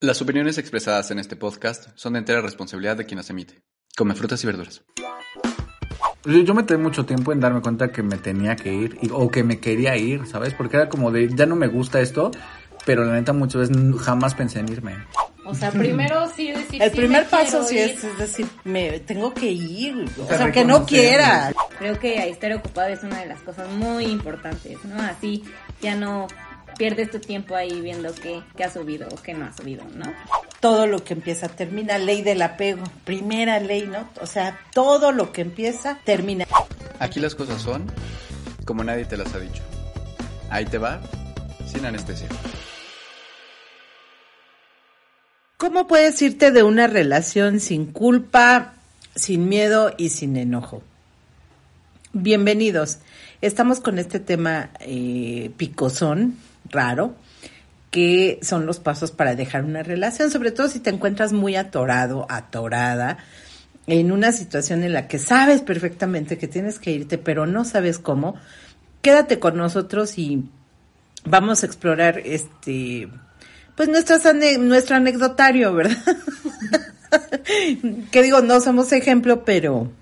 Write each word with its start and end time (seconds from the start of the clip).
Las 0.00 0.22
opiniones 0.22 0.58
expresadas 0.58 1.10
en 1.10 1.18
este 1.18 1.34
podcast 1.34 1.88
son 1.96 2.12
de 2.12 2.20
entera 2.20 2.40
responsabilidad 2.40 2.96
de 2.96 3.04
quien 3.04 3.18
las 3.18 3.30
emite. 3.30 3.62
Come 3.96 4.14
frutas 4.14 4.42
y 4.44 4.46
verduras. 4.46 4.82
Yo, 6.24 6.38
yo 6.38 6.54
me 6.54 6.62
tardé 6.62 6.80
mucho 6.80 7.04
tiempo 7.04 7.32
en 7.32 7.40
darme 7.40 7.60
cuenta 7.60 7.90
que 7.90 8.04
me 8.04 8.16
tenía 8.16 8.54
que 8.54 8.72
ir 8.72 8.96
y- 9.02 9.10
o 9.12 9.28
que 9.28 9.42
me 9.42 9.58
quería 9.58 9.96
ir, 9.96 10.24
¿sabes? 10.26 10.54
Porque 10.54 10.76
era 10.76 10.88
como 10.88 11.10
de, 11.10 11.28
ya 11.34 11.46
no 11.46 11.56
me 11.56 11.66
gusta 11.66 12.00
esto, 12.00 12.30
pero 12.86 13.04
la 13.04 13.14
neta 13.14 13.32
muchas 13.32 13.68
veces 13.68 13.76
jamás 14.00 14.34
pensé 14.36 14.60
en 14.60 14.68
irme. 14.70 14.94
O 15.44 15.54
sea, 15.54 15.72
primero 15.72 16.28
sí 16.36 16.52
decir 16.52 16.80
El 16.82 16.90
sí 16.90 16.96
primer 16.96 17.24
me 17.24 17.28
paso 17.30 17.64
sí 17.64 17.78
es, 17.78 18.04
es 18.04 18.18
decir, 18.18 18.46
me 18.64 19.00
tengo 19.00 19.32
que 19.34 19.50
ir, 19.50 20.04
o 20.22 20.26
sea, 20.28 20.36
sea, 20.38 20.52
que 20.52 20.64
no 20.64 20.84
quiera. 20.84 21.52
Creo 21.78 21.98
que 21.98 22.28
estar 22.28 22.52
ocupado 22.52 22.88
es 22.90 23.02
una 23.02 23.18
de 23.20 23.26
las 23.26 23.40
cosas 23.40 23.68
muy 23.72 24.04
importantes, 24.04 24.76
¿no? 24.84 25.00
Así 25.02 25.42
ya 25.80 25.96
no 25.96 26.28
pierdes 26.78 27.10
tu 27.10 27.18
tiempo 27.18 27.56
ahí 27.56 27.80
viendo 27.80 28.14
qué, 28.14 28.40
qué 28.56 28.64
has 28.64 28.72
subido 28.72 29.08
o 29.08 29.20
qué 29.20 29.34
no 29.34 29.44
has 29.44 29.56
subido, 29.56 29.84
¿no? 29.94 30.14
Todo 30.60 30.86
lo 30.86 31.04
que 31.04 31.12
empieza 31.12 31.48
termina, 31.48 31.98
ley 31.98 32.22
del 32.22 32.40
apego, 32.40 32.84
primera 33.04 33.60
ley, 33.60 33.86
¿no? 33.86 34.08
O 34.20 34.26
sea, 34.26 34.58
todo 34.72 35.12
lo 35.12 35.32
que 35.32 35.42
empieza 35.42 35.98
termina. 36.04 36.46
Aquí 37.00 37.20
las 37.20 37.34
cosas 37.34 37.60
son 37.60 37.90
como 38.64 38.84
nadie 38.84 39.04
te 39.04 39.16
las 39.16 39.34
ha 39.34 39.40
dicho. 39.40 39.62
Ahí 40.50 40.64
te 40.64 40.78
va, 40.78 41.00
sin 41.66 41.84
anestesia. 41.84 42.28
¿Cómo 45.56 45.86
puedes 45.86 46.20
irte 46.22 46.52
de 46.52 46.62
una 46.62 46.86
relación 46.86 47.60
sin 47.60 47.86
culpa, 47.86 48.74
sin 49.14 49.48
miedo 49.48 49.92
y 49.98 50.10
sin 50.10 50.36
enojo? 50.36 50.82
Bienvenidos. 52.12 52.98
Estamos 53.40 53.80
con 53.80 53.98
este 53.98 54.20
tema 54.20 54.70
eh, 54.80 55.50
picosón, 55.56 56.36
raro, 56.70 57.14
que 57.90 58.38
son 58.42 58.66
los 58.66 58.80
pasos 58.80 59.10
para 59.10 59.34
dejar 59.34 59.64
una 59.64 59.82
relación, 59.82 60.30
sobre 60.30 60.50
todo 60.50 60.68
si 60.68 60.80
te 60.80 60.90
encuentras 60.90 61.32
muy 61.32 61.56
atorado, 61.56 62.26
atorada, 62.28 63.18
en 63.86 64.12
una 64.12 64.32
situación 64.32 64.82
en 64.82 64.92
la 64.92 65.08
que 65.08 65.18
sabes 65.18 65.62
perfectamente 65.62 66.36
que 66.36 66.48
tienes 66.48 66.78
que 66.78 66.90
irte, 66.90 67.16
pero 67.16 67.46
no 67.46 67.64
sabes 67.64 67.98
cómo. 67.98 68.34
Quédate 69.00 69.38
con 69.38 69.56
nosotros 69.56 70.18
y 70.18 70.44
vamos 71.24 71.62
a 71.62 71.66
explorar 71.66 72.18
este 72.18 73.08
pues 73.78 73.88
nuestro 73.88 74.96
anecdotario, 74.96 75.72
¿verdad? 75.72 75.96
que 78.10 78.22
digo, 78.24 78.40
no 78.40 78.60
somos 78.60 78.92
ejemplo, 78.92 79.44
pero 79.44 79.92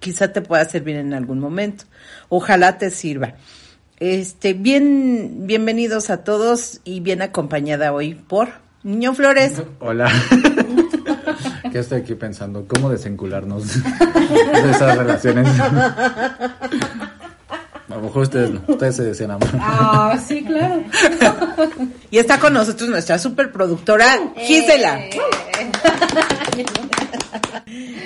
quizá 0.00 0.32
te 0.32 0.42
pueda 0.42 0.64
servir 0.64 0.96
en 0.96 1.14
algún 1.14 1.38
momento. 1.38 1.84
Ojalá 2.28 2.76
te 2.76 2.90
sirva. 2.90 3.34
Este, 4.00 4.54
bien, 4.54 5.46
bienvenidos 5.46 6.10
a 6.10 6.24
todos 6.24 6.80
y 6.82 6.98
bien 6.98 7.22
acompañada 7.22 7.92
hoy 7.92 8.14
por 8.14 8.48
Niño 8.82 9.14
Flores. 9.14 9.62
Hola. 9.78 10.10
que 11.70 11.78
estoy 11.78 12.00
aquí 12.00 12.16
pensando, 12.16 12.66
¿cómo 12.66 12.90
desencularnos 12.90 13.72
de 13.82 14.70
esas 14.70 14.98
relaciones? 14.98 15.46
A 15.60 16.58
lo 17.88 18.00
mejor 18.00 18.22
ustedes 18.22 18.50
no, 18.50 18.64
ustedes 18.66 18.96
se 18.96 19.04
desenamoran. 19.04 19.60
Ah, 19.60 20.18
sí, 20.26 20.42
claro. 20.42 20.82
Y 22.10 22.18
está 22.18 22.40
con 22.40 22.52
nosotros 22.52 22.90
nuestra 22.90 23.20
superproductora 23.20 24.32
Gisela. 24.36 24.98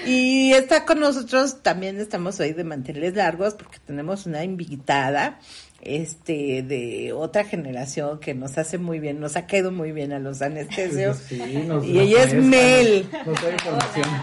Y 0.05 0.53
está 0.53 0.85
con 0.85 1.01
nosotros, 1.01 1.62
también 1.62 2.01
estamos 2.01 2.41
hoy 2.41 2.53
de 2.53 2.65
manteles 2.65 3.15
largos 3.15 3.55
porque 3.55 3.79
tenemos 3.87 4.27
una 4.27 4.45
invitada 4.45 5.39
este 5.81 6.62
de 6.62 7.12
otra 7.12 7.44
generación 7.44 8.19
que 8.21 8.34
nos 8.34 8.59
hace 8.59 8.78
muy 8.78 8.99
bien, 8.99 9.21
nos 9.21 9.37
ha 9.37 9.47
caído 9.47 9.71
muy 9.71 9.93
bien 9.93 10.12
a 10.12 10.19
los 10.19 10.43
anestesios. 10.43 11.19
Sí, 11.28 11.62
nos- 11.66 11.84
y 11.84 11.99
ella 11.99 12.25
es 12.25 12.34
Mel. 12.34 13.09
Nos 13.27 13.43
da 13.43 13.50
información. 13.53 14.06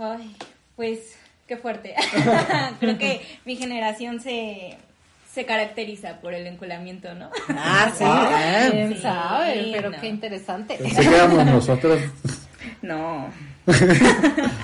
Ay, 0.00 0.36
pues 0.76 1.16
qué 1.46 1.56
fuerte. 1.56 1.94
Creo 2.80 2.98
que 2.98 3.20
mi 3.44 3.56
generación 3.56 4.20
se, 4.20 4.76
se 5.32 5.44
caracteriza 5.44 6.20
por 6.20 6.34
el 6.34 6.46
enculamiento, 6.46 7.14
¿no? 7.14 7.30
Ah, 7.50 7.90
sí. 7.96 8.04
ah. 8.06 8.68
¿Quién 8.70 8.94
Sí, 8.96 9.02
sabe? 9.02 9.70
Pero 9.72 9.90
no. 9.90 10.00
qué 10.00 10.08
interesante. 10.08 10.76
Pensé 10.76 11.02
que 11.02 11.14
éramos 11.14 11.44
nosotros. 11.46 12.00
No. 12.80 13.28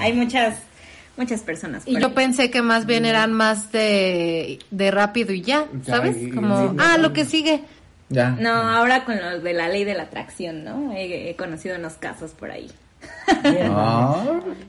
Hay 0.00 0.12
muchas, 0.12 0.56
muchas 1.18 1.40
personas. 1.42 1.82
Y 1.86 1.98
yo 2.00 2.06
ahí. 2.06 2.12
pensé 2.14 2.50
que 2.50 2.62
más 2.62 2.86
bien 2.86 3.04
eran 3.04 3.32
más 3.34 3.70
de, 3.72 4.58
de 4.70 4.90
rápido 4.90 5.32
y 5.34 5.42
ya, 5.42 5.66
Ya, 5.84 5.96
¿sabes? 5.96 6.16
y- 6.16 6.30
Como, 6.30 6.72
y- 6.72 6.76
ah, 6.78 6.96
lo 6.98 7.12
que 7.12 7.24
sigue. 7.26 7.62
Ya. 8.08 8.30
No, 8.30 8.50
ahora 8.50 9.04
con 9.04 9.20
los 9.20 9.42
de 9.42 9.52
la 9.52 9.68
ley 9.68 9.84
de 9.84 9.92
la 9.94 10.04
atracción, 10.04 10.64
¿no? 10.64 10.92
He, 10.94 11.28
he 11.28 11.36
conocido 11.36 11.76
unos 11.76 11.94
casos 11.94 12.30
por 12.30 12.50
ahí. 12.50 12.70
Ah, 13.70 14.24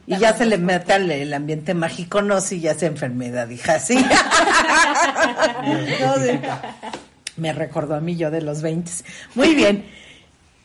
Y 0.05 0.17
ya 0.17 0.33
se 0.35 0.45
le 0.45 0.57
mete 0.57 0.93
al 0.93 1.09
el 1.09 1.33
ambiente 1.33 1.73
mágico, 1.73 2.21
no, 2.21 2.41
si 2.41 2.59
ya 2.59 2.71
es 2.71 2.83
enfermedad, 2.83 3.49
hija, 3.49 3.79
sí. 3.79 3.95
No, 6.01 6.15
sí. 6.15 6.39
Me 7.37 7.53
recordó 7.53 7.95
a 7.95 8.01
mí 8.01 8.15
yo 8.17 8.31
de 8.31 8.41
los 8.41 8.61
20. 8.61 8.91
Muy 9.35 9.55
bien. 9.55 9.85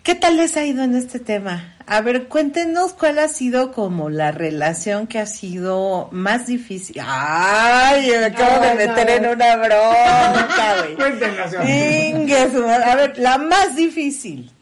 ¿Qué 0.05 0.15
tal 0.15 0.37
les 0.37 0.55
ha 0.59 0.65
ido 0.67 0.85
en 0.85 0.95
este 0.95 1.19
tema? 1.19 1.75
A 1.87 2.03
ver, 2.03 2.29
cuéntenos 2.29 2.93
cuál 2.93 3.19
ha 3.19 3.27
sido 3.27 3.73
como 3.73 4.11
la 4.11 4.33
relación 4.33 5.07
que 5.07 5.19
ha 5.19 5.25
sido 5.25 6.11
más 6.13 6.47
difícil. 6.47 7.01
Ay, 7.03 8.11
me 8.11 8.27
acabo 8.27 8.63
de 8.63 8.75
meter 8.75 9.09
en 9.09 9.27
una 9.29 9.57
bronca, 9.57 10.77
güey. 10.83 10.95
Cuéntenos. 10.97 11.55
A 11.55 12.97
ver, 12.97 13.19
la 13.19 13.39
más 13.39 13.77
difícil. 13.77 14.53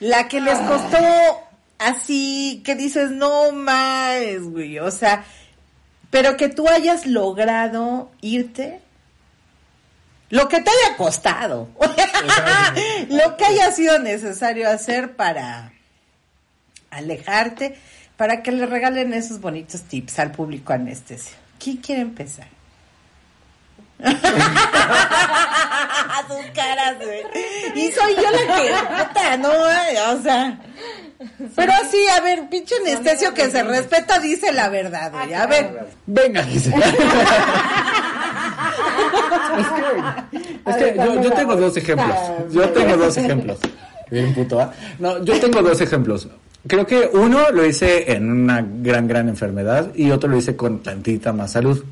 La 0.00 0.28
que 0.28 0.40
les 0.40 0.58
costó 0.60 0.96
así, 1.78 2.62
que 2.64 2.74
dices, 2.74 3.10
no 3.10 3.52
más, 3.52 4.40
güey. 4.40 4.78
O 4.78 4.90
sea, 4.90 5.26
pero 6.08 6.38
que 6.38 6.48
tú 6.48 6.66
hayas 6.68 7.04
logrado 7.06 8.10
irte. 8.22 8.80
Lo 10.32 10.48
que 10.48 10.62
te 10.62 10.70
haya 10.70 10.96
costado. 10.96 11.68
lo 13.10 13.21
que 13.42 13.52
haya 13.52 13.72
sido 13.72 13.98
necesario 13.98 14.70
hacer 14.70 15.16
para 15.16 15.72
alejarte, 16.90 17.76
para 18.16 18.42
que 18.42 18.52
le 18.52 18.66
regalen 18.66 19.12
esos 19.12 19.40
bonitos 19.40 19.82
tips 19.82 20.20
al 20.20 20.30
público 20.30 20.72
anestesio. 20.72 21.36
¿Quién 21.58 21.78
quiere 21.78 22.02
empezar? 22.02 22.46
Sus 24.02 24.14
caras, 26.54 26.98
güey. 26.98 27.22
Y 27.74 27.90
soy 27.92 28.14
yo 28.14 28.30
la 28.30 28.56
que, 28.56 28.72
puta, 29.04 29.36
no, 29.38 29.50
ay, 29.64 29.96
o 30.08 30.22
sea. 30.22 30.60
Pero 31.54 31.72
sí, 31.90 31.98
a 32.16 32.20
ver, 32.20 32.48
pinche 32.48 32.74
anestesio 32.76 33.34
que 33.34 33.50
se 33.50 33.62
respeta 33.62 34.18
dice 34.18 34.52
la 34.52 34.68
verdad, 34.68 35.12
güey. 35.12 35.34
A 35.34 35.46
ver, 35.46 35.88
venga, 36.06 36.42
Gisela. 36.44 36.86
es 40.66 40.76
que, 40.76 40.84
es 40.84 40.92
que 40.92 40.96
yo, 40.96 41.22
yo 41.22 41.32
tengo 41.32 41.56
dos 41.56 41.76
ejemplos. 41.76 42.16
Yo 42.50 42.68
tengo 42.70 42.96
dos 42.96 43.16
ejemplos. 43.16 43.58
Bien 44.10 44.34
puto, 44.34 44.60
¿ah? 44.60 44.72
No, 44.98 45.24
yo 45.24 45.38
tengo 45.40 45.62
dos 45.62 45.80
ejemplos. 45.80 46.28
Creo 46.66 46.86
que 46.86 47.10
uno 47.12 47.50
lo 47.50 47.64
hice 47.64 48.12
en 48.12 48.30
una 48.30 48.62
gran, 48.62 49.08
gran 49.08 49.28
enfermedad 49.28 49.92
y 49.94 50.10
otro 50.10 50.30
lo 50.30 50.36
hice 50.36 50.54
con 50.54 50.82
tantita 50.82 51.32
más 51.32 51.52
salud. 51.52 51.82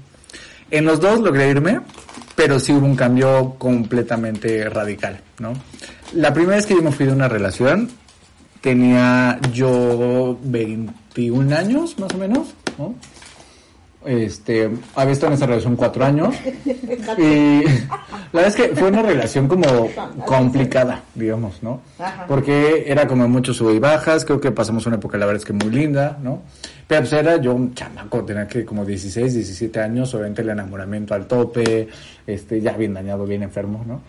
En 0.70 0.85
los 0.85 1.00
dos 1.00 1.19
logré 1.20 1.50
irme, 1.50 1.81
pero 2.37 2.61
sí 2.61 2.73
hubo 2.73 2.87
un 2.87 2.94
cambio 2.94 3.56
completamente 3.58 4.69
radical, 4.69 5.20
¿no? 5.41 5.53
La 6.12 6.32
primera 6.32 6.56
vez 6.56 6.67
que 6.67 6.75
yo 6.75 6.82
me 6.82 6.93
fui 6.93 7.06
de 7.06 7.12
una 7.12 7.29
relación, 7.29 7.91
tenía 8.61 9.41
yo 9.53 10.38
21 10.43 11.56
años, 11.56 11.99
más 11.99 12.14
o 12.14 12.19
menos, 12.19 12.55
¿no? 12.79 12.94
Este, 14.05 14.70
había 14.94 15.12
estado 15.12 15.32
en 15.32 15.37
esa 15.37 15.47
relación 15.47 15.76
cuatro 15.76 16.02
años 16.02 16.35
y 17.19 17.62
la 17.62 18.00
verdad 18.32 18.47
es 18.47 18.56
que 18.56 18.69
fue 18.75 18.88
una 18.88 19.02
relación 19.02 19.47
como 19.47 19.67
complicada, 20.25 21.02
digamos, 21.14 21.62
¿no? 21.62 21.82
Porque 22.26 22.85
era 22.87 23.06
como 23.06 23.29
mucho 23.29 23.52
sub 23.52 23.70
y 23.75 23.79
bajas, 23.79 24.25
creo 24.25 24.41
que 24.41 24.52
pasamos 24.52 24.87
una 24.87 24.97
época, 24.97 25.19
la 25.19 25.26
verdad 25.26 25.43
es 25.43 25.44
que 25.44 25.52
muy 25.52 25.70
linda, 25.70 26.19
¿no? 26.23 26.43
Pero 26.87 27.02
pues 27.02 27.12
era 27.12 27.37
yo 27.37 27.55
un 27.55 27.75
chamaco, 27.75 28.25
tenía 28.25 28.49
que 28.49 28.64
como 28.64 28.87
16, 28.87 29.35
17 29.35 29.81
años, 29.81 30.14
obviamente 30.14 30.41
el 30.41 30.49
enamoramiento 30.49 31.14
al 31.14 31.26
tope, 31.26 31.87
este, 32.26 32.61
ya 32.61 32.73
bien 32.79 32.94
dañado, 32.94 33.26
bien 33.26 33.43
enfermo, 33.43 33.85
¿no? 33.87 34.00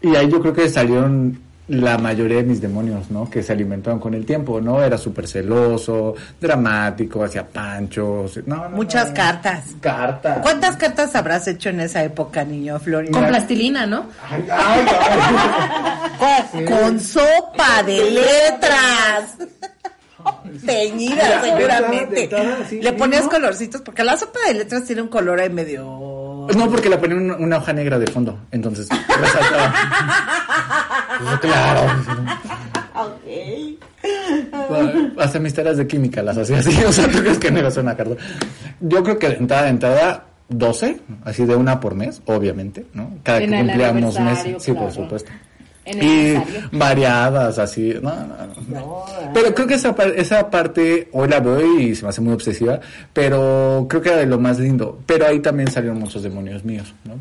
Y 0.00 0.14
ahí 0.14 0.30
yo 0.30 0.40
creo 0.40 0.52
que 0.52 0.68
salieron 0.68 1.40
la 1.68 1.96
mayoría 1.96 2.38
de 2.38 2.42
mis 2.44 2.60
demonios, 2.60 3.10
¿no? 3.10 3.28
Que 3.30 3.42
se 3.42 3.52
alimentaron 3.52 3.98
con 3.98 4.12
el 4.14 4.26
tiempo, 4.26 4.60
¿no? 4.60 4.82
Era 4.82 4.98
súper 4.98 5.26
celoso, 5.26 6.14
dramático, 6.40 7.24
hacía 7.24 7.46
panchos. 7.46 8.38
No, 8.46 8.68
no, 8.68 8.76
Muchas 8.76 9.08
no. 9.08 9.14
cartas. 9.14 9.64
Cartas. 9.80 10.38
¿Cuántas 10.42 10.76
cartas 10.76 11.14
habrás 11.14 11.48
hecho 11.48 11.70
en 11.70 11.80
esa 11.80 12.04
época, 12.04 12.44
niño 12.44 12.78
Florida? 12.78 13.12
Con 13.12 13.26
plastilina, 13.26 13.86
¿no? 13.86 14.06
Ay, 14.30 14.44
ay, 14.50 14.86
ay. 14.88 16.04
Con, 16.64 16.64
con 16.64 17.00
sopa 17.00 17.82
de 17.84 18.10
letras. 18.10 19.36
Teñida, 20.64 21.42
seguramente. 21.42 22.28
Le 22.70 22.90
sí, 22.90 22.96
ponías 22.96 23.24
¿no? 23.24 23.30
colorcitos, 23.30 23.80
porque 23.80 24.04
la 24.04 24.16
sopa 24.16 24.38
de 24.46 24.54
letras 24.54 24.84
tiene 24.84 25.02
un 25.02 25.08
color 25.08 25.40
ahí 25.40 25.50
medio. 25.50 25.84
No, 26.56 26.70
porque 26.70 26.88
le 26.88 26.98
ponían 26.98 27.22
una, 27.24 27.36
una 27.36 27.56
hoja 27.58 27.72
negra 27.72 27.98
de 27.98 28.06
fondo, 28.06 28.38
entonces 28.50 28.88
resaltaba. 28.90 29.74
Pues, 31.18 31.38
claro. 31.40 31.92
Ok. 32.94 33.78
Hasta 35.18 35.38
mis 35.38 35.54
tareas 35.54 35.76
de 35.76 35.86
química 35.86 36.22
las 36.22 36.38
hacía 36.38 36.58
así, 36.58 36.82
o 36.86 36.92
sea, 36.92 37.08
tú 37.08 37.18
crees 37.18 37.38
que 37.38 37.50
no 37.50 37.58
iba 37.58 37.68
a 37.68 37.70
ser 37.70 37.82
una 37.82 37.96
carta. 37.96 38.14
Yo 38.80 39.02
creo 39.02 39.18
que 39.18 39.28
de 39.28 39.36
entrada 39.36 39.64
de 39.64 39.70
entrada, 39.70 40.24
12, 40.48 41.00
así 41.24 41.44
de 41.44 41.56
una 41.56 41.80
por 41.80 41.94
mes, 41.94 42.20
obviamente, 42.26 42.86
¿no? 42.92 43.18
Cada 43.22 43.42
En 43.42 43.50
que 43.50 43.58
cumplíamos 43.58 44.20
meses, 44.20 44.62
sí, 44.62 44.72
por 44.72 44.92
supuesto. 44.92 45.30
En 45.86 45.98
el 45.98 46.04
y 46.04 46.36
aniversario. 46.36 46.68
variadas, 46.72 47.58
así, 47.58 47.94
no, 48.00 48.14
no, 48.14 48.36
no. 48.68 49.04
Pero 49.34 49.54
creo 49.54 49.66
que 49.66 49.74
esa, 49.74 49.94
esa 50.16 50.50
parte 50.50 51.08
hoy 51.12 51.28
la 51.28 51.40
veo 51.40 51.78
y 51.78 51.94
se 51.94 52.04
me 52.04 52.08
hace 52.08 52.20
muy 52.22 52.32
obsesiva, 52.32 52.80
pero 53.12 53.86
creo 53.88 54.00
que 54.00 54.08
era 54.08 54.18
de 54.18 54.26
lo 54.26 54.38
más 54.38 54.58
lindo. 54.58 54.98
Pero 55.04 55.26
ahí 55.26 55.40
también 55.40 55.70
salieron 55.70 55.98
muchos 55.98 56.22
demonios 56.22 56.64
míos, 56.64 56.94
¿no? 57.04 57.14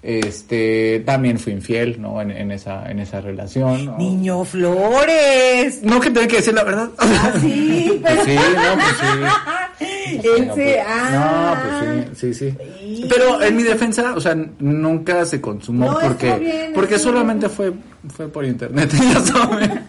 Este, 0.00 1.02
también 1.04 1.38
fui 1.40 1.52
infiel, 1.52 2.00
¿no? 2.00 2.22
En, 2.22 2.30
en 2.30 2.52
esa, 2.52 2.88
en 2.88 3.00
esa 3.00 3.20
relación. 3.20 3.84
¿no? 3.84 3.98
Niño 3.98 4.44
Flores. 4.44 5.82
No 5.82 6.00
que 6.00 6.10
tengo 6.10 6.28
que 6.28 6.36
decir 6.36 6.54
la 6.54 6.62
verdad. 6.64 6.88
Ah, 6.98 7.32
sí, 7.40 8.00
Pues 8.02 8.20
sí, 8.24 8.36
no, 8.36 8.74
pues 8.74 8.96
sí. 9.00 10.18
Pues- 10.54 10.78
ah. 10.86 11.54
No, 11.54 11.94
pues 12.08 12.18
sí, 12.18 12.34
sí, 12.34 12.52
sí. 12.52 13.06
Pero 13.08 13.42
en 13.42 13.56
mi 13.56 13.62
defensa, 13.62 14.14
o 14.16 14.20
sea, 14.20 14.34
nunca 14.58 15.24
se 15.26 15.40
consumó 15.40 15.92
No, 15.92 15.98
porque 16.00 16.32
bien, 16.38 16.72
porque 16.74 16.98
solamente 16.98 17.48
fue 17.48 17.72
fue 18.16 18.28
por 18.28 18.44
internet, 18.44 18.90
ya. 18.92 19.84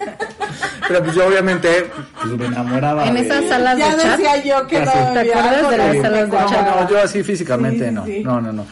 Pero 0.88 1.03
pues 1.03 1.15
yo 1.15 1.27
obviamente 1.27 1.85
pues, 2.21 2.38
me 2.38 2.45
enamoraba. 2.47 3.07
En 3.07 3.17
esas 3.17 3.45
salas 3.45 3.77
de 3.77 3.83
chat. 3.83 4.17
decía 4.17 4.44
yo 4.44 4.67
que 4.67 4.79
no 4.79 4.91
¿Te 4.91 5.19
acuerdas 5.31 5.69
de 5.69 5.77
las 5.77 5.97
salas 5.97 6.21
de 6.21 6.27
No, 6.27 6.38
chat? 6.39 6.50
cuadraba. 6.50 6.81
no, 6.81 6.89
yo 6.89 7.01
así 7.03 7.23
físicamente 7.23 7.88
Sí, 7.88 7.91
no. 7.94 8.05
sí. 8.05 8.21
No, 8.23 8.41
no, 8.41 8.51
no. 8.51 8.65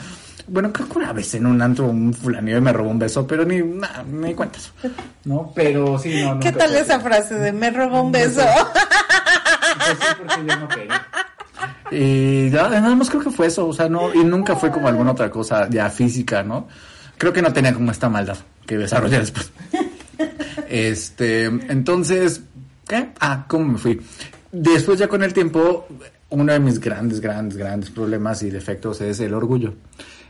Bueno, 0.48 0.72
creo 0.72 0.88
que 0.88 0.98
una 0.98 1.12
vez 1.12 1.34
en 1.36 1.46
un 1.46 1.62
antro 1.62 1.88
un 1.88 2.14
fulanillo 2.14 2.62
me 2.62 2.72
robó 2.72 2.90
un 2.90 3.00
beso, 3.00 3.28
pero 3.28 3.44
ni, 3.44 3.62
nah, 3.62 4.04
ni 4.04 4.34
cuentas. 4.34 4.72
No, 5.26 5.52
pero 5.54 6.00
sí, 6.00 6.22
no, 6.24 6.40
¿Qué 6.40 6.54
tal 6.54 6.74
esa 6.76 7.00
frase 7.02 7.36
de 7.36 7.52
me 7.52 7.70
robó 7.72 8.02
un 8.02 8.12
beso? 8.12 8.42
Pues 9.78 10.00
sí, 10.00 10.06
porque 10.18 10.48
yo 10.48 10.56
no 10.58 10.68
quería. 10.70 11.08
Y 11.92 12.50
ya, 12.50 12.68
nada 12.70 12.96
más 12.96 13.10
creo 13.10 13.22
que 13.22 13.30
fue 13.30 13.48
eso, 13.48 13.68
o 13.68 13.74
sea, 13.74 13.88
no, 13.88 14.14
y 14.14 14.24
nunca 14.24 14.56
fue 14.56 14.72
como 14.72 14.88
alguna 14.88 15.12
otra 15.12 15.30
cosa 15.30 15.70
ya 15.70 15.90
física, 15.90 16.44
¿no? 16.44 16.68
Creo 17.18 17.32
que 17.32 17.42
no 17.42 17.54
tenía 17.54 17.74
como 17.74 17.92
esta 17.92 18.10
maldad 18.10 18.38
que 18.66 18.78
desarrollé 18.78 19.20
después. 19.20 19.52
Este, 20.70 21.46
entonces, 21.46 22.42
¿qué? 22.88 23.10
Ah, 23.22 23.46
¿cómo 23.48 23.74
me 23.74 23.78
fui? 23.78 24.02
Después 24.52 25.00
ya 25.00 25.08
con 25.08 25.24
el 25.24 25.32
tiempo, 25.32 25.88
uno 26.30 26.52
de 26.52 26.60
mis 26.60 26.80
grandes, 26.80 27.22
grandes, 27.22 27.58
grandes 27.58 27.90
problemas 27.90 28.44
y 28.44 28.50
defectos 28.50 29.00
es 29.00 29.20
el 29.22 29.34
orgullo. 29.34 29.76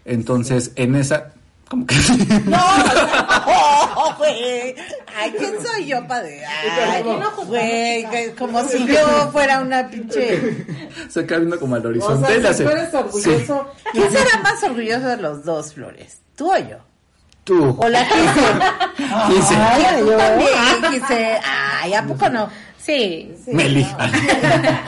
Entonces, 0.08 0.72
en 0.76 0.96
esa, 0.96 1.34
¿cómo 1.70 1.86
que? 1.86 1.96
No, 2.46 4.16
güey. 4.18 4.76
Ay, 5.20 5.34
¿quién 5.38 5.54
soy 5.66 5.86
yo 5.88 6.08
para 6.08 6.24
de.? 6.24 6.46
Ay, 6.46 7.04
güey, 7.46 8.36
como 8.38 8.64
si 8.64 8.86
yo 8.86 9.30
fuera 9.32 9.60
una 9.62 9.90
pinche. 9.90 10.66
Se 11.10 11.22
acaba 11.22 11.40
viendo 11.40 11.60
como 11.60 11.76
al 11.76 11.86
O 11.86 11.90
horizonte. 11.90 12.42
sea, 12.42 12.54
si 12.54 12.64
tú 12.64 12.70
eres 12.70 12.90
Sí. 12.92 12.98
orgulloso. 12.98 13.68
¿Quién 13.92 14.12
será 14.12 14.40
más 14.42 14.64
orgulloso 14.64 15.08
de 15.08 15.18
los 15.18 15.44
dos, 15.44 15.74
Flores? 15.74 16.20
¿Tú 16.36 16.52
o 16.52 16.58
yo? 16.58 16.78
Tú. 17.44 17.76
O 17.80 17.90
la 17.90 18.06
quise. 18.08 19.28
Quise. 19.28 19.56
Ay, 19.56 20.00
yo 20.06 20.18
también 20.18 20.50
quise. 20.92 21.40
Ay, 21.82 21.94
¿a 21.94 22.04
poco 22.04 22.30
no? 22.30 22.50
Sí. 22.88 23.34
Meli. 23.48 23.86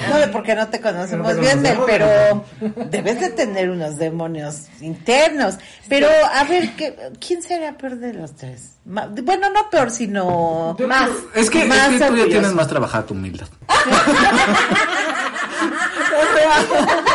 No, 0.10 0.32
porque 0.32 0.56
no 0.56 0.68
te 0.70 0.80
conocemos 0.82 1.36
No 1.36 1.42
bien, 1.42 1.58
conocemos. 1.58 1.86
pero 1.86 2.46
debes 2.90 3.20
de 3.20 3.30
tener 3.30 3.70
unos 3.70 3.98
demonios 3.98 4.64
internos. 4.82 5.56
Pero, 5.88 6.08
a 6.34 6.44
ver, 6.46 6.72
¿qué, 6.76 6.96
¿quién 7.26 7.44
sería 7.44 7.78
peor 7.78 7.98
de 7.98 8.14
los 8.14 8.36
tres? 8.36 8.78
Ma- 8.86 9.08
Bueno, 9.24 9.50
no 9.52 9.70
peor, 9.70 9.92
sino 9.92 10.76
más. 10.88 11.10
Es 11.36 11.50
que, 11.50 11.64
es 11.64 11.68
más 11.68 11.90
que 11.90 12.00
tú 12.06 12.16
ya 12.16 12.26
tienes 12.26 12.54
más 12.54 12.68
trabajada 12.68 13.06
tu 13.06 13.14
humildad. 13.14 13.48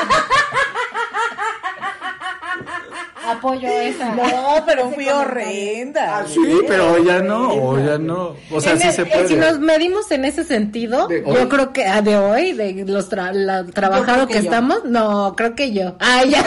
Apoyo 3.27 3.69
esa. 3.69 4.15
No, 4.15 4.63
pero 4.67 4.91
fui 4.91 5.09
horrenda. 5.09 6.19
Ah, 6.19 6.25
Sí, 6.27 6.41
pero 6.69 7.03
ya 7.03 7.21
no, 7.21 7.53
o 7.53 7.79
ya 7.79 7.99
no. 7.99 8.35
O 8.53 8.61
sea, 8.61 8.73
En 8.73 8.81
sí 8.81 8.87
el- 8.89 8.93
se 8.93 9.03
eh, 9.03 9.07
puede. 9.07 9.29
Si 9.29 9.37
nos 9.37 9.59
medimos 9.61 10.11
en 10.11 10.25
ese 10.25 10.45
sentido, 10.45 11.07
hoy. 11.07 11.23
yo 11.25 11.49
creo 11.49 11.73
que 11.73 11.87
ah, 11.87 12.03
de 12.03 12.17
hoy, 12.17 12.53
de 12.53 12.85
los 12.87 13.09
tra 13.09 13.33
la- 13.33 13.65
trabajado 13.65 14.27
que 14.27 14.39
estamos, 14.39 14.85
no, 14.85 15.35
creo 15.37 15.55
que 15.55 15.73
yo. 15.73 15.97
Ay, 16.01 16.31
ya. 16.31 16.45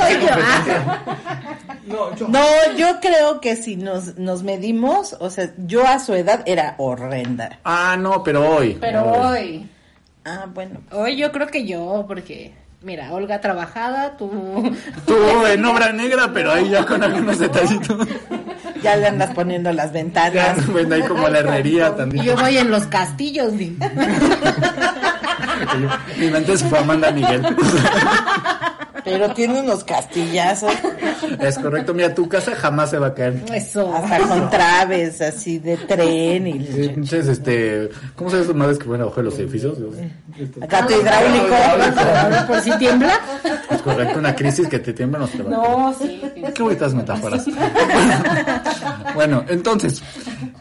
Ay, 0.00 0.16
No 1.86 2.16
yo. 2.16 2.26
Ah, 2.26 2.28
No, 2.28 2.76
yo 2.76 3.00
creo 3.00 3.40
que 3.40 3.56
si 3.56 3.76
nos, 3.76 4.16
nos 4.16 4.42
medimos, 4.42 5.16
o 5.20 5.28
sea, 5.30 5.52
yo 5.58 5.86
a 5.86 5.98
su 5.98 6.14
edad 6.14 6.42
era 6.46 6.74
horrenda. 6.78 7.58
Ah, 7.64 7.96
no, 7.98 8.22
pero 8.22 8.48
hoy. 8.56 8.78
Pero 8.80 9.04
hoy, 9.04 9.68
Ah, 10.24 10.46
bueno. 10.52 10.80
hoy 10.92 11.16
yo 11.16 11.30
creo 11.30 11.46
que 11.48 11.66
yo, 11.66 12.04
porque, 12.08 12.54
mira, 12.84 13.12
Olga 13.12 13.40
trabajada, 13.40 14.16
tú. 14.16 14.30
Tú 15.06 15.16
en 15.46 15.64
obra 15.64 15.92
negra, 15.92 16.30
pero 16.32 16.52
ahí 16.52 16.68
ya 16.70 16.84
con 16.86 17.02
algunos 17.02 17.38
detallitos. 17.38 18.06
Ya 18.82 18.96
le 18.96 19.08
andas 19.08 19.30
poniendo 19.34 19.72
las 19.72 19.86
Ya, 19.88 19.92
ventanas. 19.92 20.66
bueno, 20.70 20.94
ahí 20.94 21.02
como 21.02 21.28
la 21.28 21.38
herrería 21.40 21.94
también. 21.96 22.24
Yo 22.24 22.36
voy 22.36 22.58
en 22.58 22.70
los 22.70 22.86
castillos, 22.86 23.56
di. 23.56 23.76
Mi 26.18 26.30
mente 26.30 26.56
se 26.56 26.66
fue 26.66 26.78
a 26.78 26.82
Amanda 26.82 27.10
Miguel. 27.10 27.42
Pero 29.04 29.30
tiene 29.34 29.60
unos 29.60 29.84
castillazos. 29.84 30.72
Es 31.38 31.58
correcto, 31.58 31.92
mira, 31.92 32.14
tu 32.14 32.26
casa 32.26 32.54
jamás 32.54 32.90
se 32.90 32.98
va 32.98 33.08
a 33.08 33.14
caer. 33.14 33.42
Eso. 33.52 33.94
Hasta 33.94 34.18
con 34.20 34.48
traves 34.48 35.20
así 35.20 35.58
de 35.58 35.76
tren 35.76 36.46
y 36.46 36.66
Entonces, 36.74 37.28
este, 37.28 37.90
¿cómo 38.16 38.30
se 38.30 38.40
esas 38.40 38.54
madres 38.54 38.78
que 38.78 38.86
ponen 38.86 39.02
abajo 39.02 39.16
de 39.16 39.24
los 39.24 39.38
edificios? 39.38 39.76
gato 40.56 41.00
hidráulico. 41.00 42.46
Por 42.46 42.60
si 42.62 42.70
tiembla. 42.78 43.20
Es 43.70 43.82
correcto, 43.82 44.18
una 44.18 44.34
crisis 44.34 44.68
que 44.68 44.78
te 44.78 44.94
tiemblan 44.94 45.22
los 45.22 45.30
te 45.30 45.42
va 45.42 45.50
a 45.50 45.62
caer. 45.62 45.78
No, 45.78 45.94
sí. 45.94 46.22
Qué 46.54 46.62
bonitas 46.62 46.94
metáforas. 46.94 47.44
bueno, 49.14 49.44
entonces, 49.48 50.02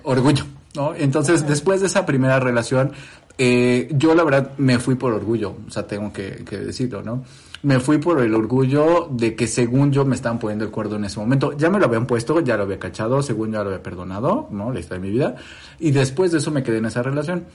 orgullo, 0.04 0.46
¿no? 0.76 0.94
Entonces, 0.96 1.48
después 1.48 1.80
de 1.80 1.88
esa 1.88 2.06
primera 2.06 2.40
relación, 2.42 2.92
eh, 3.38 3.90
yo 3.92 4.14
la 4.16 4.24
verdad 4.24 4.52
me 4.58 4.80
fui 4.80 4.96
por 4.96 5.14
orgullo, 5.14 5.56
o 5.68 5.72
sea, 5.72 5.88
tengo 5.88 6.12
que, 6.14 6.44
que 6.46 6.58
decirlo, 6.58 7.02
¿no? 7.02 7.24
Me 7.64 7.80
fui 7.80 7.98
por 7.98 8.20
el 8.20 8.34
orgullo 8.36 9.08
de 9.10 9.36
que 9.36 9.48
según 9.48 9.92
yo 9.92 10.04
me 10.04 10.16
estaban 10.16 10.38
poniendo 10.38 10.66
el 10.66 10.72
cuerdo 10.72 10.98
en 10.98 11.06
ese 11.06 11.18
momento. 11.18 11.54
Ya 11.58 11.70
me 11.70 11.80
lo 11.80 11.86
habían 11.86 12.06
puesto, 12.06 12.42
ya 12.42 12.58
lo 12.58 12.64
había 12.64 12.78
cachado, 12.78 13.22
según 13.22 13.54
yo 13.54 13.64
lo 13.64 13.70
había 13.70 13.82
perdonado, 13.82 14.50
¿no? 14.52 14.74
La 14.74 14.82
historia 14.82 15.02
de 15.02 15.08
mi 15.08 15.14
vida. 15.14 15.36
Y 15.80 15.92
después 15.92 16.34
de 16.34 16.40
eso 16.40 16.52
me 16.52 16.62
quedé 16.62 16.80
en 16.80 16.86
esa 16.86 17.02
relación. 17.02 17.46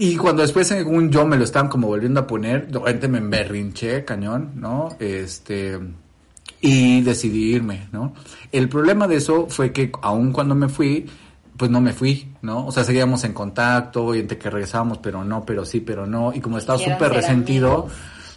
Y 0.00 0.16
cuando 0.16 0.42
después, 0.42 0.68
según 0.68 1.10
yo, 1.10 1.26
me 1.26 1.36
lo 1.36 1.42
estaban 1.42 1.68
como 1.68 1.88
volviendo 1.88 2.20
a 2.20 2.26
poner, 2.28 2.68
repente 2.72 3.08
me 3.08 3.18
emberrinché, 3.18 4.04
cañón, 4.04 4.52
¿no? 4.54 4.90
Este, 5.00 5.76
y 6.60 7.00
decidí 7.02 7.54
irme, 7.56 7.88
¿no? 7.90 8.14
El 8.52 8.68
problema 8.68 9.08
de 9.08 9.16
eso 9.16 9.48
fue 9.48 9.72
que 9.72 9.90
aun 10.02 10.30
cuando 10.30 10.54
me 10.54 10.68
fui, 10.68 11.06
pues 11.58 11.70
no 11.70 11.80
me 11.82 11.92
fui, 11.92 12.32
¿no? 12.40 12.66
O 12.66 12.72
sea, 12.72 12.84
seguíamos 12.84 13.24
en 13.24 13.34
contacto 13.34 14.14
y 14.14 14.20
entre 14.20 14.38
que 14.38 14.48
regresábamos, 14.48 14.98
pero 14.98 15.24
no, 15.24 15.44
pero 15.44 15.64
sí, 15.66 15.80
pero 15.80 16.06
no. 16.06 16.32
Y 16.32 16.40
como 16.40 16.56
estaba 16.56 16.78
súper 16.94 17.12
resentido, 17.12 17.88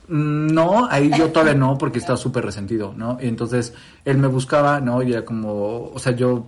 mm, 0.08 0.48
no, 0.48 0.88
ahí 0.90 1.10
yo 1.18 1.30
todavía 1.32 1.54
no, 1.54 1.78
porque 1.78 2.00
estaba 2.00 2.18
súper 2.18 2.44
resentido, 2.44 2.94
¿no? 2.98 3.18
Y 3.22 3.28
entonces 3.28 3.74
él 4.04 4.18
me 4.18 4.28
buscaba, 4.28 4.82
¿no? 4.82 5.02
Y 5.04 5.14
era 5.14 5.24
como, 5.24 5.92
o 5.94 6.00
sea, 6.00 6.14
yo, 6.14 6.46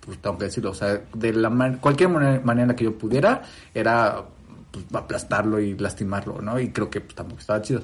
pues 0.00 0.18
tengo 0.18 0.36
que 0.38 0.46
decirlo, 0.46 0.70
o 0.70 0.74
sea, 0.74 1.00
de 1.14 1.32
la 1.34 1.50
man- 1.50 1.78
cualquier 1.80 2.08
manera, 2.08 2.40
manera 2.42 2.74
que 2.74 2.84
yo 2.84 2.96
pudiera, 2.98 3.42
era 3.74 4.22
pues, 4.70 4.84
aplastarlo 4.94 5.60
y 5.60 5.76
lastimarlo, 5.78 6.40
¿no? 6.42 6.58
Y 6.58 6.70
creo 6.70 6.88
que 6.90 7.00
pues, 7.02 7.14
tampoco 7.14 7.40
estaba 7.40 7.60
chido. 7.62 7.82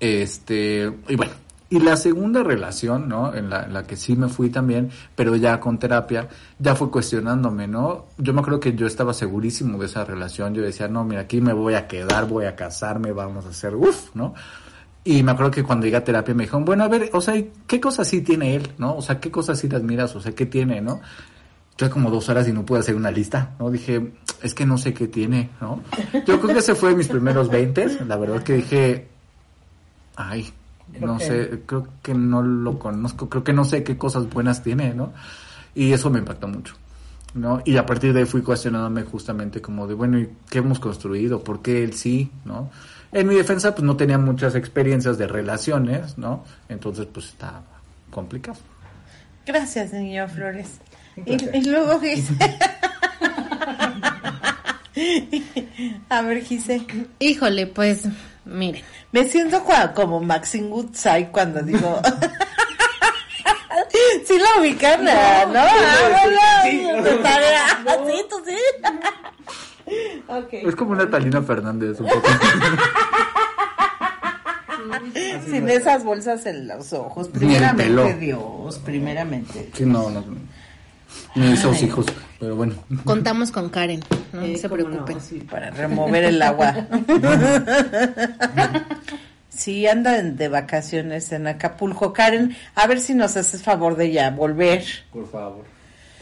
Este, 0.00 0.92
y 1.08 1.16
bueno, 1.16 1.32
y 1.72 1.78
la 1.78 1.96
segunda 1.96 2.42
relación, 2.42 3.08
¿no? 3.08 3.32
En 3.32 3.48
la, 3.48 3.84
que 3.84 3.96
sí 3.96 4.14
me 4.14 4.28
fui 4.28 4.50
también, 4.50 4.90
pero 5.16 5.36
ya 5.36 5.58
con 5.58 5.78
terapia, 5.78 6.28
ya 6.58 6.74
fue 6.74 6.90
cuestionándome, 6.90 7.66
¿no? 7.66 8.08
Yo 8.18 8.34
me 8.34 8.40
acuerdo 8.40 8.60
que 8.60 8.74
yo 8.74 8.86
estaba 8.86 9.14
segurísimo 9.14 9.78
de 9.78 9.86
esa 9.86 10.04
relación, 10.04 10.52
yo 10.52 10.60
decía, 10.60 10.86
no, 10.88 11.02
mira, 11.02 11.22
aquí 11.22 11.40
me 11.40 11.54
voy 11.54 11.72
a 11.72 11.88
quedar, 11.88 12.28
voy 12.28 12.44
a 12.44 12.54
casarme, 12.56 13.12
vamos 13.12 13.46
a 13.46 13.48
hacer, 13.48 13.74
uff, 13.74 14.14
¿no? 14.14 14.34
Y 15.02 15.22
me 15.22 15.32
acuerdo 15.32 15.50
que 15.50 15.62
cuando 15.62 15.86
llegué 15.86 15.96
a 15.96 16.04
terapia 16.04 16.34
me 16.34 16.42
dijeron, 16.42 16.66
bueno, 16.66 16.84
a 16.84 16.88
ver, 16.88 17.08
o 17.14 17.22
sea, 17.22 17.42
¿qué 17.66 17.80
cosas 17.80 18.06
sí 18.06 18.20
tiene 18.20 18.54
él, 18.54 18.70
no? 18.76 18.94
O 18.94 19.00
sea, 19.00 19.18
¿qué 19.18 19.30
cosas 19.30 19.58
sí 19.58 19.66
te 19.66 19.76
admiras? 19.76 20.14
O 20.14 20.20
sea, 20.20 20.32
¿qué 20.32 20.44
tiene, 20.44 20.82
no? 20.82 21.00
Yo 21.78 21.90
como 21.90 22.10
dos 22.10 22.28
horas 22.28 22.46
y 22.48 22.52
no 22.52 22.66
pude 22.66 22.80
hacer 22.80 22.96
una 22.96 23.10
lista, 23.10 23.54
¿no? 23.58 23.70
Dije, 23.70 24.12
es 24.42 24.52
que 24.52 24.66
no 24.66 24.76
sé 24.76 24.92
qué 24.92 25.08
tiene, 25.08 25.48
¿no? 25.58 25.80
Yo 26.26 26.38
creo 26.38 26.52
que 26.52 26.58
ese 26.58 26.74
fue 26.74 26.94
mis 26.94 27.08
primeros 27.08 27.48
20, 27.48 28.04
la 28.04 28.18
verdad 28.18 28.42
que 28.42 28.56
dije, 28.56 29.08
ay, 30.16 30.52
no 31.00 31.18
sé, 31.18 31.62
creo 31.66 31.88
que 32.02 32.14
no 32.14 32.42
lo 32.42 32.78
conozco, 32.78 33.28
creo 33.28 33.44
que 33.44 33.52
no 33.52 33.64
sé 33.64 33.82
qué 33.82 33.96
cosas 33.96 34.28
buenas 34.28 34.62
tiene, 34.62 34.94
¿no? 34.94 35.12
Y 35.74 35.92
eso 35.92 36.10
me 36.10 36.18
impactó 36.18 36.48
mucho, 36.48 36.74
¿no? 37.34 37.62
Y 37.64 37.76
a 37.76 37.86
partir 37.86 38.12
de 38.12 38.20
ahí 38.20 38.26
fui 38.26 38.42
cuestionándome 38.42 39.02
justamente 39.02 39.60
como 39.60 39.86
de, 39.86 39.94
bueno, 39.94 40.18
¿y 40.18 40.28
qué 40.50 40.58
hemos 40.58 40.78
construido? 40.78 41.42
¿Por 41.42 41.62
qué 41.62 41.82
él 41.82 41.94
sí, 41.94 42.30
no? 42.44 42.70
En 43.12 43.26
mi 43.26 43.34
defensa, 43.34 43.74
pues 43.74 43.84
no 43.84 43.96
tenía 43.96 44.18
muchas 44.18 44.54
experiencias 44.54 45.18
de 45.18 45.26
relaciones, 45.26 46.16
¿no? 46.16 46.44
Entonces, 46.68 47.06
pues 47.12 47.26
estaba 47.26 47.62
complicado. 48.10 48.58
Gracias, 49.46 49.92
niño 49.92 50.28
Flores. 50.28 50.78
Y, 51.26 51.58
y, 51.58 51.64
luego 51.64 52.00
Gise. 52.00 52.34
A 56.08 56.22
ver, 56.22 56.42
Gise. 56.42 56.86
Híjole, 57.18 57.66
pues, 57.66 58.04
miren. 58.44 58.82
Me 59.12 59.24
siento 59.24 59.62
como 59.94 60.20
Maxine 60.20 60.68
Woodside 60.68 61.30
cuando 61.30 61.62
digo. 61.62 62.00
sí 64.26 64.38
la 64.38 64.60
ubican, 64.60 65.04
¿no? 65.04 65.12
¿no? 65.52 65.60
Ah, 65.60 66.60
sí, 66.64 66.70
sí, 68.06 68.24
tú 68.28 68.36
sí. 68.46 68.56
Okay. 70.28 70.64
Es 70.64 70.76
como 70.76 70.92
una 70.92 71.10
Talina 71.10 71.42
Fernández, 71.42 72.00
un 72.00 72.08
poco. 72.08 72.28
Sin 75.44 75.68
esas 75.68 76.04
bolsas 76.04 76.46
en 76.46 76.68
los 76.68 76.92
ojos. 76.92 77.28
Primeramente 77.28 78.14
Dios, 78.14 78.78
primeramente. 78.78 79.70
Sí, 79.74 79.84
no, 79.84 80.08
no. 80.08 80.24
Esos 81.34 81.82
hijos, 81.82 82.06
pero 82.38 82.56
bueno. 82.56 82.74
Contamos 83.04 83.50
con 83.50 83.70
Karen, 83.70 84.02
no 84.32 84.56
se 84.56 84.68
preocupen. 84.68 85.20
sí, 85.20 85.40
para 85.50 85.70
remover 85.70 86.24
el 86.24 86.42
agua. 86.42 86.86
sí, 89.48 89.86
andan 89.86 90.36
de 90.36 90.48
vacaciones 90.48 91.32
en 91.32 91.46
Acapulco. 91.46 92.12
Karen, 92.12 92.54
a 92.74 92.86
ver 92.86 93.00
si 93.00 93.14
nos 93.14 93.36
haces 93.36 93.62
favor 93.62 93.96
de 93.96 94.12
ya 94.12 94.30
volver. 94.30 94.84
Por 95.10 95.30
favor. 95.30 95.64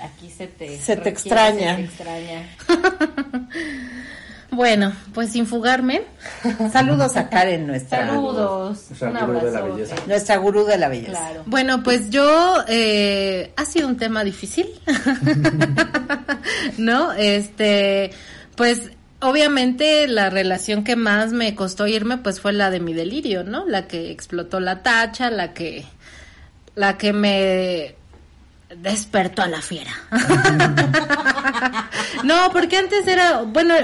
Aquí 0.01 0.31
se 0.31 0.47
te, 0.47 0.79
se 0.79 0.97
te 0.97 1.09
extraña. 1.11 1.77
Se 1.77 1.83
te 1.83 1.89
extraña. 1.89 2.49
Bueno, 4.61 4.93
pues 5.15 5.33
sin 5.33 5.47
fugarme. 5.47 6.03
Saludos 6.71 7.17
a 7.17 7.31
Karen, 7.31 7.67
nuestra. 7.67 8.09
Saludos. 8.09 8.89
Un 9.01 9.15
gurú 9.15 9.41
de 9.41 9.53
la 9.53 9.63
belleza. 9.63 9.95
Nuestra 10.07 10.37
gurú 10.37 10.65
de 10.67 10.77
la 10.77 10.89
belleza. 10.91 11.13
Claro. 11.13 11.43
Bueno, 11.47 11.83
pues 11.83 12.11
yo 12.11 12.63
eh, 12.69 13.55
ha 13.57 13.65
sido 13.65 13.89
un 13.89 13.97
tema 13.97 14.23
difícil, 14.23 14.69
¿no? 16.77 17.15
Este, 17.15 18.11
pues 18.55 18.91
obviamente 19.21 20.07
la 20.09 20.29
relación 20.29 20.85
que 20.85 20.95
más 20.95 21.33
me 21.33 21.55
costó 21.55 21.87
irme, 21.87 22.19
pues 22.19 22.39
fue 22.39 22.53
la 22.53 22.69
de 22.69 22.81
mi 22.81 22.93
delirio, 22.93 23.45
¿no? 23.45 23.65
La 23.67 23.89
que 23.89 24.11
explotó 24.11 24.61
la 24.61 24.83
tacha, 24.83 25.31
la 25.31 25.55
que, 25.55 25.87
la 26.75 26.99
que 26.99 27.15
me 27.15 27.95
despertó 28.77 29.41
a 29.41 29.49
la 29.49 29.63
fiera. 29.63 29.93
no, 32.25 32.51
porque 32.53 32.77
antes 32.77 33.07
era, 33.07 33.41
bueno, 33.41 33.75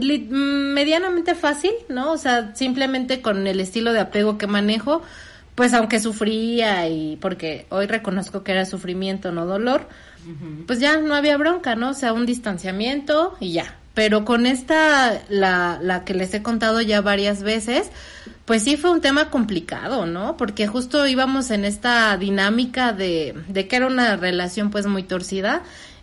medianamente 0.00 1.34
fácil, 1.34 1.72
¿no? 1.88 2.12
O 2.12 2.18
sea, 2.18 2.54
simplemente 2.54 3.20
con 3.22 3.46
el 3.46 3.60
estilo 3.60 3.92
de 3.92 4.00
apego 4.00 4.38
que 4.38 4.46
manejo, 4.46 5.02
pues 5.54 5.72
aunque 5.74 6.00
sufría 6.00 6.88
y 6.88 7.16
porque 7.16 7.66
hoy 7.70 7.86
reconozco 7.86 8.42
que 8.42 8.52
era 8.52 8.66
sufrimiento, 8.66 9.32
no 9.32 9.46
dolor, 9.46 9.88
pues 10.66 10.80
ya 10.80 10.98
no 10.98 11.14
había 11.14 11.36
bronca, 11.36 11.76
¿no? 11.76 11.90
O 11.90 11.94
sea, 11.94 12.12
un 12.12 12.26
distanciamiento 12.26 13.36
y 13.40 13.52
ya. 13.52 13.76
Pero 13.94 14.24
con 14.24 14.44
esta, 14.44 15.22
la, 15.30 15.78
la 15.80 16.04
que 16.04 16.12
les 16.12 16.34
he 16.34 16.42
contado 16.42 16.82
ya 16.82 17.00
varias 17.00 17.42
veces, 17.42 17.90
pues 18.44 18.62
sí 18.62 18.76
fue 18.76 18.90
un 18.90 19.00
tema 19.00 19.30
complicado, 19.30 20.04
¿no? 20.04 20.36
Porque 20.36 20.66
justo 20.66 21.06
íbamos 21.06 21.50
en 21.50 21.64
esta 21.64 22.16
dinámica 22.18 22.92
de, 22.92 23.34
de 23.48 23.68
que 23.68 23.76
era 23.76 23.86
una 23.86 24.16
relación 24.16 24.70
pues 24.70 24.86
muy 24.86 25.02
torcida 25.02 25.62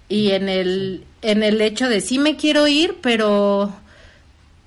y 0.10 0.32
en 0.32 0.50
el, 0.50 1.06
en 1.22 1.44
el 1.44 1.62
hecho 1.62 1.88
de 1.88 2.02
sí 2.02 2.20
me 2.20 2.36
quiero 2.36 2.68
ir, 2.68 2.98
pero, 3.02 3.74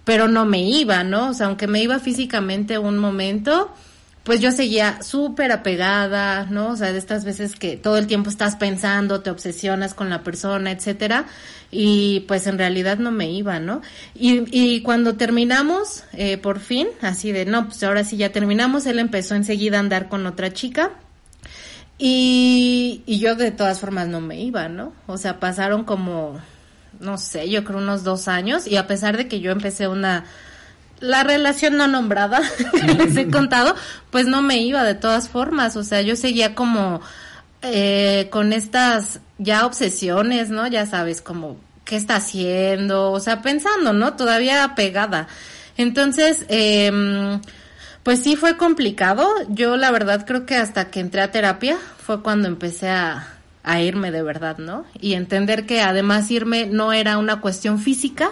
pero 0.06 0.28
no 0.28 0.46
me 0.46 0.62
iba, 0.62 1.02
¿no? 1.02 1.30
O 1.30 1.34
sea, 1.34 1.48
aunque 1.48 1.66
me 1.66 1.82
iba 1.82 1.98
físicamente 1.98 2.78
un 2.78 2.96
momento, 2.96 3.75
pues 4.22 4.40
yo 4.40 4.52
seguía 4.52 5.02
súper 5.02 5.50
apegada, 5.50 6.46
¿no? 6.46 6.68
O 6.68 6.76
sea, 6.76 6.92
de 6.92 6.98
estas 6.98 7.25
veces 7.25 7.56
que 7.56 7.76
todo 7.76 7.98
el 7.98 8.06
tiempo 8.06 8.30
estás 8.30 8.54
pensando, 8.54 9.20
te 9.20 9.30
obsesionas 9.30 9.94
con 9.94 10.08
la 10.08 10.22
persona, 10.22 10.70
etcétera, 10.70 11.26
y 11.72 12.20
pues 12.28 12.46
en 12.46 12.56
realidad 12.56 12.98
no 12.98 13.10
me 13.10 13.28
iba, 13.32 13.58
¿no? 13.58 13.82
Y, 14.14 14.44
y 14.56 14.80
cuando 14.82 15.16
terminamos, 15.16 16.04
eh, 16.12 16.38
por 16.38 16.60
fin, 16.60 16.86
así 17.02 17.32
de, 17.32 17.44
no, 17.44 17.66
pues 17.66 17.82
ahora 17.82 18.04
sí 18.04 18.16
ya 18.16 18.30
terminamos, 18.30 18.86
él 18.86 19.00
empezó 19.00 19.34
enseguida 19.34 19.78
a 19.78 19.80
andar 19.80 20.08
con 20.08 20.25
otra 20.26 20.52
chica, 20.52 20.92
y, 21.98 23.02
y 23.06 23.18
yo 23.18 23.34
de 23.34 23.50
todas 23.50 23.80
formas 23.80 24.06
no 24.06 24.20
me 24.20 24.40
iba, 24.40 24.68
¿no? 24.68 24.92
O 25.08 25.18
sea, 25.18 25.40
pasaron 25.40 25.82
como, 25.82 26.38
no 27.00 27.18
sé, 27.18 27.48
yo 27.48 27.64
creo 27.64 27.78
unos 27.78 28.04
dos 28.04 28.28
años, 28.28 28.66
y 28.66 28.76
a 28.76 28.86
pesar 28.86 29.16
de 29.16 29.28
que 29.28 29.40
yo 29.40 29.50
empecé 29.52 29.88
una 29.88 30.24
la 31.00 31.24
relación 31.24 31.76
no 31.76 31.88
nombrada 31.88 32.40
que 32.72 32.94
les 32.94 33.16
he 33.16 33.30
contado, 33.30 33.74
pues 34.10 34.26
no 34.26 34.42
me 34.42 34.58
iba 34.58 34.82
de 34.84 34.94
todas 34.94 35.28
formas, 35.28 35.76
o 35.76 35.84
sea, 35.84 36.02
yo 36.02 36.16
seguía 36.16 36.54
como 36.54 37.00
eh, 37.62 38.28
con 38.30 38.52
estas 38.52 39.20
ya 39.38 39.66
obsesiones, 39.66 40.50
¿no? 40.50 40.66
Ya 40.66 40.86
sabes, 40.86 41.20
como 41.20 41.58
qué 41.84 41.96
está 41.96 42.16
haciendo, 42.16 43.12
o 43.12 43.20
sea, 43.20 43.42
pensando, 43.42 43.92
¿no? 43.92 44.14
Todavía 44.14 44.74
pegada. 44.74 45.28
Entonces, 45.76 46.46
eh, 46.48 47.38
pues 48.02 48.22
sí 48.22 48.36
fue 48.36 48.56
complicado. 48.56 49.28
Yo 49.48 49.76
la 49.76 49.90
verdad 49.90 50.24
creo 50.26 50.46
que 50.46 50.56
hasta 50.56 50.90
que 50.90 51.00
entré 51.00 51.22
a 51.22 51.32
terapia 51.32 51.76
fue 51.98 52.22
cuando 52.22 52.48
empecé 52.48 52.88
a, 52.88 53.36
a 53.66 53.80
irme 53.82 54.12
de 54.12 54.23
verdad, 54.23 54.58
¿no? 54.58 54.87
Y 55.00 55.14
entender 55.14 55.66
que 55.66 55.82
además 55.82 56.30
irme 56.30 56.66
no 56.66 56.92
era 56.92 57.18
una 57.18 57.40
cuestión 57.40 57.80
física, 57.80 58.30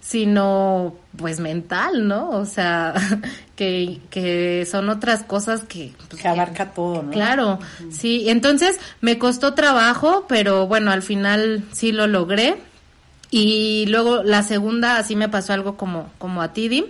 sino 0.00 0.94
pues 1.16 1.40
mental, 1.40 2.06
¿no? 2.06 2.30
O 2.30 2.46
sea, 2.46 2.94
que, 3.56 4.00
que 4.10 4.64
son 4.70 4.88
otras 4.88 5.24
cosas 5.24 5.64
que... 5.64 5.92
Pues, 6.08 6.22
que 6.22 6.28
abarca 6.28 6.70
todo, 6.70 7.02
¿no? 7.02 7.10
Claro, 7.10 7.58
sí. 7.90 8.30
Entonces 8.30 8.78
me 9.00 9.18
costó 9.18 9.54
trabajo, 9.54 10.24
pero 10.28 10.68
bueno, 10.68 10.92
al 10.92 11.02
final 11.02 11.64
sí 11.72 11.90
lo 11.90 12.06
logré. 12.06 12.56
Y 13.32 13.86
luego 13.86 14.22
la 14.22 14.44
segunda, 14.44 14.98
así 14.98 15.16
me 15.16 15.28
pasó 15.28 15.52
algo 15.52 15.76
como, 15.76 16.12
como 16.18 16.42
a 16.42 16.52
Tidim. 16.52 16.84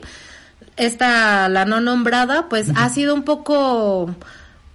Esta, 0.77 1.49
la 1.49 1.65
no 1.65 1.81
nombrada, 1.81 2.51
pues 2.51 2.71
ha 2.77 2.91
sido 2.91 3.15
un 3.15 3.23
poco 3.23 4.15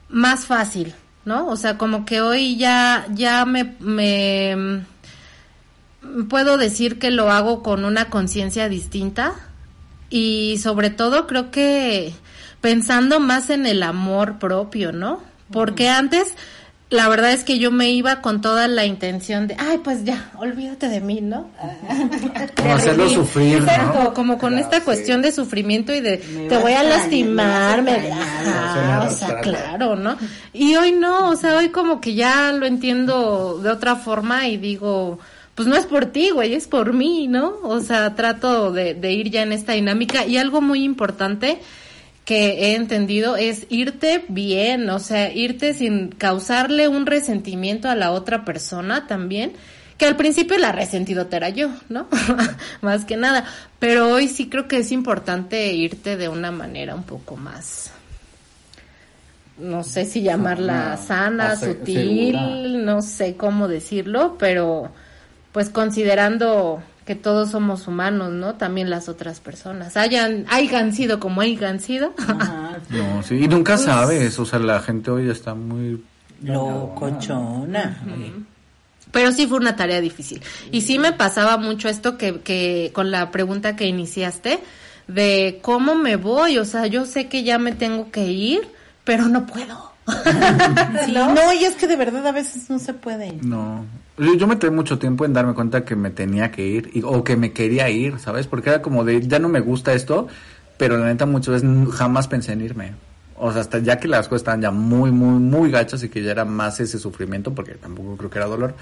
más 0.10 0.48
fácil, 0.48 0.96
¿no? 1.26 1.48
O 1.48 1.56
sea, 1.56 1.78
como 1.78 2.06
que 2.06 2.22
hoy 2.22 2.58
ya, 2.58 3.06
ya 3.14 3.46
me, 3.46 3.76
me 3.80 4.84
puedo 6.30 6.58
decir 6.58 7.00
que 7.00 7.12
lo 7.12 7.30
hago 7.32 7.64
con 7.64 7.86
una 7.86 8.10
conciencia 8.10 8.70
distinta 8.70 9.34
y 10.10 10.58
sobre 10.62 10.90
todo 10.90 11.28
creo 11.28 11.52
que 11.52 12.14
pensando 12.60 13.20
más 13.20 13.50
en 13.50 13.66
el 13.66 13.84
amor 13.84 14.40
propio, 14.40 14.92
¿no? 14.92 15.22
Porque 15.52 15.90
antes 15.90 16.34
la 16.92 17.08
verdad 17.08 17.32
es 17.32 17.46
que 17.46 17.58
yo 17.58 17.72
me 17.72 17.90
iba 17.90 18.22
con 18.22 18.42
toda 18.42 18.68
la 18.68 18.86
intención 18.86 19.48
de, 19.48 19.56
ay, 19.58 19.80
pues 19.82 20.04
ya, 20.04 20.30
olvídate 20.38 20.90
de 20.90 21.00
mí, 21.00 21.22
¿no? 21.22 21.50
Como 22.58 22.74
hacerlo 22.74 23.10
sufrir, 23.10 23.60
Exacto, 23.60 24.04
¿no? 24.04 24.14
como 24.14 24.38
con 24.38 24.60
esta 24.60 24.84
cuestión 24.84 25.22
de 25.22 25.32
sufrimiento 25.32 25.94
y 25.94 26.02
de, 26.02 26.18
te 26.18 26.58
voy 26.58 26.74
a 26.74 26.84
lastimar, 26.84 27.82
me 27.82 28.12
o 29.08 29.10
sea, 29.10 29.40
claro, 29.42 29.96
¿no? 29.96 30.18
Y 30.52 30.76
hoy 30.76 30.92
no, 30.92 31.30
o 31.30 31.36
sea, 31.38 31.56
hoy 31.56 31.70
como 31.70 32.02
que 32.02 32.14
ya 32.14 32.52
lo 32.52 32.66
entiendo 32.66 33.60
de 33.64 33.70
otra 33.70 33.96
forma 33.96 34.50
y 34.50 34.58
digo, 34.58 35.18
pues 35.56 35.70
no 35.70 35.78
es 35.78 35.86
por 35.86 36.08
ti, 36.08 36.32
güey, 36.32 36.54
es 36.54 36.68
por 36.68 36.92
mí, 36.92 37.28
¿no? 37.30 37.56
O 37.64 37.80
sea, 37.80 38.16
trato 38.16 38.74
de, 38.74 38.96
de 38.96 39.14
ir 39.14 39.30
ya 39.32 39.44
en 39.44 39.54
esta 39.54 39.74
dinámica 39.74 40.26
y 40.26 40.38
algo 40.38 40.60
muy 40.60 40.84
importante 40.84 41.60
que 42.26 42.68
he 42.68 42.76
entendido 42.76 43.36
es 43.36 43.66
irte 43.70 44.24
bien, 44.28 44.90
o 44.90 45.00
sea, 45.00 45.32
irte 45.34 45.74
sin 45.74 46.10
causarle 46.10 46.88
un 46.88 47.06
resentimiento 47.06 47.90
a 47.90 47.96
la 47.96 48.12
otra 48.12 48.46
persona 48.46 49.08
también, 49.08 49.54
que 49.98 50.06
al 50.06 50.16
principio 50.16 50.58
la 50.58 50.72
resentido 50.72 51.28
era 51.32 51.50
yo, 51.50 51.70
¿no? 51.90 52.08
más 52.82 53.06
que 53.06 53.18
nada, 53.18 53.46
pero 53.80 54.10
hoy 54.10 54.28
sí 54.28 54.50
creo 54.50 54.68
que 54.68 54.78
es 54.78 54.92
importante 54.92 55.74
irte 55.74 56.18
de 56.18 56.30
una 56.30 56.52
manera 56.52 56.96
un 56.96 57.04
poco 57.04 57.36
más 57.36 57.92
no 59.62 59.84
sé 59.84 60.06
si 60.06 60.22
llamarla 60.22 60.98
sana, 60.98 61.56
sutil, 61.56 62.84
no 62.84 63.02
sé 63.02 63.36
cómo 63.38 63.68
decirlo, 63.68 64.36
pero 64.38 64.92
pues 65.52 65.70
considerando 65.70 66.82
que 67.12 67.16
todos 67.16 67.52
somos 67.52 67.90
humanos, 67.90 68.32
¿no? 68.32 68.56
También 68.56 68.90
las 68.90 69.10
otras 69.10 69.42
personas. 69.42 69.98
Hayan, 69.98 70.46
hayan 70.48 70.94
sido 70.94 71.20
como 71.20 71.42
hayan 71.42 71.82
sido. 71.82 72.14
No, 72.90 73.22
sí, 73.22 73.36
y 73.36 73.48
nunca 73.50 73.78
sabes, 73.78 74.40
o 74.40 74.46
sea, 74.46 74.60
la 74.60 74.80
gente 74.80 75.12
hoy 75.12 75.30
está 75.30 75.54
muy... 75.54 76.02
Locochona. 76.42 78.02
Pero 79.12 79.34
sí 79.34 79.46
fue 79.46 79.58
una 79.58 79.76
tarea 79.76 80.00
difícil. 80.00 80.42
Y 80.72 80.82
sí 80.82 81.00
me 81.00 81.12
pasaba 81.12 81.58
mucho 81.58 81.90
esto 81.90 82.18
que, 82.18 82.40
que 82.40 82.92
con 82.94 83.12
la 83.12 83.30
pregunta 83.30 83.76
que 83.76 83.88
iniciaste, 83.88 84.60
de 85.08 85.60
cómo 85.62 85.96
me 85.96 86.16
voy, 86.16 86.60
o 86.60 86.64
sea, 86.64 86.88
yo 86.88 87.06
sé 87.06 87.28
que 87.28 87.44
ya 87.44 87.60
me 87.60 87.74
tengo 87.74 88.10
que 88.10 88.28
ir, 88.28 88.70
pero 89.04 89.28
no 89.28 89.46
puedo. 89.46 89.91
Sí, 91.06 91.14
¿No? 91.14 91.54
y 91.54 91.64
es 91.66 91.76
que 91.76 91.88
de 91.88 91.96
verdad 91.96 92.26
a 92.28 92.32
veces 92.32 92.70
no 92.70 92.80
se 92.80 92.94
puede. 92.94 93.34
No. 93.42 93.86
Yo, 94.18 94.34
yo 94.36 94.48
me 94.48 94.56
tomé 94.56 94.76
mucho 94.76 95.00
tiempo 95.00 95.26
en 95.26 95.34
darme 95.34 95.54
cuenta 95.54 95.84
que 95.86 95.96
me 95.96 96.10
tenía 96.12 96.52
que 96.52 96.66
ir 96.66 96.92
y- 96.94 97.02
o 97.04 97.24
que 97.24 97.36
me 97.36 97.52
quería 97.54 97.90
ir, 97.90 98.20
¿sabes? 98.20 98.48
Porque 98.48 98.70
era 98.70 98.82
como 98.82 99.04
de, 99.04 99.22
ya 99.28 99.40
no 99.40 99.50
me 99.50 99.60
gusta 99.60 99.94
esto, 99.94 100.28
pero 100.78 100.98
la 100.98 101.08
neta 101.08 101.26
muchas 101.26 101.62
veces 101.62 101.70
jamás 101.94 102.28
pensé 102.28 102.54
en 102.54 102.62
irme. 102.62 102.92
O 103.38 103.52
sea, 103.52 103.62
hasta 103.62 103.80
ya 103.80 103.98
que 103.98 104.08
las 104.08 104.28
cosas 104.28 104.42
estaban 104.42 104.62
ya 104.62 104.70
muy, 104.72 105.12
muy, 105.12 105.40
muy 105.40 105.72
gachas 105.72 106.04
y 106.04 106.10
que 106.10 106.22
ya 106.22 106.32
era 106.32 106.46
más 106.46 106.80
ese 106.80 107.00
sufrimiento, 107.00 107.54
porque 107.56 107.74
tampoco 107.74 108.16
creo 108.18 108.30
que 108.30 108.38
era 108.38 108.48
dolor, 108.48 108.76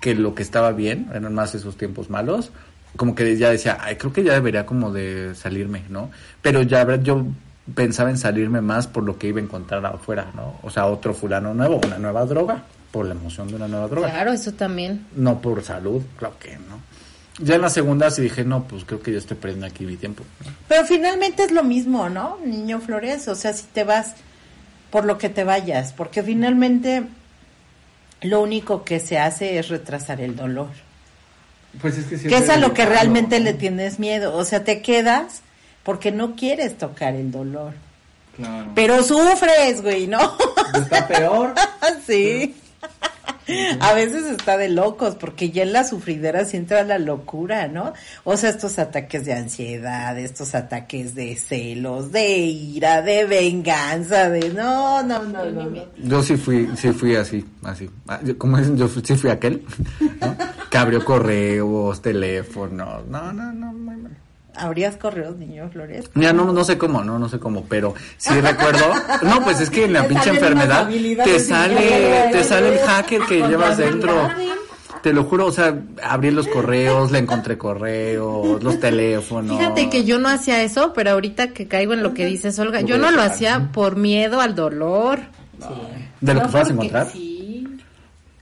que 0.00 0.14
lo 0.14 0.34
que 0.34 0.42
estaba 0.42 0.72
bien, 0.72 1.08
eran 1.12 1.34
más 1.34 1.54
esos 1.54 1.76
tiempos 1.76 2.08
malos, 2.08 2.50
como 2.96 3.14
que 3.14 3.36
ya 3.36 3.50
decía, 3.50 3.76
ay, 3.80 3.96
creo 3.96 4.12
que 4.12 4.22
ya 4.24 4.32
debería 4.32 4.64
como 4.64 4.90
de 4.92 5.34
salirme, 5.34 5.82
¿no? 5.90 6.10
Pero 6.40 6.62
ya 6.62 6.96
yo 6.96 7.26
pensaba 7.74 8.10
en 8.10 8.18
salirme 8.18 8.60
más 8.60 8.86
por 8.86 9.04
lo 9.04 9.18
que 9.18 9.28
iba 9.28 9.40
a 9.40 9.42
encontrar 9.42 9.84
afuera, 9.86 10.30
¿no? 10.34 10.58
O 10.62 10.70
sea, 10.70 10.86
otro 10.86 11.14
fulano 11.14 11.54
nuevo, 11.54 11.80
una 11.84 11.98
nueva 11.98 12.24
droga, 12.24 12.62
por 12.90 13.06
la 13.06 13.14
emoción 13.14 13.48
de 13.48 13.56
una 13.56 13.68
nueva 13.68 13.88
droga. 13.88 14.10
Claro, 14.10 14.32
eso 14.32 14.52
también. 14.52 15.06
No 15.14 15.40
por 15.40 15.62
salud, 15.62 16.02
claro 16.16 16.36
que 16.38 16.56
no. 16.56 16.80
Ya 17.40 17.54
en 17.54 17.62
la 17.62 17.70
segunda 17.70 18.10
sí 18.10 18.22
dije, 18.22 18.44
no, 18.44 18.64
pues 18.64 18.84
creo 18.84 19.00
que 19.00 19.12
ya 19.12 19.18
estoy 19.18 19.36
perdiendo 19.36 19.66
aquí 19.66 19.84
mi 19.84 19.96
tiempo. 19.96 20.24
¿no? 20.44 20.52
Pero 20.66 20.84
finalmente 20.84 21.44
es 21.44 21.52
lo 21.52 21.62
mismo, 21.62 22.08
¿no? 22.08 22.38
Niño 22.44 22.80
Flores, 22.80 23.28
o 23.28 23.34
sea, 23.34 23.52
si 23.52 23.64
te 23.66 23.84
vas 23.84 24.14
por 24.90 25.04
lo 25.04 25.18
que 25.18 25.28
te 25.28 25.44
vayas, 25.44 25.92
porque 25.92 26.22
finalmente 26.22 27.04
lo 28.22 28.40
único 28.40 28.84
que 28.84 28.98
se 28.98 29.18
hace 29.18 29.58
es 29.58 29.68
retrasar 29.68 30.20
el 30.20 30.34
dolor. 30.34 30.70
Pues 31.80 31.98
es 31.98 32.06
que 32.06 32.28
Que 32.28 32.38
es 32.38 32.48
a 32.48 32.56
lo 32.56 32.72
que 32.74 32.86
realmente 32.86 33.38
le 33.38 33.52
tienes 33.52 33.98
miedo, 33.98 34.34
o 34.34 34.44
sea, 34.44 34.64
te 34.64 34.82
quedas 34.82 35.42
porque 35.88 36.12
no 36.12 36.36
quieres 36.36 36.76
tocar 36.76 37.14
el 37.14 37.30
dolor. 37.30 37.72
Claro. 38.36 38.72
Pero 38.74 39.02
sufres, 39.02 39.80
güey, 39.80 40.06
¿no? 40.06 40.18
Está 40.74 41.08
peor. 41.08 41.54
sí. 42.06 42.54
A 43.80 43.94
veces 43.94 44.26
está 44.26 44.58
de 44.58 44.68
locos, 44.68 45.14
porque 45.14 45.50
ya 45.50 45.62
en 45.62 45.72
la 45.72 45.84
sufridera 45.84 46.44
sí 46.44 46.58
entra 46.58 46.82
la 46.84 46.98
locura, 46.98 47.68
¿no? 47.68 47.94
O 48.24 48.36
sea, 48.36 48.50
estos 48.50 48.78
ataques 48.78 49.24
de 49.24 49.32
ansiedad, 49.32 50.18
estos 50.18 50.54
ataques 50.54 51.14
de 51.14 51.34
celos, 51.36 52.12
de 52.12 52.36
ira, 52.36 53.00
de 53.00 53.24
venganza, 53.24 54.28
de 54.28 54.50
no, 54.50 55.02
no, 55.02 55.22
no, 55.22 55.46
no. 55.46 55.64
no. 55.70 55.84
Yo 55.96 56.22
sí 56.22 56.36
fui, 56.36 56.68
sí 56.76 56.92
fui 56.92 57.16
así, 57.16 57.42
así. 57.64 57.88
Ah, 58.06 58.20
yo- 58.22 58.36
Como 58.36 58.58
dicen, 58.58 58.76
yo 58.76 58.88
fui- 58.88 59.02
sí 59.02 59.16
fui 59.16 59.30
aquel, 59.30 59.64
¿no? 60.20 60.36
Que 60.70 60.76
abrió 60.76 61.02
correos, 61.02 62.02
teléfonos, 62.02 63.06
no, 63.06 63.32
no, 63.32 63.50
no, 63.54 63.72
muy 63.72 63.96
mal. 63.96 64.12
¿Habrías 64.54 64.96
correos, 64.96 65.36
niño 65.36 65.68
Flores? 65.72 66.10
Mira, 66.14 66.32
no, 66.32 66.52
no 66.52 66.64
sé 66.64 66.76
cómo, 66.78 67.04
no, 67.04 67.18
no 67.18 67.28
sé 67.28 67.38
cómo, 67.38 67.64
pero 67.68 67.94
sí 68.16 68.40
recuerdo. 68.40 68.86
No, 69.22 69.42
pues 69.44 69.60
es 69.60 69.70
que 69.70 69.84
en 69.84 69.92
la 69.92 70.02
Te 70.08 70.08
pinche 70.08 70.30
enfermedad 70.30 70.88
te 71.24 71.38
sale, 71.38 72.28
te 72.32 72.42
sale 72.42 72.72
el 72.72 72.78
hacker 72.86 73.22
que 73.22 73.46
llevas 73.46 73.76
dentro. 73.76 74.28
Te 75.02 75.12
lo 75.12 75.22
juro, 75.24 75.46
o 75.46 75.52
sea, 75.52 75.76
abrí 76.02 76.32
los 76.32 76.48
correos, 76.48 77.12
le 77.12 77.18
encontré 77.20 77.56
correos, 77.56 78.60
los 78.62 78.80
teléfonos. 78.80 79.56
Fíjate 79.56 79.88
que 79.90 80.04
yo 80.04 80.18
no 80.18 80.28
hacía 80.28 80.62
eso, 80.64 80.92
pero 80.92 81.12
ahorita 81.12 81.48
que 81.50 81.68
caigo 81.68 81.92
en 81.94 82.02
lo 82.02 82.14
que 82.14 82.26
dices, 82.26 82.58
Olga, 82.58 82.80
yo 82.80 82.98
no 82.98 83.12
lo 83.12 83.22
hacía 83.22 83.70
por 83.72 83.94
miedo 83.96 84.40
al 84.40 84.56
dolor. 84.56 85.20
De 86.20 86.34
lo 86.34 86.40
que 86.40 86.46
No, 86.46 86.50
fueras 86.50 86.70
a 86.70 86.74
porque 86.74 86.86
encontrar. 86.88 87.12
Sí. 87.12 87.37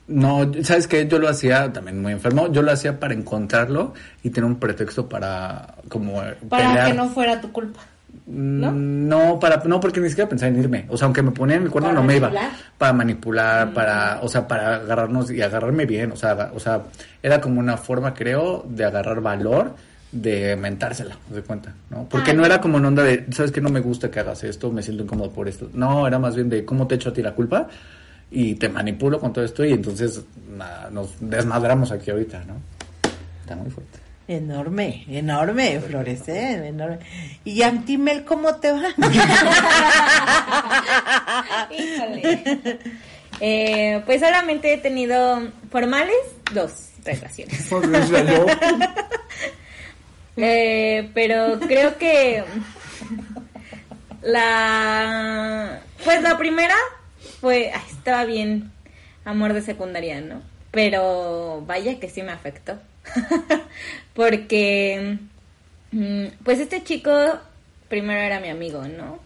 No, 0.08 0.50
¿sabes 0.62 0.86
qué? 0.86 1.06
Yo 1.08 1.18
lo 1.18 1.28
hacía 1.28 1.72
también 1.72 2.00
muy 2.00 2.12
enfermo. 2.12 2.50
Yo 2.52 2.62
lo 2.62 2.70
hacía 2.72 3.00
para 3.00 3.12
encontrarlo 3.14 3.92
y 4.22 4.30
tener 4.30 4.48
un 4.48 4.56
pretexto 4.56 5.08
para 5.08 5.74
como 5.88 6.22
eh, 6.22 6.36
Para 6.48 6.68
pelear. 6.68 6.86
que 6.88 6.94
no 6.94 7.08
fuera 7.08 7.40
tu 7.40 7.50
culpa. 7.50 7.80
¿no? 8.26 8.70
Mm, 8.70 9.08
No, 9.08 9.38
para, 9.40 9.62
no, 9.64 9.80
porque 9.80 10.00
ni 10.00 10.08
siquiera 10.08 10.28
pensaba 10.28 10.48
en 10.50 10.58
irme. 10.60 10.86
O 10.88 10.96
sea, 10.96 11.06
aunque 11.06 11.22
me 11.22 11.32
ponían 11.32 11.64
el 11.64 11.70
cuerno, 11.70 11.88
¿Para 11.88 12.00
no 12.00 12.06
me 12.06 12.16
iba. 12.16 12.30
Para 12.78 12.92
manipular, 12.92 13.72
para, 13.72 14.20
o 14.22 14.28
sea, 14.28 14.46
para 14.46 14.76
agarrarnos 14.76 15.30
y 15.30 15.42
agarrarme 15.42 15.86
bien. 15.86 16.12
O 16.12 16.16
sea, 16.16 16.50
o 16.54 16.60
sea, 16.60 16.82
era 17.22 17.40
como 17.40 17.58
una 17.60 17.76
forma, 17.76 18.14
creo, 18.14 18.64
de 18.68 18.84
agarrar 18.84 19.20
valor, 19.20 19.74
de 20.12 20.54
mentársela, 20.56 21.16
¿te 21.34 21.42
cuenta? 21.42 21.74
¿no? 21.90 22.04
Porque 22.08 22.30
Ah, 22.30 22.34
no 22.34 22.46
era 22.46 22.60
como 22.60 22.76
una 22.78 22.88
onda 22.88 23.02
de, 23.02 23.26
¿sabes 23.32 23.50
que 23.50 23.60
No 23.60 23.68
me 23.70 23.80
gusta 23.80 24.08
que 24.10 24.20
hagas 24.20 24.44
esto, 24.44 24.70
me 24.70 24.82
siento 24.82 25.02
incómodo 25.02 25.30
por 25.30 25.48
esto. 25.48 25.68
No, 25.74 26.06
era 26.06 26.18
más 26.20 26.36
bien 26.36 26.48
de 26.48 26.64
cómo 26.64 26.86
te 26.86 26.94
echo 26.94 27.10
a 27.10 27.12
ti 27.12 27.22
la 27.22 27.32
culpa 27.34 27.68
y 28.30 28.54
te 28.56 28.68
manipulo 28.68 29.20
con 29.20 29.32
todo 29.32 29.44
esto 29.44 29.64
y 29.64 29.72
entonces 29.72 30.22
nada, 30.48 30.90
nos 30.90 31.14
desmadramos 31.20 31.92
aquí 31.92 32.10
ahorita, 32.10 32.44
¿no? 32.44 32.56
Está 33.40 33.56
muy 33.56 33.70
fuerte. 33.70 34.00
Enorme, 34.28 35.04
enorme, 35.08 35.80
Flores, 35.80 36.28
¿eh? 36.28 36.66
Enorme. 36.66 36.98
Y 37.44 37.62
Antimel, 37.62 38.24
¿cómo 38.24 38.56
te 38.56 38.72
va? 38.72 38.82
Híjole. 41.70 42.80
Eh, 43.40 44.02
pues 44.06 44.20
solamente 44.20 44.72
he 44.72 44.78
tenido 44.78 45.40
formales 45.70 46.16
dos 46.52 46.90
relaciones. 47.04 47.68
Eh, 50.38 51.10
pero 51.14 51.58
creo 51.60 51.96
que 51.96 52.44
la 54.20 55.80
pues 56.04 56.20
la 56.20 56.36
primera 56.36 56.74
fue 57.46 57.70
ay, 57.72 57.82
estaba 57.92 58.24
bien 58.24 58.72
amor 59.24 59.52
de 59.52 59.62
secundaria, 59.62 60.20
¿no? 60.20 60.42
Pero 60.72 61.62
vaya 61.64 62.00
que 62.00 62.08
sí 62.08 62.22
me 62.22 62.32
afectó. 62.32 62.76
Porque 64.14 65.18
mm, 65.92 66.24
pues 66.42 66.58
este 66.58 66.82
chico 66.82 67.12
primero 67.88 68.18
era 68.18 68.40
mi 68.40 68.48
amigo, 68.48 68.82
¿no? 68.88 69.20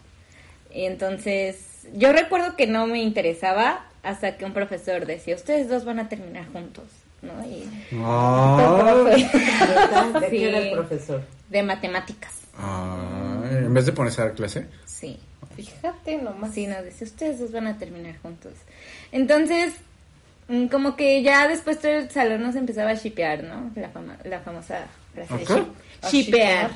Y 0.71 0.85
entonces 0.85 1.87
yo 1.95 2.13
recuerdo 2.13 2.55
que 2.55 2.67
no 2.67 2.85
me 2.85 3.01
interesaba 3.01 3.87
hasta 4.03 4.37
que 4.37 4.45
un 4.45 4.53
profesor 4.53 5.07
decía, 5.07 5.35
"Ustedes 5.35 5.67
dos 5.67 5.83
van 5.83 5.97
a 5.97 6.07
terminar 6.07 6.45
juntos." 6.53 6.85
¿no? 7.23 7.33
Y 7.43 7.67
¿De 10.21 10.29
qué 10.29 10.47
era 10.47 10.59
el 10.59 10.73
profesor? 10.73 11.23
de 11.49 11.63
matemáticas. 11.63 12.33
Ah, 12.55 13.41
en 13.49 13.73
vez 13.73 13.87
de 13.87 13.93
ponerse 13.93 14.21
a 14.21 14.25
dar 14.25 14.35
clase. 14.35 14.67
Sí. 14.85 15.19
Fíjate 15.55 16.17
nomás. 16.17 16.53
Sí, 16.53 16.67
nos 16.67 16.83
decía, 16.83 17.05
ustedes 17.07 17.39
dos 17.39 17.51
van 17.51 17.67
a 17.67 17.77
terminar 17.77 18.15
juntos. 18.21 18.53
Entonces, 19.11 19.73
mm, 20.47 20.67
como 20.67 20.95
que 20.95 21.21
ya 21.23 21.47
después 21.47 21.79
todo 21.79 21.91
el 21.91 22.09
salón 22.09 22.41
nos 22.43 22.55
empezaba 22.55 22.91
a 22.91 22.93
shipear, 22.95 23.43
¿no? 23.43 23.71
La, 23.75 23.89
fama- 23.89 24.17
la 24.23 24.39
famosa 24.39 24.85
frase 25.13 25.33
de 25.35 25.43
¿Ok? 25.43 25.49
ship- 25.49 26.09
shipear. 26.11 26.71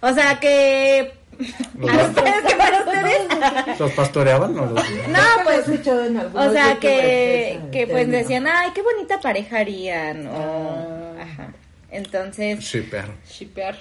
O 0.00 0.12
sea 0.12 0.38
que... 0.40 1.14
¿A 1.38 2.04
ustedes 2.04 2.42
qué 2.46 2.54
para 2.56 2.78
ustedes? 2.80 3.78
¿Los 3.80 3.92
pastoreaban 3.92 4.58
o 4.58 4.66
los.? 4.66 4.84
No, 5.08 5.20
pues... 5.44 5.68
en 5.68 6.18
O 6.34 6.52
sea, 6.52 6.76
que, 6.78 7.58
que 7.72 7.86
pues 7.86 8.08
decían, 8.08 8.46
ay, 8.46 8.70
qué 8.74 8.82
bonita 8.82 9.20
pareja 9.20 9.58
harían. 9.60 10.26
O, 10.26 11.14
ajá. 11.20 11.52
Entonces, 11.90 12.70
perro. 12.90 13.14
Shipear. 13.28 13.76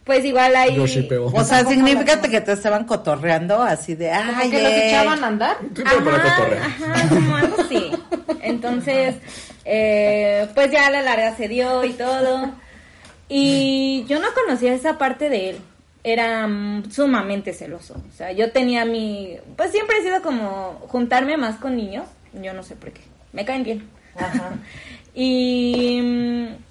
pues 0.03 0.25
igual 0.25 0.55
ahí... 0.55 0.75
Yo 0.75 0.87
shipeo. 0.87 1.27
O 1.27 1.43
sea, 1.43 1.63
significa 1.63 2.19
que 2.21 2.41
te 2.41 2.53
estaban 2.53 2.85
cotorreando 2.85 3.61
así 3.61 3.93
de, 3.95 4.09
Como 4.09 4.31
ay, 4.35 4.49
que 4.49 4.61
los 4.61 4.71
eh". 4.71 4.87
echaban 4.89 5.23
a 5.23 5.27
andar. 5.27 5.57
Pero 5.75 6.03
para 6.03 6.23
cotorrear. 6.23 6.63
Ajá, 6.63 7.09
como 7.09 7.35
algo 7.35 7.61
así. 7.61 7.91
Entonces, 8.41 9.15
eh, 9.63 10.47
pues 10.55 10.71
ya 10.71 10.87
a 10.87 10.91
la 10.91 11.01
larga 11.03 11.35
se 11.35 11.47
dio 11.47 11.83
y 11.85 11.93
todo. 11.93 12.51
Y 13.29 14.05
yo 14.07 14.19
no 14.19 14.27
conocía 14.33 14.73
esa 14.73 14.97
parte 14.97 15.29
de 15.29 15.51
él. 15.51 15.57
Era 16.03 16.47
mm, 16.47 16.91
sumamente 16.91 17.53
celoso. 17.53 17.93
O 17.93 18.17
sea, 18.17 18.31
yo 18.31 18.51
tenía 18.51 18.85
mi... 18.85 19.37
Pues 19.55 19.71
siempre 19.71 19.97
he 19.99 20.01
sido 20.01 20.23
como 20.23 20.81
juntarme 20.87 21.37
más 21.37 21.57
con 21.57 21.77
niños. 21.77 22.05
Yo 22.33 22.53
no 22.53 22.63
sé 22.63 22.75
por 22.75 22.91
qué. 22.91 23.01
Me 23.33 23.45
caen 23.45 23.63
bien. 23.63 23.89
Y... 25.13 25.99
mm, 26.01 26.70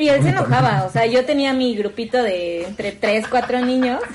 Y 0.00 0.08
él 0.08 0.20
se 0.22 0.30
enojaba, 0.30 0.84
o 0.86 0.90
sea, 0.90 1.04
yo 1.04 1.26
tenía 1.26 1.52
mi 1.52 1.76
grupito 1.76 2.22
de 2.22 2.64
entre 2.64 2.92
3, 2.92 3.26
4 3.28 3.60
niños. 3.60 4.00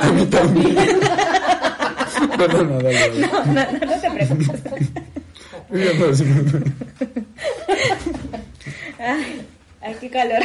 A 0.00 0.10
mí 0.10 0.26
también. 0.26 0.76
No, 2.36 2.46
no, 2.48 2.62
no, 2.64 2.80
dale, 2.80 2.98
dale. 2.98 3.20
No, 3.20 3.44
no, 3.46 3.54
no, 3.54 3.62
no 3.86 4.00
te 4.00 4.10
preocupes. 4.10 4.60
Ay, 8.98 9.46
ay, 9.80 9.96
qué 10.00 10.10
calor. 10.10 10.40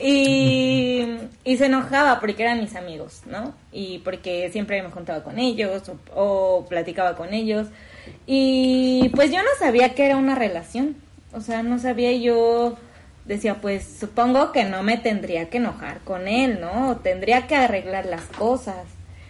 y, 0.00 1.04
y 1.44 1.56
se 1.56 1.66
enojaba 1.66 2.20
porque 2.20 2.44
eran 2.44 2.60
mis 2.60 2.76
amigos, 2.76 3.22
¿no? 3.26 3.52
Y 3.72 3.98
porque 3.98 4.48
siempre 4.50 4.82
me 4.82 4.90
juntaba 4.90 5.22
con 5.22 5.38
ellos 5.38 5.82
o, 5.88 5.98
o 6.14 6.64
platicaba 6.66 7.14
con 7.16 7.34
ellos. 7.34 7.66
Y 8.26 9.10
pues 9.14 9.30
yo 9.32 9.42
no 9.42 9.50
sabía 9.58 9.94
que 9.94 10.06
era 10.06 10.16
una 10.16 10.34
relación. 10.36 10.96
O 11.32 11.40
sea, 11.40 11.62
no 11.62 11.78
sabía 11.78 12.12
yo, 12.12 12.76
decía, 13.24 13.60
pues 13.60 13.84
supongo 13.98 14.52
que 14.52 14.64
no 14.64 14.82
me 14.82 14.98
tendría 14.98 15.48
que 15.48 15.58
enojar 15.58 16.00
con 16.00 16.28
él, 16.28 16.60
¿no? 16.60 16.98
tendría 17.02 17.46
que 17.46 17.56
arreglar 17.56 18.06
las 18.06 18.22
cosas. 18.22 18.84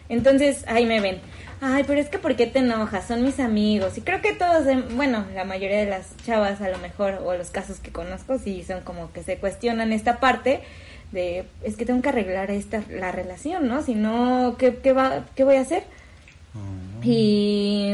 Entonces, 0.08 0.64
ahí 0.66 0.84
me 0.84 1.00
ven. 1.00 1.20
Ay, 1.60 1.84
pero 1.86 2.00
es 2.00 2.08
que 2.08 2.18
¿por 2.18 2.34
qué 2.34 2.46
te 2.46 2.58
enojas? 2.58 3.06
Son 3.06 3.22
mis 3.22 3.38
amigos. 3.38 3.96
Y 3.96 4.00
creo 4.00 4.20
que 4.20 4.32
todos, 4.32 4.66
bueno, 4.96 5.24
la 5.32 5.44
mayoría 5.44 5.78
de 5.78 5.86
las 5.86 6.16
chavas 6.26 6.60
a 6.60 6.68
lo 6.68 6.78
mejor, 6.78 7.22
o 7.24 7.34
los 7.34 7.50
casos 7.50 7.78
que 7.78 7.92
conozco, 7.92 8.36
sí 8.38 8.64
son 8.66 8.80
como 8.80 9.12
que 9.12 9.22
se 9.22 9.38
cuestionan 9.38 9.92
esta 9.92 10.18
parte 10.18 10.60
de, 11.12 11.44
es 11.62 11.76
que 11.76 11.86
tengo 11.86 12.02
que 12.02 12.08
arreglar 12.08 12.50
esta, 12.50 12.82
la 12.90 13.12
relación, 13.12 13.68
¿no? 13.68 13.82
Si 13.82 13.94
no, 13.94 14.56
¿qué, 14.58 14.76
qué, 14.76 14.92
va, 14.92 15.24
qué 15.36 15.44
voy 15.44 15.56
a 15.56 15.60
hacer? 15.60 15.84
Ah. 16.54 17.04
Y, 17.04 17.92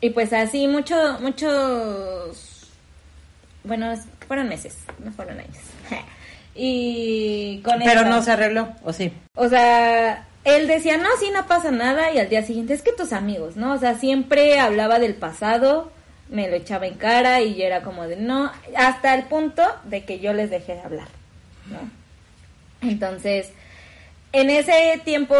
y 0.00 0.10
pues 0.10 0.32
así, 0.32 0.68
mucho, 0.68 1.18
muchos, 1.20 2.51
bueno, 3.64 3.92
fueron 4.26 4.48
meses, 4.48 4.76
no 4.98 5.12
fueron 5.12 5.38
años. 5.38 5.58
y 6.54 7.60
con 7.62 7.78
Pero 7.80 8.04
no 8.04 8.22
se 8.22 8.32
arregló, 8.32 8.74
¿o 8.84 8.92
sí? 8.92 9.12
O 9.34 9.48
sea, 9.48 10.26
él 10.44 10.66
decía, 10.66 10.96
no, 10.96 11.08
sí, 11.20 11.30
no 11.32 11.46
pasa 11.46 11.70
nada, 11.70 12.12
y 12.12 12.18
al 12.18 12.28
día 12.28 12.42
siguiente, 12.42 12.74
es 12.74 12.82
que 12.82 12.92
tus 12.92 13.12
amigos, 13.12 13.56
¿no? 13.56 13.74
O 13.74 13.78
sea, 13.78 13.96
siempre 13.96 14.58
hablaba 14.58 14.98
del 14.98 15.14
pasado, 15.14 15.92
me 16.28 16.48
lo 16.48 16.56
echaba 16.56 16.86
en 16.86 16.94
cara 16.94 17.42
y 17.42 17.54
yo 17.54 17.64
era 17.64 17.82
como 17.82 18.06
de, 18.06 18.16
no, 18.16 18.50
hasta 18.76 19.14
el 19.14 19.24
punto 19.24 19.62
de 19.84 20.04
que 20.04 20.18
yo 20.18 20.32
les 20.32 20.50
dejé 20.50 20.74
de 20.74 20.80
hablar, 20.80 21.08
¿no? 21.66 22.88
Entonces, 22.88 23.52
en 24.32 24.50
ese 24.50 25.00
tiempo, 25.04 25.36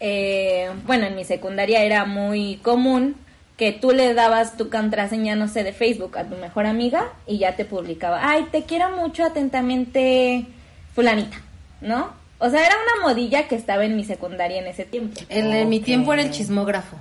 eh, 0.00 0.70
bueno, 0.84 1.06
en 1.06 1.16
mi 1.16 1.24
secundaria 1.24 1.82
era 1.82 2.04
muy 2.04 2.56
común 2.56 3.16
que 3.56 3.72
tú 3.72 3.92
le 3.92 4.14
dabas 4.14 4.56
tu 4.56 4.68
contraseña, 4.68 5.36
no 5.36 5.48
sé, 5.48 5.62
de 5.62 5.72
Facebook 5.72 6.18
a 6.18 6.24
tu 6.24 6.36
mejor 6.36 6.66
amiga 6.66 7.12
y 7.26 7.38
ya 7.38 7.56
te 7.56 7.64
publicaba, 7.64 8.28
ay, 8.28 8.48
te 8.50 8.64
quiero 8.64 8.96
mucho 8.96 9.24
atentamente 9.24 10.46
fulanita, 10.94 11.40
¿no? 11.80 12.12
O 12.38 12.50
sea, 12.50 12.66
era 12.66 12.74
una 12.74 13.08
modilla 13.08 13.46
que 13.46 13.54
estaba 13.54 13.84
en 13.84 13.96
mi 13.96 14.04
secundaria 14.04 14.58
en 14.58 14.66
ese 14.66 14.84
tiempo. 14.84 15.20
En, 15.28 15.68
mi 15.68 15.80
tiempo 15.80 16.12
era 16.12 16.22
el 16.22 16.30
chismógrafo. 16.30 16.96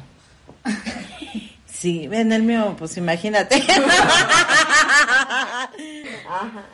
Sí, 1.83 2.07
en 2.09 2.31
el 2.31 2.43
mío, 2.43 2.77
pues 2.79 2.95
imagínate. 2.95 3.61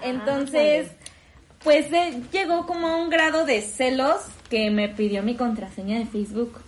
Entonces, 0.03 0.89
pues 1.63 1.87
llegó 2.31 2.67
como 2.67 2.87
a 2.87 2.97
un 2.97 3.09
grado 3.09 3.43
de 3.43 3.63
celos 3.63 4.17
que 4.51 4.69
me 4.69 4.87
pidió 4.87 5.23
mi 5.23 5.33
contraseña 5.33 5.97
de 5.97 6.05
Facebook. 6.05 6.61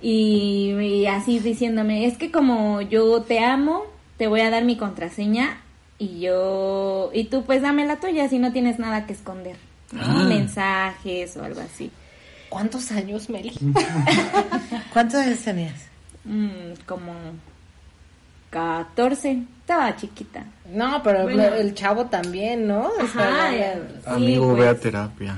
Y, 0.00 0.72
y, 0.80 1.06
así 1.06 1.38
diciéndome, 1.38 2.06
es 2.06 2.16
que 2.18 2.30
como 2.30 2.80
yo 2.80 3.22
te 3.22 3.40
amo, 3.40 3.84
te 4.16 4.26
voy 4.26 4.40
a 4.40 4.50
dar 4.50 4.64
mi 4.64 4.76
contraseña 4.76 5.58
y 5.98 6.20
yo, 6.20 7.10
y 7.12 7.24
tú 7.24 7.44
pues 7.44 7.62
dame 7.62 7.86
la 7.86 8.00
tuya 8.00 8.28
si 8.28 8.38
no 8.38 8.52
tienes 8.52 8.78
nada 8.78 9.06
que 9.06 9.12
esconder. 9.12 9.56
Ah. 9.98 10.24
mensajes 10.26 11.36
o 11.36 11.44
algo 11.44 11.60
así. 11.60 11.90
¿Cuántos 12.48 12.90
años, 12.92 13.28
Meli? 13.30 13.52
¿Cuántos 14.92 15.20
años 15.20 15.38
tenías? 15.40 15.86
Mm, 16.24 16.72
como 16.86 17.12
14. 18.50 19.42
Estaba 19.60 19.96
chiquita. 19.96 20.44
No, 20.70 21.02
pero 21.02 21.28
el 21.28 21.74
chavo 21.74 22.06
también, 22.06 22.66
¿no? 22.66 22.90
Amigo, 24.06 24.54
ve 24.54 24.68
a 24.68 24.78
terapia. 24.78 25.36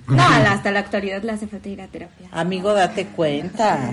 No, 0.08 0.22
hasta 0.22 0.70
la 0.70 0.80
actualidad 0.80 1.22
le 1.22 1.32
hace 1.32 1.46
falta 1.46 1.68
ir 1.68 1.82
a 1.82 1.86
terapia. 1.86 2.28
Amigo, 2.32 2.72
date 2.72 3.06
cuenta. 3.06 3.92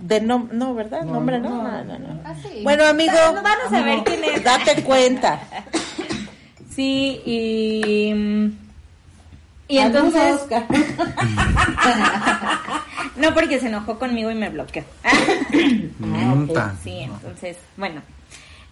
De 0.00 0.20
no, 0.20 0.48
no, 0.50 0.74
¿verdad? 0.74 1.04
Nombre, 1.04 1.38
no, 1.38 1.84
no, 1.84 1.98
no. 1.98 2.20
Ah, 2.24 2.34
bueno, 2.62 2.84
amigo. 2.84 3.12
vamos 3.34 3.72
a 3.72 3.82
ver 3.82 4.02
quién 4.04 4.24
es. 4.24 4.42
Date 4.42 4.82
cuenta. 4.82 5.40
sí, 6.74 7.20
y 7.24 8.52
y 9.72 9.78
entonces... 9.78 10.42
no, 13.16 13.32
porque 13.32 13.58
se 13.58 13.68
enojó 13.68 13.98
conmigo 13.98 14.30
y 14.30 14.34
me 14.34 14.50
bloqueó. 14.50 14.84
Ah, 15.02 16.74
sí, 16.84 16.98
entonces, 17.00 17.56
bueno. 17.78 18.02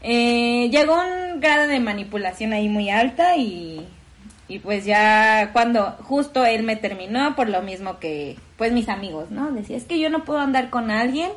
Eh, 0.02 0.68
llegó 0.70 0.94
un 0.94 1.40
grado 1.40 1.68
de 1.68 1.80
manipulación 1.80 2.52
ahí 2.52 2.68
muy 2.68 2.90
alta 2.90 3.38
y, 3.38 3.88
y 4.50 4.58
pues 4.58 4.84
ya 4.84 5.50
cuando 5.52 5.92
justo 6.02 6.44
él 6.44 6.64
me 6.64 6.74
terminó 6.74 7.36
por 7.36 7.48
lo 7.48 7.62
mismo 7.62 8.00
que 8.00 8.36
pues 8.58 8.72
mis 8.72 8.88
amigos, 8.88 9.30
¿no? 9.30 9.52
Decía, 9.52 9.76
es 9.76 9.84
que 9.84 10.00
yo 10.00 10.10
no 10.10 10.24
puedo 10.24 10.40
andar 10.40 10.70
con 10.70 10.90
alguien 10.90 11.30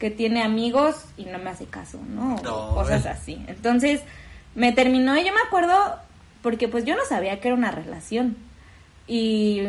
que 0.00 0.10
tiene 0.10 0.42
amigos 0.42 0.96
y 1.16 1.26
no 1.26 1.38
me 1.38 1.50
hace 1.50 1.66
caso, 1.66 2.00
¿no? 2.08 2.34
Cosas 2.42 3.06
así. 3.06 3.40
Entonces 3.46 4.00
me 4.56 4.72
terminó 4.72 5.16
y 5.16 5.24
yo 5.24 5.32
me 5.32 5.40
acuerdo 5.46 5.96
porque 6.42 6.66
pues 6.66 6.84
yo 6.84 6.96
no 6.96 7.04
sabía 7.08 7.38
que 7.40 7.48
era 7.48 7.56
una 7.56 7.70
relación. 7.70 8.36
Y, 9.08 9.60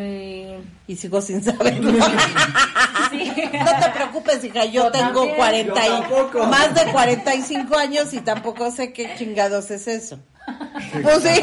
y 0.87 0.95
sigo 0.95 1.21
sin 1.21 1.43
saber 1.43 1.79
No 1.83 1.93
te 1.93 3.89
preocupes, 3.93 4.43
hija, 4.43 4.65
yo, 4.65 4.89
tengo 4.91 5.35
40 5.35 5.81
y, 5.85 5.91
más 6.49 6.73
de 6.73 6.91
45 6.91 7.77
años 7.77 8.11
y 8.15 8.21
tampoco 8.21 8.71
sé 8.71 8.91
qué 8.91 9.13
chingados 9.15 9.69
es 9.69 9.87
eso. 9.87 10.19
pues 11.03 11.21
sí. 11.21 11.39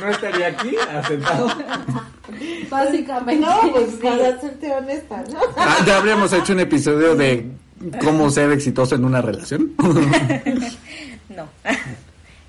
¿No 0.00 0.08
estaría 0.08 0.48
aquí 0.48 0.76
asentado? 0.76 1.48
Básicamente. 2.70 3.46
No, 3.46 3.72
pues 3.72 3.94
para 4.02 4.40
serte 4.40 4.70
honesta, 4.72 5.24
¿no? 5.32 5.40
Ah, 5.56 5.78
ya 5.86 5.98
habríamos 5.98 6.32
hecho 6.32 6.52
un 6.52 6.60
episodio 6.60 7.14
de 7.14 7.50
cómo 8.02 8.30
ser 8.30 8.52
exitoso 8.52 8.94
en 8.94 9.04
una 9.04 9.20
relación. 9.20 9.72
no. 11.28 11.48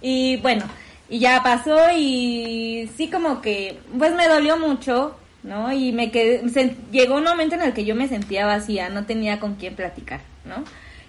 Y 0.02 0.38
bueno, 0.38 0.66
y 1.10 1.20
ya 1.20 1.42
pasó 1.44 1.78
y 1.96 2.90
sí 2.96 3.10
como 3.10 3.42
que, 3.42 3.80
pues 3.98 4.14
me 4.16 4.28
dolió 4.28 4.58
mucho, 4.58 5.16
¿no? 5.44 5.72
Y 5.72 5.92
me 5.92 6.12
quedé, 6.12 6.44
llegó 6.92 7.16
un 7.16 7.24
momento 7.24 7.56
en 7.56 7.62
el 7.62 7.74
que 7.74 7.86
yo 7.86 7.96
me 7.96 8.08
sentía 8.08 8.46
vacía, 8.46 8.90
no 8.90 9.06
tenía 9.06 9.40
con 9.40 9.56
quién 9.56 9.76
platicar, 9.76 10.22
¿no? 10.46 10.64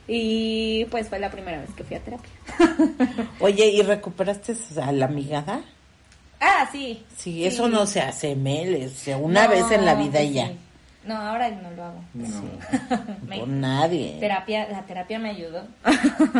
Y 0.08 0.86
pues 0.86 1.08
fue 1.08 1.20
la 1.20 1.30
primera 1.30 1.60
vez 1.60 1.70
que 1.76 1.84
fui 1.84 1.96
a 1.96 2.00
terapia. 2.00 2.30
Oye, 3.40 3.66
¿y 3.68 3.82
recuperaste 3.82 4.56
a 4.82 4.90
la 4.92 5.06
amigada? 5.06 5.60
Ah, 6.40 6.68
sí. 6.72 7.04
Sí, 7.16 7.44
eso 7.44 7.68
no 7.68 7.86
se 7.86 8.00
hace, 8.00 8.34
Mel, 8.34 8.90
una 9.20 9.46
vez 9.46 9.70
en 9.70 9.84
la 9.84 9.94
vida 9.94 10.22
y 10.22 10.32
ya. 10.32 10.50
No, 11.04 11.16
ahora 11.16 11.50
no 11.50 11.70
lo 11.70 11.84
hago. 11.84 12.04
No. 12.14 13.38
Con 13.40 13.60
nadie. 13.60 14.16
Terapia, 14.20 14.68
la 14.70 14.82
terapia 14.82 15.18
me 15.18 15.30
ayudó. 15.30 15.66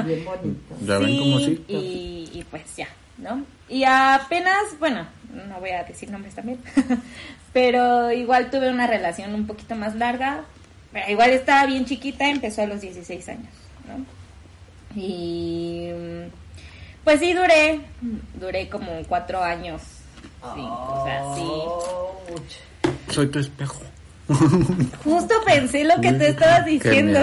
Bien 0.04 0.24
bonito. 0.24 0.76
¿Ya 0.82 0.98
ven 0.98 1.18
cómo 1.18 1.38
sí? 1.38 1.64
Y, 1.68 2.30
y 2.32 2.46
pues 2.50 2.76
ya, 2.76 2.88
¿no? 3.18 3.44
Y 3.68 3.84
apenas, 3.84 4.78
bueno, 4.78 5.06
no 5.48 5.60
voy 5.60 5.70
a 5.70 5.84
decir 5.84 6.10
nombres 6.10 6.34
también, 6.34 6.58
pero 7.52 8.10
igual 8.10 8.50
tuve 8.50 8.70
una 8.70 8.86
relación 8.86 9.34
un 9.34 9.46
poquito 9.46 9.76
más 9.76 9.94
larga, 9.94 10.44
igual 11.08 11.30
estaba 11.30 11.66
bien 11.66 11.84
chiquita, 11.84 12.28
empezó 12.28 12.62
a 12.62 12.66
los 12.66 12.80
16 12.80 13.28
años, 13.28 13.52
¿no? 13.86 14.04
Y 15.00 15.88
pues 17.04 17.20
sí 17.20 17.32
duré, 17.32 17.80
duré 18.34 18.68
como 18.68 19.02
cuatro 19.08 19.42
años, 19.42 19.82
sí, 20.54 20.60
o 20.60 21.04
sea, 21.04 21.22
sí. 21.34 23.12
Soy 23.12 23.28
tu 23.28 23.38
espejo. 23.38 23.80
Justo 25.04 25.34
pensé 25.44 25.84
lo 25.84 26.00
que 26.00 26.12
tú 26.12 26.22
estabas 26.22 26.64
diciendo. 26.64 27.18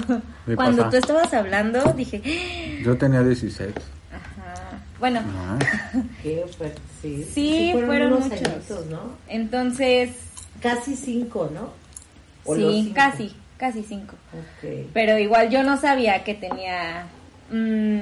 Cuando 0.54 0.90
tú 0.90 0.96
estabas 0.96 1.32
hablando, 1.32 1.82
dije... 1.94 2.82
Yo 2.84 2.96
tenía 2.98 3.22
16. 3.22 3.72
Bueno. 5.02 5.20
sí. 7.02 7.72
fueron, 7.74 8.20
muchos. 8.20 8.86
¿no? 8.88 9.16
Entonces. 9.26 10.10
Casi 10.60 10.94
cinco, 10.94 11.50
¿no? 11.52 11.72
sí, 12.54 12.92
casi, 12.94 13.34
casi 13.56 13.82
cinco. 13.82 14.14
Pero 14.94 15.18
igual 15.18 15.50
yo 15.50 15.64
no 15.64 15.76
sabía 15.80 16.22
que 16.22 16.34
tenía 16.34 17.06
mm, 17.50 17.98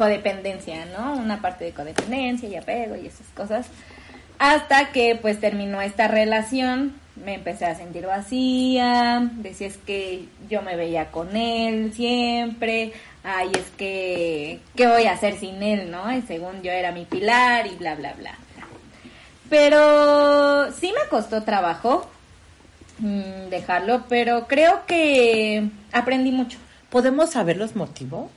codependencia, 0.00 0.86
¿no? 0.86 1.12
Una 1.16 1.42
parte 1.42 1.66
de 1.66 1.72
codependencia 1.72 2.48
y 2.48 2.56
apego 2.56 2.96
y 2.96 3.06
esas 3.06 3.26
cosas. 3.34 3.66
Hasta 4.38 4.92
que 4.92 5.18
pues 5.20 5.38
terminó 5.38 5.82
esta 5.82 6.08
relación, 6.08 6.94
me 7.22 7.34
empecé 7.34 7.66
a 7.66 7.74
sentir 7.74 8.06
vacía, 8.06 9.30
decía 9.34 9.66
es 9.66 9.76
que 9.76 10.24
yo 10.48 10.62
me 10.62 10.74
veía 10.76 11.10
con 11.10 11.36
él 11.36 11.92
siempre, 11.92 12.94
ay, 13.24 13.50
es 13.52 13.68
que, 13.76 14.60
¿qué 14.74 14.86
voy 14.86 15.04
a 15.04 15.12
hacer 15.12 15.38
sin 15.38 15.62
él, 15.62 15.90
no? 15.90 16.10
Y 16.10 16.22
según 16.22 16.62
yo 16.62 16.70
era 16.70 16.92
mi 16.92 17.04
pilar 17.04 17.66
y 17.66 17.76
bla, 17.76 17.94
bla, 17.94 18.14
bla. 18.14 18.38
Pero 19.50 20.72
sí 20.72 20.94
me 20.98 21.10
costó 21.10 21.42
trabajo 21.42 22.08
mm, 23.00 23.50
dejarlo, 23.50 24.04
pero 24.08 24.46
creo 24.48 24.86
que 24.86 25.68
aprendí 25.92 26.32
mucho. 26.32 26.56
¿Podemos 26.88 27.28
saber 27.32 27.58
los 27.58 27.76
motivos? 27.76 28.30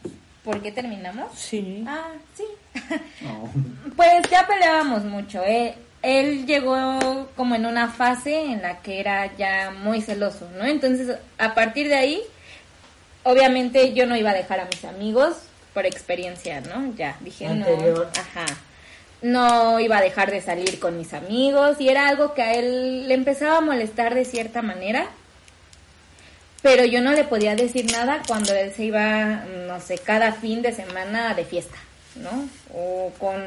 ¿Por 0.44 0.62
qué 0.62 0.72
terminamos? 0.72 1.32
Sí. 1.36 1.84
Ah, 1.88 2.12
sí. 2.36 2.44
pues 3.96 4.30
ya 4.30 4.46
peleábamos 4.46 5.04
mucho. 5.06 5.42
¿eh? 5.44 5.76
Él 6.02 6.46
llegó 6.46 7.30
como 7.36 7.56
en 7.56 7.66
una 7.66 7.88
fase 7.88 8.52
en 8.52 8.62
la 8.62 8.80
que 8.80 9.00
era 9.00 9.36
ya 9.38 9.72
muy 9.72 10.02
celoso, 10.02 10.50
¿no? 10.58 10.66
Entonces, 10.66 11.18
a 11.38 11.56
partir 11.56 11.88
de 11.88 11.96
ahí, 11.96 12.22
obviamente 13.24 13.94
yo 13.94 14.06
no 14.06 14.18
iba 14.18 14.32
a 14.32 14.34
dejar 14.34 14.60
a 14.60 14.66
mis 14.66 14.84
amigos 14.84 15.38
por 15.74 15.86
experiencia, 15.86 16.60
¿no? 16.62 16.94
Ya, 16.96 17.16
dije 17.22 17.48
Anterior. 17.48 18.10
no. 18.14 18.22
Ajá. 18.22 18.46
No 19.22 19.80
iba 19.80 19.98
a 19.98 20.02
dejar 20.02 20.30
de 20.30 20.42
salir 20.42 20.80
con 20.80 20.98
mis 20.98 21.14
amigos 21.14 21.80
y 21.80 21.88
era 21.88 22.10
algo 22.10 22.34
que 22.34 22.42
a 22.42 22.54
él 22.56 23.08
le 23.08 23.14
empezaba 23.14 23.60
a 23.60 23.62
molestar 23.62 24.14
de 24.14 24.26
cierta 24.26 24.62
manera. 24.62 25.08
Pero 26.64 26.86
yo 26.86 27.02
no 27.02 27.12
le 27.12 27.26
podía 27.26 27.56
decir 27.56 27.92
nada 27.92 28.22
cuando 28.28 28.54
él 28.56 28.72
se 28.76 28.86
iba, 28.86 29.44
no 29.68 29.80
sé, 29.82 29.98
cada 30.00 30.32
fin 30.32 30.62
de 30.64 30.74
semana 30.74 31.34
de 31.36 31.46
fiesta, 31.46 31.78
¿no? 32.16 32.50
O 32.74 33.12
con, 33.20 33.44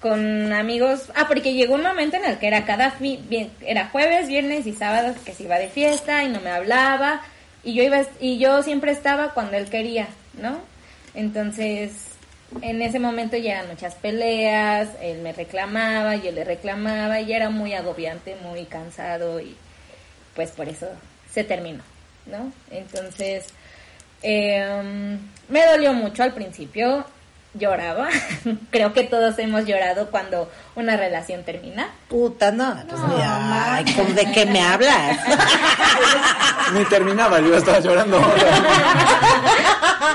con 0.00 0.52
amigos. 0.52 1.10
Ah, 1.16 1.24
porque 1.26 1.54
llegó 1.54 1.74
un 1.74 1.82
momento 1.82 2.16
en 2.18 2.26
el 2.26 2.38
que 2.38 2.46
era 2.48 2.64
cada 2.66 2.90
fin, 2.92 3.24
bien- 3.28 3.50
era 3.62 3.88
jueves, 3.88 4.28
viernes 4.28 4.66
y 4.66 4.74
sábados 4.74 5.16
que 5.24 5.32
se 5.34 5.44
iba 5.44 5.58
de 5.58 5.68
fiesta 5.70 6.22
y 6.22 6.28
no 6.28 6.40
me 6.40 6.50
hablaba. 6.50 7.22
Y 7.64 7.72
yo 7.74 7.82
iba, 7.82 8.02
y 8.20 8.38
yo 8.38 8.62
siempre 8.62 8.92
estaba 8.92 9.32
cuando 9.34 9.56
él 9.56 9.68
quería, 9.70 10.06
¿no? 10.40 10.60
Entonces, 11.14 11.92
en 12.62 12.82
ese 12.82 12.98
momento 12.98 13.36
ya 13.38 13.52
eran 13.52 13.68
muchas 13.68 13.94
peleas, 13.94 14.88
él 15.02 15.18
me 15.22 15.32
reclamaba, 15.32 16.14
yo 16.16 16.30
le 16.30 16.44
reclamaba 16.44 17.20
y 17.20 17.32
era 17.32 17.50
muy 17.50 17.72
agobiante, 17.74 18.36
muy 18.42 18.64
cansado 18.66 19.40
y 19.40 19.56
pues 20.36 20.50
por 20.52 20.68
eso 20.68 20.86
se 21.32 21.42
terminó, 21.44 21.82
¿no? 22.30 22.52
Entonces, 22.70 23.46
em, 24.22 25.18
me 25.48 25.66
dolió 25.66 25.92
mucho 25.92 26.22
al 26.22 26.32
principio, 26.32 27.04
lloraba, 27.54 28.08
creo 28.70 28.92
que 28.92 29.04
todos 29.04 29.38
hemos 29.38 29.64
llorado 29.64 30.10
cuando 30.10 30.50
una 30.76 30.96
relación 30.96 31.42
termina. 31.44 31.88
Puta, 32.08 32.50
no. 32.50 32.76
Pues 32.88 33.00
mira, 33.08 33.74
ay, 33.74 33.84
¿cómo 33.96 34.10
¿de 34.10 34.30
qué 34.32 34.46
me 34.46 34.62
hablas? 34.62 35.18
Ni 36.74 36.84
terminaba, 36.84 37.40
yo 37.40 37.56
estaba 37.56 37.80
llorando. 37.80 38.20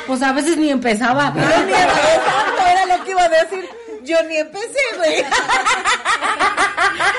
Pues 0.08 0.21
a 0.21 0.34
veces 0.34 0.58
ni 0.58 0.69
empezaba. 0.69 1.34
Yo 1.34 1.65
ni 1.65 1.71
exacto, 1.71 2.62
era 2.69 2.97
lo 2.97 3.04
que 3.06 3.12
iba 3.12 3.23
a 3.23 3.30
decir. 3.30 3.69
Yo 4.03 4.17
ni 4.27 4.37
empecé, 4.37 4.79
güey. 4.97 5.23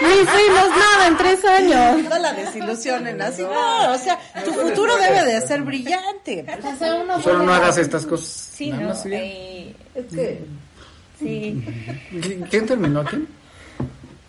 Ni 0.03 0.27
fuimos 0.27 0.69
nada 0.71 1.07
en 1.09 1.17
tres 1.17 1.45
años. 1.45 2.03
No 2.09 2.19
la 2.19 2.33
desilusionen 2.33 3.21
así. 3.23 3.43
No, 3.43 3.93
o 3.93 3.99
sea, 3.99 4.19
tu 4.45 4.53
futuro 4.53 4.97
debe 4.97 5.25
de 5.25 5.41
ser 5.41 5.63
brillante. 5.63 6.45
O 6.63 6.77
sea, 6.77 6.95
uno 6.97 7.21
Solo 7.23 7.43
no 7.45 7.55
hagas 7.55 7.79
estas 7.79 8.05
cosas. 8.07 8.27
Sí, 8.29 8.71
Nada 8.71 8.83
¿no? 8.83 8.89
más, 8.91 9.05
bien. 9.05 9.25
Y- 9.25 9.77
Es 9.95 10.07
que 10.07 10.45
sí. 11.19 11.65
¿Qui- 12.13 12.49
¿Quién 12.51 12.67
terminó 12.67 13.05
quién? 13.05 13.29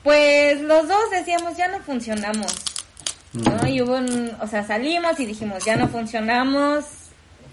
Pues 0.03 0.61
los 0.61 0.87
dos 0.87 1.09
decíamos, 1.11 1.57
ya 1.57 1.67
no 1.67 1.79
funcionamos. 1.79 2.53
¿no? 3.33 3.67
Y 3.67 3.81
hubo 3.81 3.95
un, 3.95 4.31
o 4.39 4.47
sea, 4.47 4.65
salimos 4.65 5.19
y 5.19 5.25
dijimos, 5.25 5.65
ya 5.65 5.75
no 5.75 5.87
funcionamos. 5.89 6.85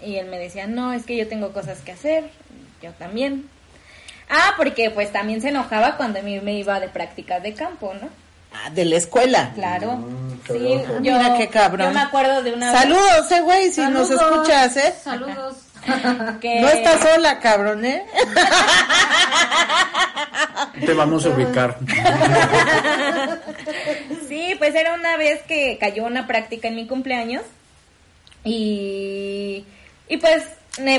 Y 0.05 0.15
él 0.15 0.27
me 0.27 0.37
decía, 0.39 0.67
no, 0.67 0.93
es 0.93 1.05
que 1.05 1.17
yo 1.17 1.27
tengo 1.27 1.51
cosas 1.51 1.79
que 1.79 1.91
hacer. 1.93 2.29
Yo 2.81 2.91
también. 2.91 3.49
Ah, 4.29 4.53
porque 4.57 4.89
pues 4.89 5.11
también 5.11 5.41
se 5.41 5.49
enojaba 5.49 5.97
cuando 5.97 6.19
a 6.19 6.21
mí 6.21 6.39
me 6.39 6.53
iba 6.53 6.79
de 6.79 6.89
prácticas 6.89 7.41
de 7.43 7.53
campo, 7.53 7.93
¿no? 8.01 8.09
ah, 8.53 8.69
de 8.69 8.85
la 8.85 8.95
escuela. 8.97 9.51
Claro. 9.55 9.99
qué 10.45 10.53
sí, 10.53 10.81
yo, 11.01 11.17
Mira 11.17 11.37
qué 11.37 11.47
cabrón. 11.47 11.87
Yo 11.87 11.93
me 11.93 12.01
acuerdo 12.01 12.43
de 12.43 12.53
una 12.53 12.71
vez 12.71 12.81
Saludos, 12.81 13.31
eh, 13.31 13.41
güey, 13.41 13.71
si 13.71 13.81
nos 13.81 14.09
escuchas, 14.09 14.77
¿eh? 14.77 14.93
Saludos. 15.03 15.57
que 16.41 16.61
No 16.61 16.69
estás 16.69 17.01
sola, 17.01 17.39
cabrón, 17.39 17.83
¿eh? 17.85 18.05
Te 20.85 20.93
vamos 20.93 21.25
a 21.25 21.29
ubicar. 21.29 21.77
Sí, 24.27 24.55
pues 24.57 24.73
era 24.73 24.93
una 24.95 25.15
vez 25.15 25.43
que 25.43 25.77
cayó 25.79 26.05
una 26.05 26.25
práctica 26.25 26.67
en 26.67 26.75
mi 26.75 26.87
cumpleaños 26.87 27.43
y, 28.43 29.63
y 30.09 30.17
pues, 30.17 30.43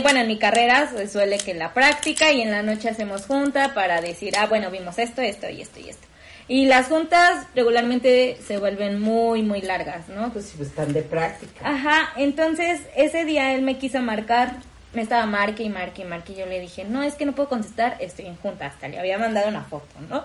bueno, 0.02 0.20
en 0.20 0.26
mi 0.28 0.38
carrera 0.38 0.88
su- 0.90 1.06
suele 1.08 1.38
que 1.38 1.54
la 1.54 1.72
práctica 1.74 2.30
y 2.32 2.40
en 2.42 2.50
la 2.50 2.62
noche 2.62 2.88
hacemos 2.88 3.26
junta 3.26 3.74
para 3.74 4.00
decir, 4.00 4.34
ah, 4.38 4.46
bueno, 4.46 4.70
vimos 4.70 4.98
esto, 4.98 5.20
esto 5.22 5.48
y 5.50 5.62
esto 5.62 5.80
y 5.80 5.88
esto. 5.90 6.06
Y 6.46 6.66
las 6.66 6.88
juntas 6.88 7.46
regularmente 7.54 8.36
se 8.46 8.58
vuelven 8.58 9.00
muy, 9.00 9.42
muy 9.42 9.62
largas, 9.62 10.08
¿no? 10.08 10.30
Pues 10.32 10.46
si 10.46 10.62
están 10.62 10.92
de 10.92 11.02
práctica. 11.02 11.66
Ajá, 11.68 12.12
entonces 12.16 12.82
ese 12.96 13.24
día 13.24 13.54
él 13.54 13.62
me 13.62 13.78
quiso 13.78 14.00
marcar, 14.02 14.56
me 14.92 15.00
estaba 15.02 15.24
marque 15.26 15.62
y 15.62 15.70
marque 15.70 16.02
y 16.02 16.04
marque 16.04 16.34
y 16.34 16.36
yo 16.36 16.46
le 16.46 16.60
dije, 16.60 16.84
no, 16.84 17.02
es 17.02 17.14
que 17.14 17.24
no 17.24 17.32
puedo 17.32 17.48
contestar, 17.48 17.96
estoy 17.98 18.26
en 18.26 18.36
junta, 18.36 18.66
hasta 18.66 18.88
le 18.88 18.98
había 18.98 19.18
mandado 19.18 19.48
una 19.48 19.62
foto, 19.64 19.86
¿no? 20.10 20.22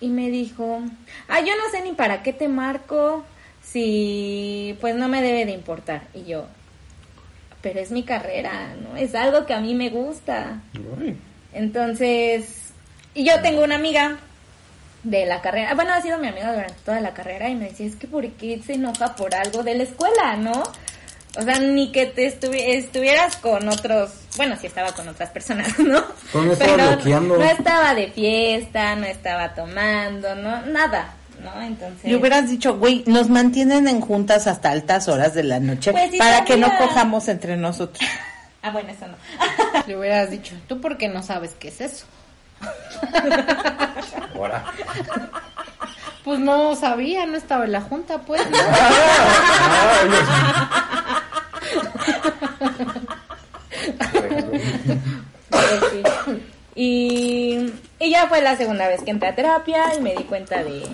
Y 0.00 0.08
me 0.08 0.30
dijo, 0.30 0.80
ah, 1.28 1.40
yo 1.40 1.52
no 1.56 1.70
sé 1.72 1.82
ni 1.82 1.92
para 1.92 2.22
qué 2.22 2.32
te 2.32 2.46
marco, 2.48 3.24
si 3.62 4.76
pues 4.80 4.94
no 4.94 5.08
me 5.08 5.20
debe 5.20 5.44
de 5.46 5.52
importar. 5.52 6.02
Y 6.14 6.24
yo, 6.24 6.46
pero 7.62 7.80
es 7.80 7.90
mi 7.90 8.02
carrera, 8.02 8.74
¿no? 8.82 8.96
Es 8.96 9.14
algo 9.14 9.46
que 9.46 9.54
a 9.54 9.60
mí 9.60 9.74
me 9.74 9.90
gusta. 9.90 10.60
Uy. 10.98 11.16
Entonces, 11.52 12.72
y 13.14 13.24
yo 13.24 13.40
tengo 13.42 13.62
una 13.64 13.76
amiga 13.76 14.16
de 15.02 15.24
la 15.26 15.40
carrera, 15.40 15.74
bueno, 15.74 15.92
ha 15.94 16.02
sido 16.02 16.18
mi 16.18 16.28
amiga 16.28 16.52
durante 16.52 16.74
toda 16.84 17.00
la 17.00 17.14
carrera 17.14 17.48
y 17.48 17.54
me 17.54 17.66
decía, 17.70 17.86
es 17.86 17.96
que 17.96 18.06
¿por 18.06 18.28
qué 18.32 18.60
se 18.64 18.74
enoja 18.74 19.16
por 19.16 19.34
algo 19.34 19.62
de 19.62 19.74
la 19.74 19.84
escuela, 19.84 20.36
no? 20.36 20.62
O 21.38 21.42
sea, 21.42 21.58
ni 21.60 21.92
que 21.92 22.06
te 22.06 22.26
estuvi- 22.28 22.64
estuvieras 22.74 23.36
con 23.36 23.68
otros, 23.68 24.10
bueno, 24.36 24.56
sí 24.60 24.66
estaba 24.66 24.92
con 24.92 25.08
otras 25.08 25.30
personas, 25.30 25.78
¿no? 25.78 26.02
Pero 26.58 26.74
bloqueando. 26.74 27.36
no 27.38 27.44
estaba 27.44 27.94
de 27.94 28.08
fiesta, 28.10 28.96
no 28.96 29.06
estaba 29.06 29.54
tomando, 29.54 30.34
no, 30.34 30.66
nada, 30.66 31.14
¿no? 31.40 31.60
Entonces... 31.62 32.04
Le 32.04 32.16
hubieras 32.16 32.48
dicho, 32.48 32.78
güey, 32.78 33.04
nos 33.06 33.28
mantienen 33.28 33.88
en 33.88 34.00
juntas 34.00 34.46
hasta 34.46 34.70
altas 34.70 35.08
horas 35.08 35.34
de 35.34 35.42
la 35.42 35.60
noche 35.60 35.92
Pues 35.92 36.16
para 36.16 36.44
que 36.44 36.56
no 36.56 36.68
cojamos 36.78 37.28
entre 37.28 37.56
nosotros. 37.56 38.08
Ah, 38.62 38.72
bueno, 38.72 38.90
eso 38.90 39.06
no. 39.06 39.16
Le 39.86 39.96
hubieras 39.96 40.30
dicho, 40.30 40.54
¿tú 40.68 40.82
por 40.82 40.98
qué 40.98 41.08
no 41.08 41.22
sabes 41.22 41.52
qué 41.58 41.68
es 41.68 41.80
eso? 41.80 42.04
Ahora. 44.34 44.66
Pues 46.24 46.38
no 46.40 46.76
sabía, 46.76 47.24
no 47.24 47.38
estaba 47.38 47.64
en 47.64 47.72
la 47.72 47.80
junta, 47.80 48.18
pues. 48.18 48.42
Sí. 55.90 56.02
Y, 56.74 57.72
y 57.98 58.10
ya 58.10 58.28
fue 58.28 58.42
la 58.42 58.56
segunda 58.56 58.88
vez 58.88 59.02
que 59.02 59.10
entré 59.10 59.28
a 59.28 59.34
terapia 59.34 59.94
y 59.96 60.00
me 60.00 60.14
di 60.14 60.24
cuenta 60.24 60.62
de, 60.62 60.86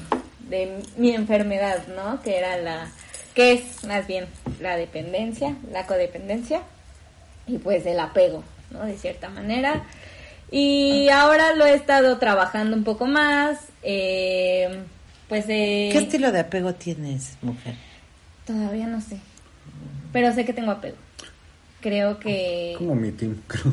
de 0.48 0.82
mi 0.96 1.14
enfermedad, 1.14 1.86
¿no? 1.88 2.20
Que 2.22 2.38
era 2.38 2.56
la, 2.58 2.88
que 3.34 3.52
es 3.52 3.84
más 3.84 4.06
bien 4.06 4.26
la 4.60 4.76
dependencia, 4.76 5.56
la 5.70 5.86
codependencia 5.86 6.62
y 7.46 7.58
pues 7.58 7.86
el 7.86 8.00
apego, 8.00 8.42
¿no? 8.70 8.84
De 8.84 8.96
cierta 8.96 9.28
manera. 9.28 9.84
Y 10.50 11.08
ahora 11.08 11.54
lo 11.54 11.66
he 11.66 11.74
estado 11.74 12.18
trabajando 12.18 12.76
un 12.76 12.84
poco 12.84 13.06
más, 13.06 13.58
eh, 13.82 14.82
pues 15.28 15.44
eh, 15.48 15.90
¿Qué 15.92 15.98
estilo 15.98 16.30
de 16.32 16.40
apego 16.40 16.74
tienes, 16.74 17.36
mujer? 17.42 17.74
todavía 18.46 18.86
no 18.86 19.00
sé, 19.00 19.18
pero 20.12 20.32
sé 20.32 20.44
que 20.44 20.52
tengo 20.52 20.70
apego. 20.70 20.96
Creo 21.80 22.18
que... 22.18 22.74
Como 22.78 22.94
mi 22.94 23.12
team, 23.12 23.36
creo. 23.46 23.72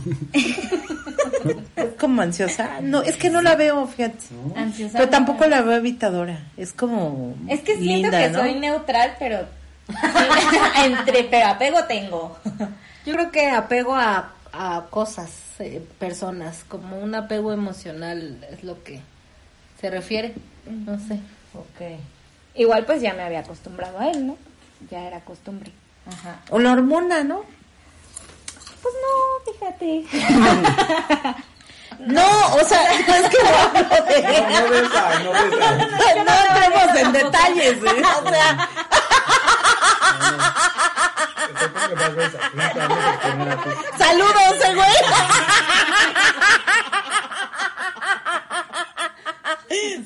¿Es 1.76 1.94
como 2.00 2.22
ansiosa? 2.22 2.80
No, 2.82 3.02
es 3.02 3.18
que 3.18 3.30
no 3.30 3.42
la 3.42 3.56
veo, 3.56 3.86
fíjate. 3.88 4.18
Ansiosa, 4.56 4.98
Pero 4.98 5.10
tampoco 5.10 5.46
la 5.48 5.62
veo 5.62 5.78
evitadora. 5.78 6.40
Es 6.58 6.74
como 6.74 7.36
Es 7.48 7.62
que 7.62 7.78
siento 7.78 8.10
linda, 8.10 8.20
que 8.20 8.30
¿no? 8.30 8.40
soy 8.40 8.56
neutral, 8.60 9.16
pero 9.20 9.40
entre 10.86 11.24
pero 11.26 11.48
apego 11.48 11.84
tengo. 11.86 12.38
Yo 13.06 13.14
creo 13.14 13.32
que 13.32 13.50
apego 13.50 13.96
a, 13.96 14.32
a 14.54 14.86
cosas, 14.90 15.30
eh, 15.60 15.86
personas, 16.00 16.64
como 16.68 16.98
un 17.00 17.16
apego 17.16 17.52
emocional 17.54 18.46
es 18.52 18.64
lo 18.64 18.82
que 18.84 19.02
se 19.80 19.90
refiere. 19.90 20.34
No 20.66 20.98
sé. 21.00 21.20
Ok. 21.54 22.00
Igual 22.56 22.86
pues 22.86 23.02
ya 23.02 23.14
me 23.14 23.24
había 23.24 23.40
acostumbrado 23.40 24.00
a 24.00 24.10
él, 24.10 24.28
¿no? 24.28 24.38
Ya 24.90 25.08
era 25.08 25.20
costumbre. 25.22 25.72
Ajá. 26.06 26.40
O 26.50 26.60
la 26.60 26.72
hormona, 26.74 27.24
¿no? 27.24 27.44
Pues 28.84 28.96
no, 29.04 29.12
fíjate. 29.52 29.90
No, 32.00 32.28
o 32.56 32.64
sea, 32.66 32.82
es 32.94 33.06
que 33.06 33.14
no 33.44 33.50
hablo 33.60 33.84
de... 34.06 34.22
No 34.22 34.70
besa, 34.70 35.04
no 35.20 35.32
besa. 35.32 35.74
No 36.26 36.34
entremos 36.34 36.90
en 36.98 37.14
detalles, 37.14 37.78
¿eh? 37.82 38.04
O 38.24 38.30
sea, 38.30 38.70
saludos, 43.98 44.56
eh, 44.66 44.74
güey. 44.76 44.96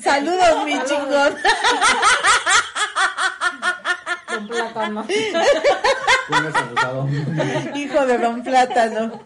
Saludos, 0.02 0.64
mi 0.64 0.84
chingón. 0.84 1.36
Tienes 6.28 6.54
abusado. 6.54 7.08
Hijo 7.74 8.06
de 8.06 8.18
Don 8.18 8.42
Plátano. 8.42 9.20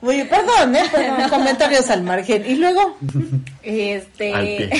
Oye, 0.00 0.24
perdón, 0.24 0.76
¿eh? 0.76 0.84
Perdón, 0.90 1.28
comentarios 1.28 1.90
al 1.90 2.02
margen. 2.02 2.44
Y 2.46 2.56
luego, 2.56 2.96
Este 3.62 4.70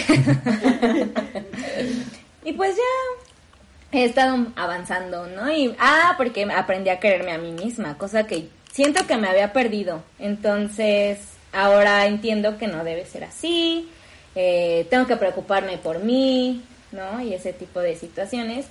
y 2.44 2.52
pues 2.52 2.76
ya 2.76 3.98
he 3.98 4.04
estado 4.04 4.46
avanzando, 4.56 5.26
¿no? 5.26 5.50
Y, 5.52 5.74
ah, 5.78 6.14
porque 6.16 6.44
aprendí 6.44 6.90
a 6.90 7.00
quererme 7.00 7.32
a 7.32 7.38
mí 7.38 7.52
misma, 7.52 7.98
cosa 7.98 8.26
que 8.26 8.48
siento 8.72 9.06
que 9.06 9.16
me 9.16 9.28
había 9.28 9.52
perdido. 9.52 10.02
Entonces, 10.18 11.18
ahora 11.52 12.06
entiendo 12.06 12.58
que 12.58 12.68
no 12.68 12.84
debe 12.84 13.04
ser 13.06 13.24
así, 13.24 13.88
eh, 14.34 14.86
tengo 14.88 15.06
que 15.06 15.16
preocuparme 15.16 15.78
por 15.78 15.98
mí, 15.98 16.62
¿no? 16.92 17.20
Y 17.20 17.34
ese 17.34 17.52
tipo 17.52 17.80
de 17.80 17.96
situaciones, 17.96 18.66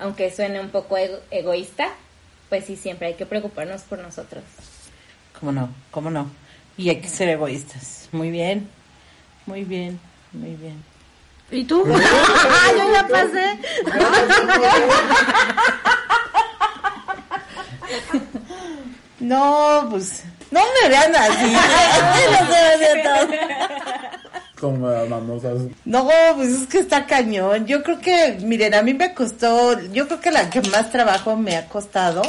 aunque 0.00 0.34
suene 0.34 0.60
un 0.60 0.70
poco 0.70 0.96
egoísta, 1.30 1.90
pues 2.48 2.64
sí, 2.64 2.76
siempre 2.76 3.08
hay 3.08 3.14
que 3.14 3.26
preocuparnos 3.26 3.82
por 3.82 3.98
nosotros. 3.98 4.42
¿Cómo 5.38 5.52
no? 5.52 5.68
¿Cómo 5.90 6.10
no? 6.10 6.30
Y 6.76 6.88
hay 6.88 7.00
que 7.00 7.08
ser 7.08 7.28
egoístas. 7.28 8.08
Muy 8.10 8.30
bien, 8.30 8.68
muy 9.46 9.64
bien, 9.64 10.00
muy 10.32 10.56
bien. 10.56 10.82
¿Y 11.50 11.64
tú? 11.64 11.84
¡Ah, 11.94 12.72
yo 12.76 12.92
ya 12.92 13.06
pasé! 13.06 13.54
No, 19.20 19.86
pues, 19.90 20.24
no 20.50 20.62
me 20.82 20.88
vean 20.88 21.14
así. 21.14 21.54
Como 24.60 25.06
mamosas. 25.06 25.62
No, 25.84 26.08
pues 26.36 26.50
es 26.50 26.66
que 26.66 26.80
está 26.80 27.06
cañón. 27.06 27.66
Yo 27.66 27.82
creo 27.82 27.98
que, 27.98 28.38
miren, 28.42 28.74
a 28.74 28.82
mí 28.82 28.92
me 28.92 29.14
costó, 29.14 29.80
yo 29.92 30.06
creo 30.06 30.20
que 30.20 30.30
la 30.30 30.50
que 30.50 30.60
más 30.62 30.90
trabajo 30.90 31.36
me 31.36 31.56
ha 31.56 31.66
costado 31.66 32.22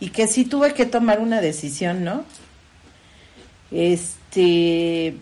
y 0.00 0.10
que 0.10 0.26
sí 0.26 0.44
tuve 0.44 0.74
que 0.74 0.86
tomar 0.86 1.20
una 1.20 1.40
decisión, 1.40 2.04
¿no? 2.04 2.24
Este, 3.70 5.16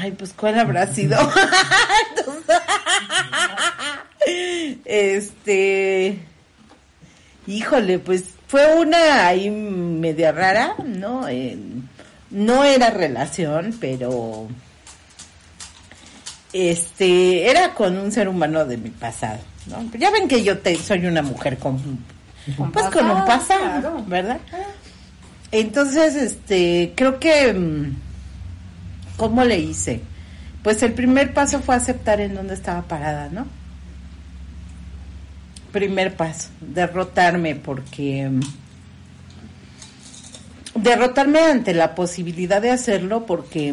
ay, 0.00 0.12
pues 0.12 0.32
cuál 0.32 0.58
habrá 0.58 0.86
sido. 0.86 1.16
este, 4.84 6.18
híjole, 7.46 7.98
pues 7.98 8.24
fue 8.48 8.76
una 8.76 9.26
ahí 9.26 9.50
media 9.50 10.32
rara, 10.32 10.76
¿no? 10.84 11.28
No 12.30 12.64
era 12.64 12.90
relación, 12.90 13.76
pero 13.80 14.48
este 16.52 17.50
era 17.50 17.74
con 17.74 17.96
un 17.98 18.12
ser 18.12 18.28
humano 18.28 18.64
de 18.64 18.76
mi 18.76 18.90
pasado, 18.90 19.40
¿no? 19.66 19.90
Ya 19.98 20.10
ven 20.10 20.28
que 20.28 20.42
yo 20.42 20.58
te, 20.58 20.76
soy 20.76 21.06
una 21.06 21.22
mujer 21.22 21.58
con, 21.58 21.78
pues 22.72 22.86
con 22.86 23.10
un 23.10 23.24
pasado, 23.24 24.04
¿verdad? 24.06 24.38
Entonces, 25.52 26.16
este, 26.16 26.92
creo 26.96 27.20
que 27.20 27.52
mm, 27.52 27.96
¿cómo 29.16 29.44
le 29.44 29.58
hice? 29.58 30.00
Pues 30.62 30.82
el 30.82 30.92
primer 30.92 31.32
paso 31.32 31.60
fue 31.60 31.74
aceptar 31.76 32.20
en 32.20 32.34
dónde 32.34 32.54
estaba 32.54 32.82
parada, 32.82 33.28
¿no? 33.30 33.46
Primer 35.72 36.14
paso, 36.14 36.48
derrotarme 36.60 37.54
porque 37.54 38.28
mm, 38.28 38.40
derrotarme 40.76 41.40
ante 41.40 41.74
la 41.74 41.94
posibilidad 41.94 42.60
de 42.60 42.70
hacerlo 42.70 43.26
porque 43.26 43.72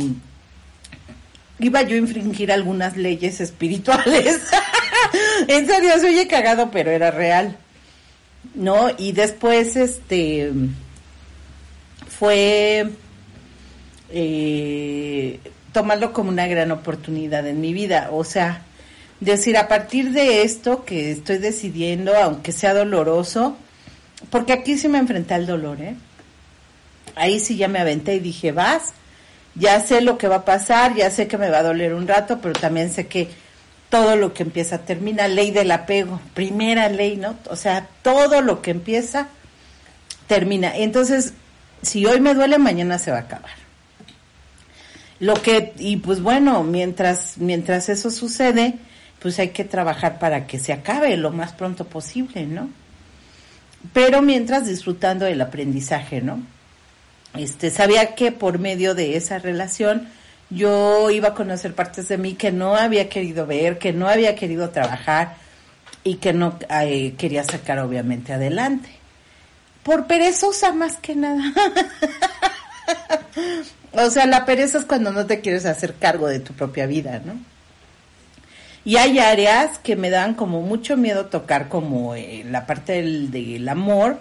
iba 1.59 1.81
yo 1.83 1.95
a 1.95 1.99
infringir 1.99 2.51
algunas 2.51 2.97
leyes 2.97 3.41
espirituales. 3.41 4.41
en 5.47 5.67
serio, 5.67 5.97
se 5.99 6.07
oye 6.07 6.27
cagado, 6.27 6.71
pero 6.71 6.91
era 6.91 7.11
real. 7.11 7.57
¿No? 8.55 8.89
Y 8.97 9.13
después, 9.13 9.75
este, 9.75 10.51
fue 12.07 12.89
eh, 14.09 15.39
tomarlo 15.71 16.13
como 16.13 16.29
una 16.29 16.47
gran 16.47 16.71
oportunidad 16.71 17.47
en 17.47 17.61
mi 17.61 17.73
vida. 17.73 18.09
O 18.11 18.23
sea, 18.23 18.63
decir, 19.19 19.57
a 19.57 19.67
partir 19.67 20.11
de 20.11 20.43
esto 20.43 20.85
que 20.85 21.11
estoy 21.11 21.37
decidiendo, 21.37 22.15
aunque 22.15 22.51
sea 22.51 22.73
doloroso, 22.73 23.57
porque 24.29 24.53
aquí 24.53 24.77
sí 24.77 24.87
me 24.87 24.99
enfrenté 24.99 25.33
al 25.33 25.47
dolor, 25.47 25.81
¿eh? 25.81 25.95
Ahí 27.15 27.39
sí 27.39 27.57
ya 27.57 27.67
me 27.67 27.79
aventé 27.79 28.15
y 28.15 28.19
dije, 28.19 28.51
vas, 28.51 28.93
ya 29.55 29.79
sé 29.79 30.01
lo 30.01 30.17
que 30.17 30.27
va 30.27 30.37
a 30.37 30.45
pasar, 30.45 30.95
ya 30.95 31.09
sé 31.11 31.27
que 31.27 31.37
me 31.37 31.49
va 31.49 31.59
a 31.59 31.63
doler 31.63 31.93
un 31.93 32.07
rato, 32.07 32.39
pero 32.41 32.53
también 32.53 32.91
sé 32.91 33.07
que 33.07 33.29
todo 33.89 34.15
lo 34.15 34.33
que 34.33 34.43
empieza 34.43 34.79
termina, 34.79 35.27
ley 35.27 35.51
del 35.51 35.71
apego, 35.71 36.19
primera 36.33 36.89
ley, 36.89 37.15
¿no? 37.15 37.37
O 37.49 37.55
sea, 37.55 37.87
todo 38.01 38.41
lo 38.41 38.61
que 38.61 38.71
empieza 38.71 39.27
termina. 40.27 40.75
Entonces, 40.75 41.33
si 41.83 42.05
hoy 42.05 42.19
me 42.19 42.33
duele, 42.33 42.57
mañana 42.57 42.97
se 42.97 43.11
va 43.11 43.17
a 43.17 43.21
acabar. 43.21 43.51
Lo 45.19 45.35
que, 45.35 45.73
y 45.77 45.97
pues 45.97 46.21
bueno, 46.21 46.63
mientras, 46.63 47.37
mientras 47.37 47.87
eso 47.87 48.09
sucede, 48.09 48.75
pues 49.19 49.37
hay 49.39 49.49
que 49.49 49.63
trabajar 49.63 50.17
para 50.19 50.47
que 50.47 50.59
se 50.59 50.73
acabe 50.73 51.15
lo 51.15 51.31
más 51.31 51.53
pronto 51.53 51.85
posible, 51.85 52.45
¿no? 52.45 52.69
Pero 53.93 54.21
mientras 54.21 54.65
disfrutando 54.65 55.25
del 55.25 55.41
aprendizaje, 55.41 56.21
¿no? 56.21 56.41
Este, 57.35 57.69
sabía 57.71 58.15
que 58.15 58.31
por 58.31 58.59
medio 58.59 58.95
de 58.95 59.17
esa 59.17 59.39
relación 59.39 60.07
yo 60.49 61.09
iba 61.09 61.29
a 61.29 61.33
conocer 61.33 61.73
partes 61.73 62.07
de 62.07 62.17
mí 62.17 62.35
que 62.35 62.51
no 62.51 62.75
había 62.75 63.09
querido 63.09 63.45
ver, 63.45 63.79
que 63.79 63.91
no 63.91 64.07
había 64.07 64.35
querido 64.35 64.69
trabajar 64.69 65.35
y 66.03 66.15
que 66.15 66.33
no 66.33 66.57
eh, 66.69 67.15
quería 67.17 67.43
sacar 67.43 67.79
obviamente 67.79 68.33
adelante. 68.33 68.89
Por 69.83 70.05
perezosa 70.05 70.73
más 70.73 70.97
que 70.97 71.15
nada. 71.15 71.43
o 73.93 74.09
sea, 74.09 74.25
la 74.25 74.45
pereza 74.45 74.77
es 74.77 74.85
cuando 74.85 75.11
no 75.11 75.25
te 75.25 75.41
quieres 75.41 75.65
hacer 75.65 75.95
cargo 75.95 76.27
de 76.27 76.39
tu 76.39 76.53
propia 76.53 76.85
vida, 76.85 77.21
¿no? 77.25 77.33
Y 78.85 78.97
hay 78.97 79.19
áreas 79.19 79.79
que 79.79 79.95
me 79.95 80.09
dan 80.09 80.33
como 80.35 80.61
mucho 80.61 80.97
miedo 80.97 81.27
tocar, 81.27 81.69
como 81.69 82.15
eh, 82.15 82.43
la 82.49 82.65
parte 82.65 82.93
del, 82.93 83.31
del 83.31 83.67
amor, 83.69 84.19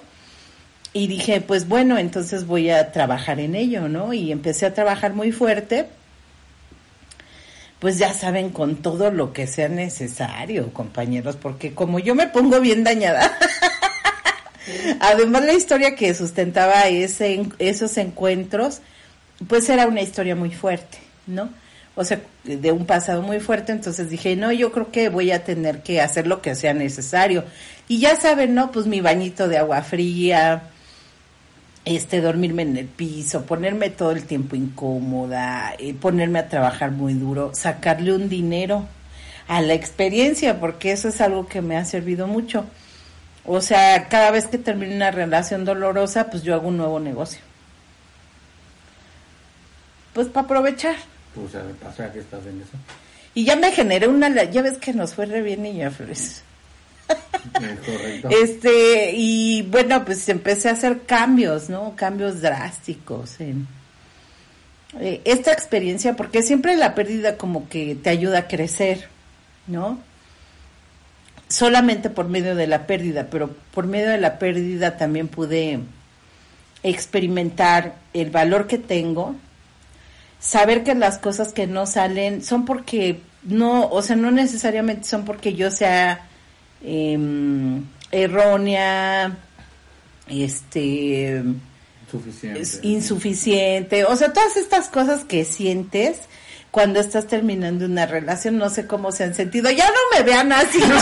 y 0.92 1.06
dije, 1.06 1.40
pues 1.40 1.68
bueno, 1.68 1.98
entonces 1.98 2.46
voy 2.46 2.70
a 2.70 2.92
trabajar 2.92 3.40
en 3.40 3.54
ello, 3.54 3.88
¿no? 3.88 4.12
Y 4.12 4.30
empecé 4.30 4.66
a 4.66 4.74
trabajar 4.74 5.14
muy 5.14 5.32
fuerte, 5.32 5.86
pues 7.78 7.98
ya 7.98 8.12
saben, 8.12 8.50
con 8.50 8.76
todo 8.76 9.10
lo 9.10 9.32
que 9.32 9.46
sea 9.46 9.68
necesario, 9.68 10.72
compañeros, 10.72 11.36
porque 11.36 11.74
como 11.74 11.98
yo 11.98 12.14
me 12.14 12.28
pongo 12.28 12.60
bien 12.60 12.84
dañada, 12.84 13.36
además 15.00 15.44
la 15.44 15.54
historia 15.54 15.96
que 15.96 16.14
sustentaba 16.14 16.82
ese, 16.88 17.46
esos 17.58 17.96
encuentros, 17.96 18.80
pues 19.48 19.68
era 19.70 19.86
una 19.86 20.02
historia 20.02 20.36
muy 20.36 20.50
fuerte, 20.52 20.98
¿no? 21.26 21.48
O 21.94 22.04
sea, 22.04 22.20
de 22.44 22.72
un 22.72 22.86
pasado 22.86 23.22
muy 23.22 23.40
fuerte, 23.40 23.72
entonces 23.72 24.08
dije, 24.10 24.36
no, 24.36 24.52
yo 24.52 24.72
creo 24.72 24.90
que 24.90 25.08
voy 25.08 25.30
a 25.30 25.44
tener 25.44 25.82
que 25.82 26.00
hacer 26.00 26.26
lo 26.26 26.40
que 26.40 26.54
sea 26.54 26.72
necesario. 26.72 27.44
Y 27.86 27.98
ya 27.98 28.16
saben, 28.16 28.54
¿no? 28.54 28.72
Pues 28.72 28.86
mi 28.86 29.00
bañito 29.02 29.46
de 29.48 29.58
agua 29.58 29.82
fría, 29.82 30.62
este 31.84 32.20
dormirme 32.20 32.62
en 32.62 32.76
el 32.76 32.86
piso, 32.86 33.44
ponerme 33.44 33.90
todo 33.90 34.12
el 34.12 34.24
tiempo 34.24 34.56
incómoda, 34.56 35.74
eh, 35.78 35.94
ponerme 35.94 36.38
a 36.38 36.48
trabajar 36.48 36.92
muy 36.92 37.14
duro, 37.14 37.50
sacarle 37.54 38.14
un 38.14 38.28
dinero 38.28 38.86
a 39.48 39.60
la 39.60 39.74
experiencia, 39.74 40.60
porque 40.60 40.92
eso 40.92 41.08
es 41.08 41.20
algo 41.20 41.46
que 41.46 41.60
me 41.60 41.76
ha 41.76 41.84
servido 41.84 42.26
mucho. 42.26 42.64
O 43.44 43.60
sea, 43.60 44.08
cada 44.08 44.30
vez 44.30 44.46
que 44.46 44.58
termino 44.58 44.94
una 44.94 45.10
relación 45.10 45.64
dolorosa, 45.64 46.30
pues 46.30 46.44
yo 46.44 46.54
hago 46.54 46.68
un 46.68 46.76
nuevo 46.76 47.00
negocio. 47.00 47.40
Pues 50.12 50.28
para 50.28 50.44
aprovechar. 50.44 50.94
O 51.44 51.48
sea, 51.48 51.62
pasa 51.82 52.12
que 52.12 52.20
estás 52.20 52.46
en 52.46 52.60
eso. 52.60 52.72
Y 53.34 53.44
ya 53.44 53.56
me 53.56 53.72
generé 53.72 54.06
una, 54.06 54.44
ya 54.44 54.62
ves 54.62 54.78
que 54.78 54.92
nos 54.92 55.14
fue 55.14 55.26
re 55.26 55.42
bien 55.42 55.62
niña 55.62 55.90
Flores. 55.90 56.44
Este, 58.30 59.12
y 59.14 59.62
bueno, 59.62 60.04
pues 60.04 60.28
empecé 60.28 60.68
a 60.68 60.72
hacer 60.72 61.02
cambios, 61.02 61.68
¿no? 61.68 61.94
Cambios 61.96 62.40
drásticos 62.40 63.40
en 63.40 63.66
eh, 65.00 65.20
esta 65.24 65.52
experiencia, 65.52 66.14
porque 66.16 66.42
siempre 66.42 66.76
la 66.76 66.94
pérdida 66.94 67.36
como 67.36 67.68
que 67.68 67.94
te 67.94 68.10
ayuda 68.10 68.38
a 68.38 68.48
crecer, 68.48 69.08
¿no? 69.66 69.98
Solamente 71.48 72.10
por 72.10 72.28
medio 72.28 72.54
de 72.54 72.66
la 72.66 72.86
pérdida, 72.86 73.28
pero 73.30 73.54
por 73.72 73.86
medio 73.86 74.10
de 74.10 74.18
la 74.18 74.38
pérdida 74.38 74.96
también 74.96 75.28
pude 75.28 75.80
experimentar 76.82 77.96
el 78.12 78.30
valor 78.30 78.66
que 78.66 78.78
tengo, 78.78 79.34
saber 80.40 80.82
que 80.82 80.94
las 80.94 81.18
cosas 81.18 81.52
que 81.52 81.66
no 81.66 81.86
salen 81.86 82.42
son 82.42 82.64
porque 82.64 83.20
no, 83.44 83.88
o 83.88 84.02
sea, 84.02 84.16
no 84.16 84.30
necesariamente 84.30 85.04
son 85.04 85.24
porque 85.24 85.54
yo 85.54 85.70
sea 85.70 86.28
Em, 86.84 87.84
errónea, 88.10 89.36
este 90.28 91.44
insuficiente, 92.82 94.04
o 94.04 94.16
sea, 94.16 94.32
todas 94.32 94.56
estas 94.56 94.88
cosas 94.88 95.24
que 95.24 95.44
sientes 95.44 96.22
cuando 96.70 97.00
estás 97.00 97.26
terminando 97.26 97.86
una 97.86 98.06
relación, 98.06 98.58
no 98.58 98.70
sé 98.70 98.86
cómo 98.86 99.12
se 99.12 99.24
han 99.24 99.34
sentido. 99.34 99.70
Ya 99.70 99.86
no 99.86 100.16
me 100.16 100.22
vean 100.22 100.52
así. 100.52 100.78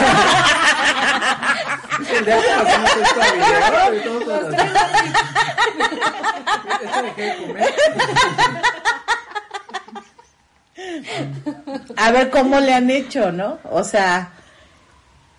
A 11.96 12.12
ver 12.12 12.30
cómo 12.30 12.60
le 12.60 12.74
han 12.74 12.90
hecho, 12.90 13.32
¿no? 13.32 13.58
O 13.64 13.84
sea, 13.84 14.30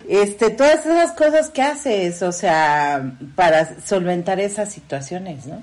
este, 0.08 0.50
todas 0.50 0.86
esas 0.86 1.12
cosas 1.12 1.50
que 1.50 1.62
haces, 1.62 2.22
o 2.22 2.32
sea, 2.32 3.12
para 3.34 3.80
solventar 3.80 4.40
esas 4.40 4.72
situaciones, 4.72 5.46
¿no? 5.46 5.62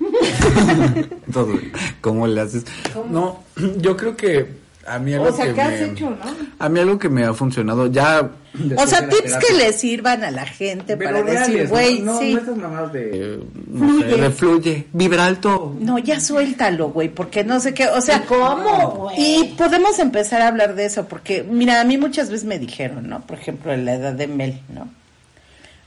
Todo, 1.32 1.58
¿Cómo 2.00 2.26
le 2.26 2.40
haces? 2.40 2.64
No, 3.10 3.42
yo 3.78 3.96
creo 3.96 4.16
que 4.16 4.63
a 4.86 4.98
mí 4.98 5.14
algo 5.14 5.28
o 5.28 5.32
sea, 5.32 5.46
que 5.46 5.54
¿qué 5.54 5.60
has 5.62 5.80
me- 5.80 5.84
hecho, 5.86 6.10
no? 6.10 6.16
A 6.58 6.68
mí 6.68 6.80
algo 6.80 6.98
que 6.98 7.08
me 7.08 7.24
ha 7.24 7.34
funcionado 7.34 7.86
ya... 7.86 8.30
O 8.76 8.86
sea, 8.86 9.08
tips 9.08 9.36
que 9.36 9.52
le 9.54 9.72
sirvan 9.72 10.22
a 10.22 10.30
la 10.30 10.46
gente 10.46 10.96
para 10.96 11.22
decir, 11.22 11.66
güey, 11.68 12.04
sí. 12.20 12.38
mamadas 12.56 12.92
de... 12.92 13.40
No 13.66 14.00
sé, 14.00 14.06
de 14.06 14.30
fluye, 14.30 14.86
vibra 14.92 15.26
alto. 15.26 15.76
No, 15.80 15.98
ya 15.98 16.20
suéltalo, 16.20 16.90
güey, 16.90 17.08
porque 17.08 17.42
no 17.42 17.58
sé 17.58 17.74
qué, 17.74 17.88
o 17.88 18.00
sea, 18.00 18.24
¿Cómo, 18.26 18.90
güey? 18.90 19.16
Y 19.18 19.54
podemos 19.58 19.98
empezar 19.98 20.40
a 20.40 20.48
hablar 20.48 20.76
de 20.76 20.86
eso, 20.86 21.06
porque, 21.06 21.42
mira, 21.42 21.80
a 21.80 21.84
mí 21.84 21.98
muchas 21.98 22.30
veces 22.30 22.46
me 22.46 22.58
dijeron, 22.60 23.08
¿no? 23.08 23.22
Por 23.22 23.38
ejemplo, 23.38 23.72
en 23.72 23.84
la 23.84 23.94
edad 23.94 24.12
de 24.12 24.28
Mel, 24.28 24.60
¿no? 24.72 24.88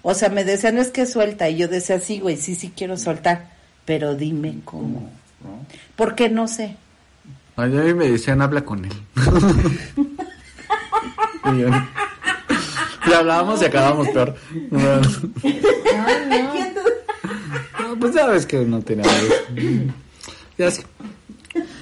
O 0.01 0.13
sea, 0.13 0.29
me 0.29 0.43
decían, 0.43 0.75
no 0.75 0.81
es 0.81 0.89
que 0.89 1.05
suelta, 1.05 1.49
y 1.49 1.57
yo 1.57 1.67
decía, 1.69 1.99
sí, 1.99 2.19
güey, 2.19 2.35
sí, 2.37 2.55
sí 2.55 2.71
quiero 2.75 2.97
soltar, 2.97 3.49
pero 3.85 4.15
dime 4.15 4.55
cómo. 4.65 5.09
Porque 5.95 6.29
no 6.29 6.47
sé. 6.47 6.75
A 7.57 7.65
mí 7.65 7.93
me 7.95 8.11
decían, 8.11 8.41
habla 8.41 8.63
con 8.63 8.85
él. 8.85 8.91
y 11.45 11.59
yo, 11.59 11.69
y 13.07 13.13
hablábamos 13.13 13.61
y 13.63 13.65
acabábamos 13.65 14.09
peor. 14.09 14.35
No, 14.69 14.79
no, 17.81 17.99
pues 17.99 18.13
sabes 18.13 18.45
que 18.45 18.59
no 18.59 18.79
tenía 18.81 19.05
Ya 20.57 20.69
sí. 20.69 20.83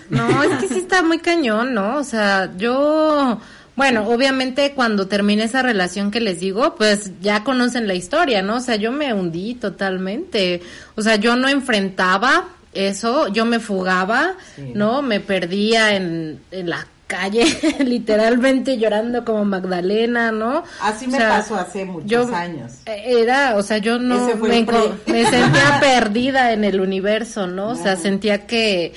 No, 0.10 0.44
es 0.44 0.60
que 0.62 0.68
sí 0.70 0.80
está 0.80 1.04
muy 1.04 1.20
cañón, 1.20 1.74
¿no? 1.74 1.98
O 1.98 2.04
sea, 2.06 2.54
yo, 2.58 3.42
bueno, 3.76 4.08
obviamente 4.08 4.72
cuando 4.76 5.08
terminé 5.08 5.44
esa 5.44 5.62
relación 5.62 6.10
que 6.10 6.22
les 6.22 6.40
digo, 6.40 6.76
pues 6.76 7.12
ya 7.20 7.44
conocen 7.44 7.86
la 7.86 7.96
historia, 7.96 8.42
¿no? 8.42 8.58
O 8.58 8.62
sea, 8.62 8.78
yo 8.78 8.94
me 8.94 9.14
hundí 9.14 9.56
totalmente. 9.56 10.62
O 10.96 11.02
sea, 11.02 11.18
yo 11.18 11.36
no 11.36 11.50
enfrentaba 11.50 12.46
eso, 12.76 13.28
yo 13.30 13.46
me 13.46 13.60
fugaba, 13.60 14.34
¿no? 14.74 15.02
Me 15.02 15.20
perdía 15.20 15.96
en, 15.96 16.40
en 16.52 16.70
la 16.70 16.86
calle, 17.08 17.46
literalmente 17.86 18.78
llorando 18.78 19.24
como 19.26 19.46
Magdalena, 19.46 20.32
¿no? 20.32 20.64
Así 20.82 21.06
O 21.06 21.10
me 21.10 21.18
sea, 21.18 21.30
pasó 21.30 21.56
hace 21.56 21.86
muchos 21.86 22.32
años. 22.32 22.74
eh, 22.86 23.04
Era, 23.22 23.56
o 23.58 23.64
sea, 23.64 23.78
yo 23.78 24.00
no 24.00 24.16
me, 24.48 24.66
me 25.06 25.26
sentía 25.26 25.78
perdida 25.82 26.52
en 26.54 26.64
el 26.64 26.80
universo, 26.80 27.48
¿no? 27.48 27.70
O 27.70 27.76
sea, 27.76 27.96
sentía 27.96 28.46
que 28.48 28.94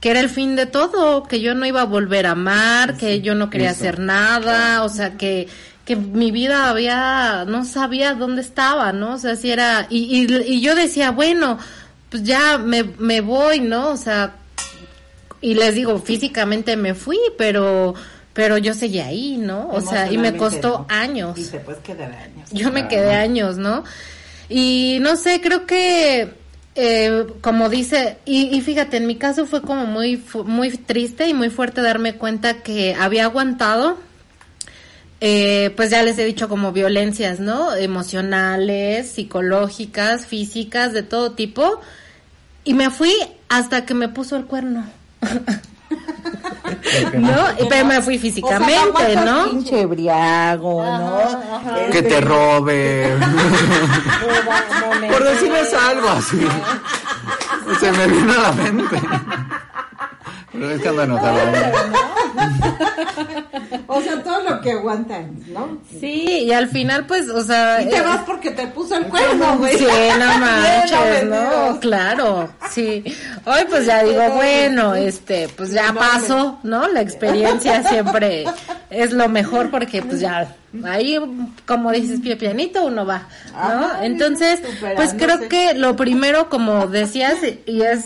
que 0.00 0.10
era 0.10 0.20
el 0.20 0.30
fin 0.30 0.56
de 0.56 0.64
todo, 0.64 1.24
que 1.24 1.42
yo 1.42 1.54
no 1.54 1.66
iba 1.66 1.82
a 1.82 1.84
volver 1.84 2.24
a 2.26 2.30
amar, 2.30 2.96
que 2.96 3.20
yo 3.20 3.34
no 3.34 3.50
quería 3.50 3.68
hacer 3.70 3.98
nada, 3.98 4.82
o 4.82 4.88
sea, 4.88 5.18
que 5.18 5.46
que 5.84 5.96
mi 5.96 6.30
vida 6.30 6.70
había, 6.70 7.44
no 7.46 7.64
sabía 7.66 8.14
dónde 8.14 8.40
estaba, 8.42 8.92
¿no? 8.94 9.14
O 9.14 9.18
sea, 9.18 9.34
si 9.36 9.50
era, 9.50 9.86
y, 9.90 10.24
y, 10.24 10.54
y 10.54 10.60
yo 10.62 10.74
decía, 10.74 11.10
bueno, 11.10 11.58
pues 12.10 12.24
ya 12.24 12.58
me, 12.58 12.82
me 12.82 13.20
voy, 13.20 13.60
¿no? 13.60 13.90
O 13.90 13.96
sea, 13.96 14.34
y 15.40 15.54
les 15.54 15.74
digo, 15.74 15.98
físicamente 15.98 16.76
me 16.76 16.94
fui, 16.94 17.18
pero, 17.38 17.94
pero 18.34 18.58
yo 18.58 18.74
seguía 18.74 19.06
ahí, 19.06 19.36
¿no? 19.38 19.68
O 19.70 19.80
sea, 19.80 20.12
y 20.12 20.18
me 20.18 20.36
costó 20.36 20.80
¿no? 20.80 20.86
años. 20.88 21.38
Y 21.38 21.44
te 21.44 21.60
puedes 21.60 21.80
quedar 21.80 22.12
años. 22.12 22.50
Yo 22.50 22.72
me 22.72 22.88
quedé 22.88 23.14
años, 23.14 23.56
¿no? 23.56 23.84
Y 24.48 24.98
no 25.00 25.16
sé, 25.16 25.40
creo 25.40 25.64
que, 25.66 26.34
eh, 26.74 27.26
como 27.40 27.68
dice, 27.68 28.18
y, 28.24 28.54
y 28.54 28.60
fíjate, 28.60 28.96
en 28.96 29.06
mi 29.06 29.14
caso 29.14 29.46
fue 29.46 29.62
como 29.62 29.86
muy, 29.86 30.22
muy 30.44 30.70
triste 30.70 31.28
y 31.28 31.34
muy 31.34 31.48
fuerte 31.48 31.80
darme 31.80 32.16
cuenta 32.16 32.62
que 32.62 32.96
había 32.98 33.24
aguantado, 33.24 33.98
eh, 35.20 35.72
pues 35.76 35.90
ya 35.90 36.02
les 36.02 36.18
he 36.18 36.24
dicho 36.24 36.48
como 36.48 36.72
violencias, 36.72 37.40
¿no? 37.40 37.74
Emocionales, 37.74 39.10
psicológicas, 39.10 40.26
físicas, 40.26 40.92
de 40.92 41.02
todo 41.02 41.32
tipo. 41.32 41.80
Y 42.64 42.74
me 42.74 42.90
fui 42.90 43.12
hasta 43.48 43.84
que 43.86 43.94
me 43.94 44.08
puso 44.08 44.36
el 44.36 44.44
cuerno. 44.44 44.84
¿No? 47.14 47.36
Pero 47.68 47.84
me 47.86 48.00
fui 48.02 48.18
físicamente, 48.18 49.16
¿no? 49.24 49.50
pinche 49.50 49.86
briago, 49.86 50.84
¿no? 50.84 51.20
Que 51.90 51.98
Este, 51.98 52.02
te 52.02 52.20
robe. 52.20 53.16
Por 55.10 55.24
decirles 55.24 55.74
algo 55.74 56.08
así. 56.10 56.40
Se 57.80 57.92
me 57.92 58.06
vino 58.06 58.32
a 58.32 58.38
la 58.38 58.52
mente. 58.52 59.00
Pero 60.52 60.70
es 60.70 60.82
que 60.82 60.88
ando 60.88 61.02
enojado. 61.02 61.38
O 63.92 64.00
sea, 64.00 64.22
todo 64.22 64.40
lo 64.48 64.60
que 64.60 64.72
aguantan, 64.72 65.36
¿no? 65.48 65.78
Sí, 65.98 66.44
y 66.44 66.52
al 66.52 66.68
final, 66.68 67.06
pues, 67.06 67.28
o 67.28 67.42
sea... 67.42 67.82
Y 67.82 67.88
te 67.88 67.96
eh, 67.96 68.02
vas 68.02 68.22
porque 68.24 68.52
te 68.52 68.66
puso 68.68 68.96
el 68.96 69.06
cuerno, 69.06 69.58
güey. 69.58 69.76
Sí, 69.76 69.86
no 70.18 70.38
manches, 70.38 71.24
no, 71.24 71.78
claro, 71.80 72.48
sí. 72.70 73.02
Hoy 73.44 73.62
pues 73.68 73.86
ya 73.86 74.04
digo, 74.04 74.30
bueno, 74.30 74.94
este, 74.94 75.48
pues 75.48 75.72
ya 75.72 75.92
pasó, 75.92 76.60
¿no? 76.62 76.86
La 76.88 77.00
experiencia 77.00 77.82
siempre 77.82 78.44
es 78.90 79.12
lo 79.12 79.28
mejor 79.28 79.70
porque 79.70 80.02
pues 80.02 80.20
ya, 80.20 80.54
ahí, 80.84 81.18
como 81.66 81.90
dices, 81.90 82.20
pie 82.20 82.36
pianito 82.36 82.84
uno 82.84 83.04
va, 83.04 83.26
¿no? 83.52 84.02
Entonces, 84.02 84.60
pues 84.94 85.14
creo 85.14 85.48
que 85.48 85.74
lo 85.74 85.96
primero, 85.96 86.48
como 86.48 86.86
decías, 86.86 87.38
y 87.66 87.82
es 87.82 88.04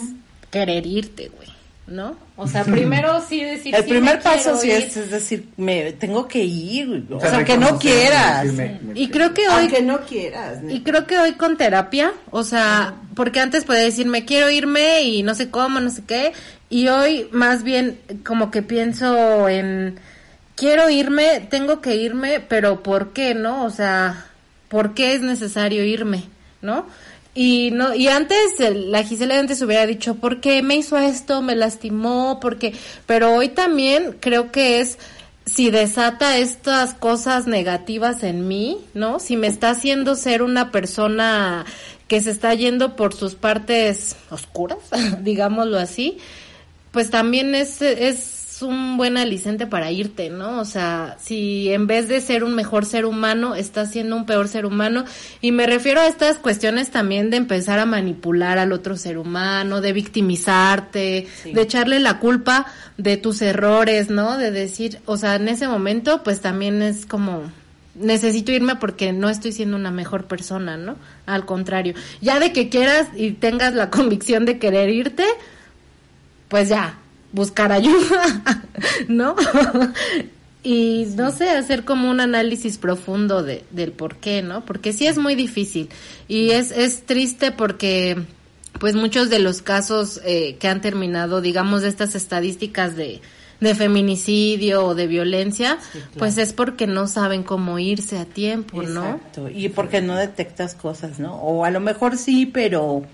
querer 0.51 0.87
irte, 0.87 1.31
güey, 1.37 1.54
¿no? 1.87 2.17
O 2.37 2.47
sea, 2.47 2.65
primero 2.65 3.23
sí 3.29 3.45
decir... 3.45 3.75
El 3.75 3.85
sí 3.85 3.91
primer 3.91 4.17
me 4.17 4.23
paso 4.23 4.57
sí 4.59 4.71
es, 4.71 4.97
es 4.97 5.11
decir, 5.11 5.49
me 5.57 5.93
tengo 5.93 6.27
que 6.27 6.43
ir, 6.43 7.07
o 7.11 7.21
sea, 7.21 7.45
que 7.45 7.59
no 7.59 7.79
quieras. 7.79 8.47
Y 8.95 9.09
creo 9.09 9.35
que 9.35 9.49
hoy... 9.49 9.63
Aunque 9.63 9.83
no 9.83 10.01
quieras. 10.01 10.61
Y 10.69 10.81
creo 10.81 11.07
que 11.07 11.19
hoy 11.19 11.33
con 11.33 11.57
terapia, 11.57 12.13
o 12.31 12.43
sea, 12.43 12.95
porque 13.15 13.41
antes 13.41 13.65
podía 13.65 13.83
decir 13.83 14.07
me 14.07 14.25
quiero 14.25 14.51
irme 14.51 15.03
y 15.03 15.23
no 15.23 15.35
sé 15.35 15.51
cómo, 15.51 15.81
no 15.81 15.91
sé 15.91 16.03
qué, 16.07 16.33
y 16.71 16.89
hoy 16.89 17.29
más 17.33 17.63
bien 17.63 17.99
como 18.25 18.51
que 18.51 18.63
pienso 18.63 19.49
en 19.49 19.99
quiero 20.57 20.89
irme, 20.89 21.47
tengo 21.51 21.81
que 21.81 21.97
irme, 21.97 22.41
pero 22.41 22.83
¿por 22.83 23.13
qué, 23.13 23.35
no? 23.35 23.65
O 23.65 23.71
sea, 23.71 24.27
¿por 24.69 24.95
qué 24.95 25.15
es 25.15 25.21
necesario 25.21 25.85
irme, 25.85 26.25
no? 26.63 26.87
Y 27.35 27.71
no 27.73 27.95
y 27.95 28.07
antes 28.07 28.61
la 28.61 29.03
Gisela 29.03 29.39
antes 29.39 29.61
hubiera 29.61 29.87
dicho, 29.87 30.15
¿por 30.15 30.41
qué 30.41 30.63
me 30.63 30.77
hizo 30.77 30.97
esto? 30.97 31.43
Me 31.43 31.57
lastimó, 31.57 32.39
porque 32.41 32.75
pero 33.07 33.35
hoy 33.35 33.49
también 33.49 34.17
creo 34.21 34.53
que 34.53 34.81
es 34.81 34.99
si 35.45 35.71
desata 35.71 36.39
estas 36.39 36.95
cosas 36.95 37.47
negativas 37.47 38.23
en 38.23 38.49
mí, 38.49 38.79
¿no? 38.95 39.19
Si 39.19 39.37
me 39.37 39.47
está 39.47 39.71
haciendo 39.71 40.15
ser 40.15 40.43
una 40.43 40.71
persona 40.71 41.67
que 42.09 42.23
se 42.23 42.31
está 42.31 42.55
yendo 42.55 42.97
por 42.97 43.15
sus 43.15 43.35
partes 43.35 44.17
oscuras, 44.31 44.79
digámoslo 45.23 45.79
así, 45.79 46.19
pues 46.93 47.11
también 47.11 47.55
es, 47.55 47.83
es 47.83 48.34
un 48.63 48.97
buen 48.97 49.17
aliciente 49.17 49.67
para 49.67 49.91
irte, 49.91 50.31
¿no? 50.31 50.61
O 50.61 50.65
sea, 50.65 51.17
si 51.21 51.71
en 51.71 51.87
vez 51.87 52.09
de 52.09 52.21
ser 52.21 52.45
un 52.45 52.55
mejor 52.55 52.85
ser 52.85 53.05
humano, 53.05 53.55
estás 53.55 53.91
siendo 53.91 54.17
un 54.17 54.27
peor 54.27 54.49
ser 54.49 54.67
humano, 54.67 55.05
y 55.41 55.53
me 55.53 55.67
refiero 55.67 56.01
a 56.01 56.07
estas 56.07 56.39
cuestiones 56.39 56.91
también 56.91 57.31
de 57.31 57.37
empezar 57.37 57.79
a 57.79 57.87
manipular 57.87 58.59
al 58.59 58.73
otro 58.73 58.97
ser 58.97 59.19
humano, 59.19 59.81
de 59.81 59.93
victimizarte, 59.93 61.27
de 61.45 61.61
echarle 61.63 62.01
la 62.01 62.19
culpa 62.19 62.67
de 62.97 63.17
tus 63.17 63.43
errores, 63.43 64.11
¿no? 64.11 64.39
De 64.39 64.51
decir, 64.51 65.01
o 65.07 65.17
sea, 65.17 65.37
en 65.37 65.49
ese 65.49 65.67
momento, 65.69 66.23
pues 66.23 66.41
también 66.41 66.83
es 66.83 67.07
como, 67.07 67.51
necesito 67.95 68.53
irme 68.53 68.77
porque 68.77 69.13
no 69.13 69.29
estoy 69.29 69.53
siendo 69.53 69.77
una 69.77 69.91
mejor 69.91 70.27
persona, 70.27 70.77
¿no? 70.77 70.97
Al 71.27 71.47
contrario, 71.47 71.95
ya 72.21 72.39
de 72.39 72.53
que 72.53 72.69
quieras 72.69 73.09
y 73.17 73.33
tengas 73.33 73.75
la 73.75 73.91
convicción 73.91 74.45
de 74.45 74.59
querer 74.59 74.91
irte, 74.91 75.25
pues 76.49 76.69
ya, 76.69 76.99
buscar 77.35 77.73
ayuda, 77.73 78.63
¿no? 79.09 79.35
y 80.63 81.07
no 81.17 81.31
sé, 81.33 81.51
hacer 81.51 81.85
como 81.85 82.11
un 82.11 82.21
análisis 82.21 82.79
profundo 82.79 83.43
de, 83.43 83.65
del 83.71 83.93
por 83.93 84.17
qué, 84.17 84.41
¿no? 84.41 84.65
Porque 84.65 84.93
sí 84.93 85.07
es 85.07 85.19
muy 85.19 85.35
difícil 85.35 85.91
y 86.29 86.51
es, 86.51 86.71
es 86.71 87.05
triste 87.05 87.51
porque 87.51 88.23
pues 88.79 88.95
muchos 88.95 89.31
de 89.31 89.41
los 89.41 89.63
casos 89.63 90.21
eh, 90.25 90.57
que 90.59 90.69
han 90.69 90.81
terminado, 90.81 91.41
digamos, 91.41 91.83
de 91.83 91.89
estas 91.89 92.15
estadísticas 92.15 92.97
de, 92.97 93.21
de 93.61 93.75
feminicidio 93.75 94.85
o 94.85 94.95
de 94.95 95.07
violencia, 95.07 95.79
pues 96.19 96.39
es 96.39 96.53
porque 96.53 96.87
no 96.87 97.07
saben 97.07 97.43
cómo 97.43 97.79
irse 97.79 98.19
a 98.19 98.25
tiempo, 98.25 98.83
¿no? 98.83 99.05
Exacto. 99.05 99.49
Y 99.49 99.69
porque 99.69 100.01
no 100.01 100.17
detectas 100.17 100.75
cosas, 100.75 101.19
¿no? 101.19 101.35
O 101.37 101.65
a 101.65 101.71
lo 101.71 101.81
mejor 101.81 102.17
sí, 102.17 102.47
pero 102.47 103.05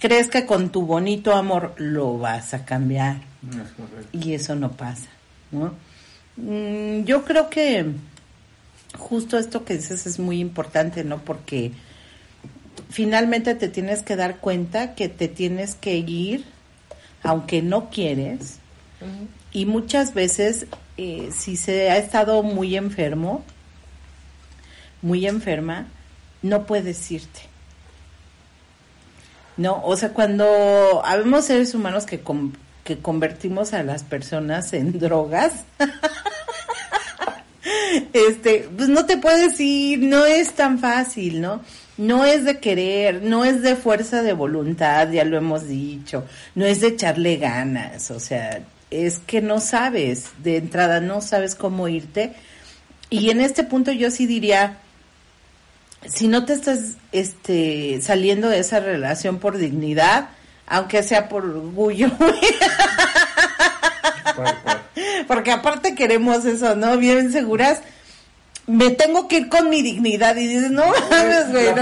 crees 0.00 0.28
que 0.28 0.46
con 0.46 0.70
tu 0.70 0.86
bonito 0.86 1.34
amor 1.34 1.74
lo 1.76 2.18
vas 2.18 2.54
a 2.54 2.64
cambiar. 2.64 3.18
Y 4.12 4.34
eso 4.34 4.54
no 4.56 4.72
pasa, 4.72 5.08
¿no? 5.50 5.74
Mm, 6.36 7.04
yo 7.04 7.24
creo 7.24 7.48
que 7.48 7.86
justo 8.98 9.38
esto 9.38 9.64
que 9.64 9.76
dices 9.76 10.06
es 10.06 10.18
muy 10.18 10.40
importante, 10.40 11.04
¿no? 11.04 11.18
Porque 11.18 11.72
finalmente 12.88 13.54
te 13.54 13.68
tienes 13.68 14.02
que 14.02 14.16
dar 14.16 14.38
cuenta 14.38 14.94
que 14.94 15.08
te 15.08 15.28
tienes 15.28 15.74
que 15.74 15.96
ir, 15.96 16.44
aunque 17.22 17.62
no 17.62 17.90
quieres, 17.90 18.58
y 19.52 19.64
muchas 19.64 20.12
veces 20.12 20.66
eh, 20.98 21.30
si 21.36 21.56
se 21.56 21.90
ha 21.90 21.96
estado 21.96 22.42
muy 22.42 22.76
enfermo, 22.76 23.42
muy 25.00 25.26
enferma, 25.26 25.86
no 26.42 26.66
puedes 26.66 27.10
irte. 27.10 27.40
No, 29.60 29.82
o 29.84 29.94
sea, 29.94 30.14
cuando 30.14 31.04
habemos 31.04 31.44
seres 31.44 31.74
humanos 31.74 32.06
que, 32.06 32.22
que 32.82 32.98
convertimos 32.98 33.74
a 33.74 33.82
las 33.82 34.04
personas 34.04 34.72
en 34.72 34.98
drogas, 34.98 35.52
este, 38.14 38.70
pues 38.74 38.88
no 38.88 39.04
te 39.04 39.18
puedes 39.18 39.60
ir, 39.60 39.98
no 39.98 40.24
es 40.24 40.54
tan 40.54 40.78
fácil, 40.78 41.42
¿no? 41.42 41.60
No 41.98 42.24
es 42.24 42.46
de 42.46 42.58
querer, 42.58 43.22
no 43.22 43.44
es 43.44 43.60
de 43.60 43.76
fuerza 43.76 44.22
de 44.22 44.32
voluntad, 44.32 45.10
ya 45.10 45.26
lo 45.26 45.36
hemos 45.36 45.68
dicho, 45.68 46.24
no 46.54 46.64
es 46.64 46.80
de 46.80 46.88
echarle 46.88 47.36
ganas, 47.36 48.10
o 48.10 48.18
sea, 48.18 48.62
es 48.90 49.18
que 49.18 49.42
no 49.42 49.60
sabes, 49.60 50.30
de 50.42 50.56
entrada 50.56 51.00
no 51.00 51.20
sabes 51.20 51.54
cómo 51.54 51.86
irte. 51.86 52.32
Y 53.10 53.28
en 53.28 53.42
este 53.42 53.64
punto 53.64 53.92
yo 53.92 54.10
sí 54.10 54.24
diría, 54.24 54.78
si 56.06 56.28
no 56.28 56.44
te 56.44 56.54
estás 56.54 56.96
este, 57.12 58.00
saliendo 58.02 58.48
de 58.48 58.60
esa 58.60 58.80
relación 58.80 59.38
por 59.38 59.58
dignidad, 59.58 60.30
aunque 60.66 61.02
sea 61.02 61.28
por 61.28 61.44
orgullo, 61.44 62.10
porque 65.26 65.52
aparte 65.52 65.94
queremos 65.94 66.44
eso, 66.44 66.76
¿no? 66.76 66.96
Bien 66.96 67.32
seguras. 67.32 67.80
Me 68.66 68.90
tengo 68.90 69.26
que 69.26 69.38
ir 69.38 69.48
con 69.48 69.68
mi 69.68 69.82
dignidad 69.82 70.36
y 70.36 70.46
dices, 70.46 70.70
no 70.70 70.84
mames, 71.10 71.50
güey. 71.50 71.74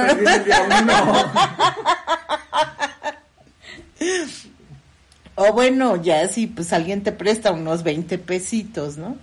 No. 0.86 1.30
o 5.34 5.52
bueno, 5.52 6.02
ya 6.02 6.26
si 6.28 6.46
pues 6.46 6.72
alguien 6.72 7.02
te 7.02 7.12
presta 7.12 7.52
unos 7.52 7.82
20 7.82 8.16
pesitos, 8.18 8.96
¿no? 8.96 9.16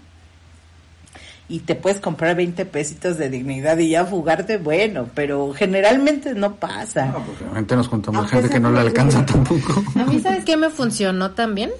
Y 1.47 1.59
te 1.59 1.75
puedes 1.75 1.99
comprar 1.99 2.35
20 2.35 2.65
pesitos 2.65 3.17
de 3.17 3.29
dignidad 3.29 3.77
y 3.77 3.89
ya 3.89 4.05
fugarte, 4.05 4.57
bueno, 4.57 5.07
pero 5.13 5.53
generalmente 5.53 6.33
no 6.33 6.55
pasa. 6.55 7.05
No, 7.07 7.23
porque 7.23 7.43
realmente 7.43 7.75
nos 7.75 7.87
juntamos 7.87 8.29
gente 8.29 8.49
que 8.49 8.59
no 8.59 8.71
le 8.71 8.79
alcanza 8.79 9.25
tampoco. 9.25 9.83
A 9.95 10.05
mí, 10.05 10.19
¿sabes 10.19 10.43
qué 10.43 10.57
me 10.57 10.69
funcionó 10.69 11.31
también? 11.31 11.71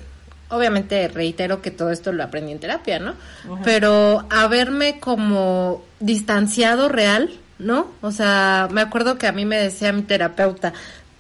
Obviamente 0.50 1.08
reitero 1.08 1.64
que 1.64 1.72
todo 1.72 1.90
esto 1.90 2.12
lo 2.12 2.24
aprendí 2.24 2.52
en 2.52 2.60
terapia, 2.60 3.00
¿no? 3.00 3.16
Pero 3.64 4.26
haberme 4.30 5.00
como 5.00 5.84
distanciado 6.00 6.88
real, 6.88 7.32
¿no? 7.58 7.88
O 8.02 8.12
sea, 8.12 8.68
me 8.72 8.82
acuerdo 8.82 9.18
que 9.18 9.26
a 9.26 9.32
mí 9.32 9.46
me 9.46 9.58
decía 9.58 9.92
mi 9.92 10.04
terapeuta, 10.04 10.74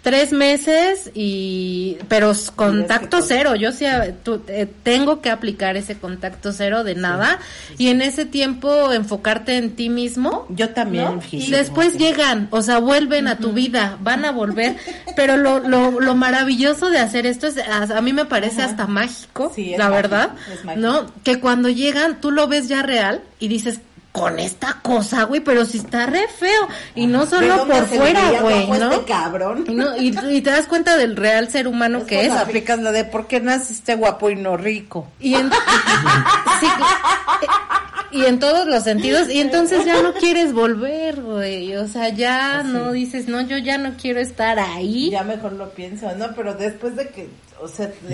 tres 0.06 0.34
meses 0.34 1.10
y 1.16 1.97
pero 2.08 2.32
contacto 2.56 3.24
cero. 3.24 3.56
Yo 3.56 3.72
sí 3.72 3.86
eh, 3.88 4.68
tengo 4.84 5.20
que 5.20 5.32
aplicar 5.32 5.78
ese 5.78 5.97
contacto 5.97 6.53
cero 6.53 6.84
de 6.84 6.93
nada. 6.93 7.39
y 7.80 7.88
en 7.88 8.03
ese 8.03 8.28
tiempo 8.28 8.93
enfocarte 8.93 9.58
en 9.58 9.72
ti 9.72 9.89
mismo 9.89 10.45
yo 10.49 10.70
también 10.70 11.22
y 11.32 11.49
después 11.49 11.97
llegan 11.97 12.49
o 12.51 12.62
sea 12.62 12.78
vuelven 12.78 13.28
a 13.28 13.39
tu 13.39 13.51
vida 13.51 13.97
van 13.99 14.26
a 14.26 14.32
volver. 14.32 14.76
Pero 15.16 15.38
lo, 15.38 15.60
lo, 15.60 15.99
lo 15.99 16.14
maravilloso 16.14 16.91
de 16.91 16.99
hacer 16.99 17.26
esto 17.26 17.47
es 17.47 17.58
a, 17.58 17.99
mí 18.01 18.14
me 18.14 18.26
parece 18.26 18.62
hasta 18.62 18.86
mágico 18.86 19.51
la 19.76 19.89
verdad 19.89 20.34
no 20.78 21.08
que 21.24 21.39
cuando 21.39 21.68
llegan 21.68 22.22
tú 22.22 22.30
lo 22.30 22.47
ves 22.47 22.68
ya 22.68 22.84
real 22.84 23.24
y 23.39 23.47
dices 23.47 23.80
con 24.16 24.39
esta 24.39 24.80
cosa, 24.82 25.24
güey, 25.24 25.41
pero 25.41 25.66
si 25.66 25.80
está 25.80 26.05
re 26.05 26.30
feo. 26.30 26.70
Y 26.95 27.05
no 27.05 27.26
solo 27.26 27.68
por 27.68 27.86
fuera, 27.86 28.39
güey, 28.39 28.66
¿no? 28.70 28.93
Este 28.93 29.05
cabrón. 29.05 29.66
Y, 29.99 30.18
y, 30.34 30.41
te 30.41 30.51
das 30.51 30.68
cuenta 30.68 30.95
del 30.95 31.18
real 31.18 31.49
ser 31.49 31.68
humano 31.68 32.05
que 32.05 32.26
es. 32.26 32.32
aplicas 32.32 32.80
lo 32.80 32.93
de 32.93 33.03
por 33.03 33.28
qué 33.28 33.41
naciste 33.41 33.95
guapo 33.95 34.30
y 34.30 34.38
no 34.38 34.55
rico. 34.55 35.09
Y 35.20 35.36
en, 35.36 35.51
y 38.11 38.24
en 38.24 38.39
todos 38.39 38.66
los 38.68 38.86
sentidos. 38.86 39.30
Y 39.30 39.41
entonces 39.41 39.84
ya 39.84 40.01
no 40.01 40.13
quieres 40.13 40.53
volver, 40.53 41.22
güey. 41.22 41.76
O 41.76 41.89
sea, 41.89 42.07
ya 42.07 42.63
no 42.63 42.93
dices, 42.93 43.28
no, 43.28 43.41
yo 43.41 43.57
ya 43.57 43.78
no 43.78 43.95
quiero 44.01 44.22
estar 44.22 44.59
ahí. 44.59 45.09
Ya 45.09 45.24
mejor 45.24 45.51
lo 45.51 45.72
pienso, 45.72 46.09
¿no? 46.16 46.34
Pero 46.38 46.53
después 46.53 46.95
de 46.95 47.09
que, 47.09 47.28
o 47.59 47.68
sea... 47.68 47.91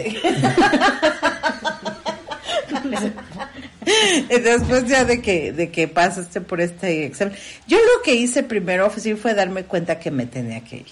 Después 4.29 4.86
ya 4.88 5.05
de 5.05 5.21
que, 5.21 5.51
de 5.51 5.71
que 5.71 5.88
pasaste 5.88 6.41
por 6.41 6.61
este 6.61 7.05
examen. 7.05 7.36
Yo 7.67 7.77
lo 7.77 8.03
que 8.03 8.15
hice 8.15 8.43
primero 8.43 8.91
sí 8.95 9.15
fue 9.15 9.34
darme 9.34 9.63
cuenta 9.63 9.99
que 9.99 10.11
me 10.11 10.25
tenía 10.25 10.63
que 10.63 10.77
ir. 10.77 10.88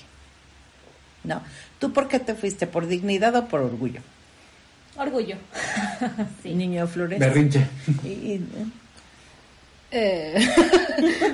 ¿No? 1.24 1.42
¿Tú 1.80 1.94
por 1.94 2.08
qué 2.08 2.20
te 2.20 2.34
fuiste? 2.34 2.68
¿Por 2.68 2.88
dignidad 2.88 3.36
o 3.36 3.48
por 3.48 3.62
orgullo? 3.62 4.02
Orgullo. 4.98 5.36
Niño 6.44 6.88
Flores. 6.88 7.20
Berrinche. 7.20 7.66
Eh, 9.92 10.36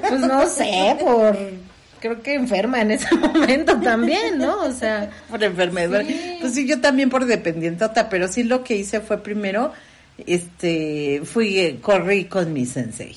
pues 0.07 0.21
no 0.21 0.47
sé, 0.47 0.97
por 0.99 1.37
creo 1.99 2.21
que 2.21 2.35
enferma 2.35 2.81
en 2.81 2.91
ese 2.91 3.15
momento 3.15 3.79
también, 3.81 4.37
¿no? 4.37 4.61
O 4.61 4.71
sea, 4.71 5.09
por 5.29 5.43
enfermedad. 5.43 6.03
Pues 6.39 6.53
sí, 6.53 6.67
yo 6.67 6.79
también 6.79 7.09
por 7.09 7.25
dependientota, 7.25 8.09
pero 8.09 8.27
sí 8.27 8.43
lo 8.43 8.63
que 8.63 8.75
hice 8.75 9.01
fue 9.01 9.23
primero 9.23 9.73
este, 10.17 11.21
fui, 11.23 11.79
corrí 11.81 12.25
con 12.25 12.53
mi 12.53 12.65
sensei. 12.65 13.15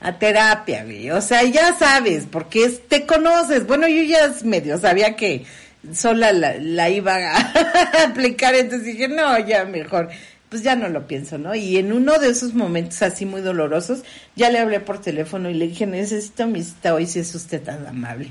A 0.00 0.16
terapia, 0.18 0.84
güey. 0.84 1.10
O 1.10 1.20
sea, 1.20 1.42
ya 1.42 1.74
sabes, 1.76 2.26
porque 2.30 2.68
te 2.88 3.04
conoces. 3.04 3.66
Bueno, 3.66 3.88
yo 3.88 4.02
ya 4.02 4.32
medio 4.44 4.78
sabía 4.78 5.16
que 5.16 5.44
sola 5.92 6.32
la, 6.32 6.88
iba 6.88 7.16
a 7.16 8.04
aplicar, 8.04 8.54
entonces 8.54 8.86
dije, 8.86 9.08
no, 9.08 9.38
ya 9.40 9.64
mejor, 9.64 10.08
pues 10.48 10.62
ya 10.62 10.76
no 10.76 10.88
lo 10.88 11.06
pienso, 11.06 11.38
¿no? 11.38 11.54
Y 11.54 11.78
en 11.78 11.92
uno 11.92 12.18
de 12.18 12.30
esos 12.30 12.54
momentos 12.54 13.02
así 13.02 13.26
muy 13.26 13.40
dolorosos, 13.40 14.02
ya 14.36 14.50
le 14.50 14.58
hablé 14.58 14.80
por 14.80 15.00
teléfono 15.00 15.50
y 15.50 15.54
le 15.54 15.68
dije, 15.68 15.86
necesito 15.86 16.46
mi 16.46 16.62
cita 16.62 16.94
hoy 16.94 17.06
si 17.06 17.18
es 17.20 17.34
usted 17.34 17.62
tan 17.62 17.86
amable. 17.86 18.30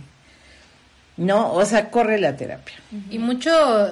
No, 1.18 1.52
o 1.52 1.66
sea, 1.66 1.90
corre 1.90 2.20
la 2.20 2.38
terapia. 2.38 2.76
Y 3.10 3.18
mucho 3.18 3.50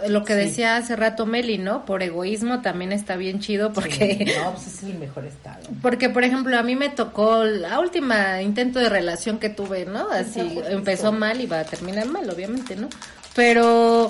lo 0.07 0.23
que 0.23 0.35
decía 0.35 0.77
hace 0.77 0.95
rato 0.95 1.25
Meli, 1.25 1.57
¿no? 1.57 1.83
Por 1.83 2.03
egoísmo 2.03 2.61
también 2.61 2.91
está 2.91 3.15
bien 3.15 3.39
chido 3.39 3.73
porque... 3.73 4.31
No, 4.43 4.51
pues 4.53 4.67
es 4.67 4.83
el 4.83 4.99
mejor 4.99 5.25
estado. 5.25 5.67
Porque, 5.81 6.09
por 6.09 6.23
ejemplo, 6.23 6.57
a 6.57 6.61
mí 6.61 6.75
me 6.75 6.89
tocó 6.89 7.43
la 7.43 7.79
última 7.79 8.43
intento 8.43 8.77
de 8.77 8.89
relación 8.89 9.39
que 9.39 9.49
tuve, 9.49 9.85
¿no? 9.85 10.09
Así 10.11 10.59
empezó 10.69 11.11
mal 11.11 11.41
y 11.41 11.47
va 11.47 11.61
a 11.61 11.65
terminar 11.65 12.07
mal, 12.07 12.29
obviamente, 12.29 12.75
¿no? 12.75 12.89
Pero, 13.35 14.07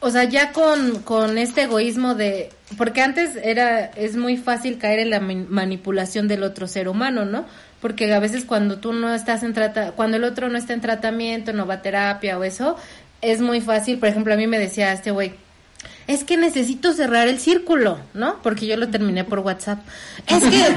o 0.00 0.10
sea, 0.10 0.24
ya 0.24 0.52
con, 0.52 1.02
con 1.02 1.36
este 1.36 1.64
egoísmo 1.64 2.14
de... 2.14 2.48
Porque 2.78 3.02
antes 3.02 3.36
era, 3.36 3.84
es 3.84 4.16
muy 4.16 4.38
fácil 4.38 4.78
caer 4.78 5.00
en 5.00 5.10
la 5.10 5.20
manipulación 5.20 6.26
del 6.26 6.42
otro 6.42 6.66
ser 6.66 6.88
humano, 6.88 7.26
¿no? 7.26 7.44
Porque 7.80 8.12
a 8.12 8.20
veces 8.20 8.44
cuando 8.44 8.78
tú 8.78 8.92
no 8.92 9.14
estás 9.14 9.42
en 9.42 9.52
trata, 9.52 9.92
cuando 9.92 10.16
el 10.16 10.24
otro 10.24 10.48
no 10.48 10.58
está 10.58 10.72
en 10.72 10.80
tratamiento, 10.80 11.52
no 11.52 11.66
va 11.66 11.74
a 11.74 11.82
terapia 11.82 12.38
o 12.38 12.44
eso, 12.44 12.76
es 13.22 13.40
muy 13.40 13.60
fácil, 13.60 13.98
por 13.98 14.08
ejemplo, 14.08 14.34
a 14.34 14.36
mí 14.36 14.46
me 14.46 14.58
decía 14.58 14.92
este 14.92 15.10
güey, 15.10 15.34
es 16.06 16.24
que 16.24 16.36
necesito 16.36 16.92
cerrar 16.92 17.26
el 17.28 17.40
círculo, 17.40 17.98
¿no? 18.14 18.40
Porque 18.42 18.66
yo 18.66 18.76
lo 18.76 18.88
terminé 18.88 19.24
por 19.24 19.40
WhatsApp. 19.40 19.80
Es 20.26 20.42
que 20.44 20.50
ya 20.58 20.68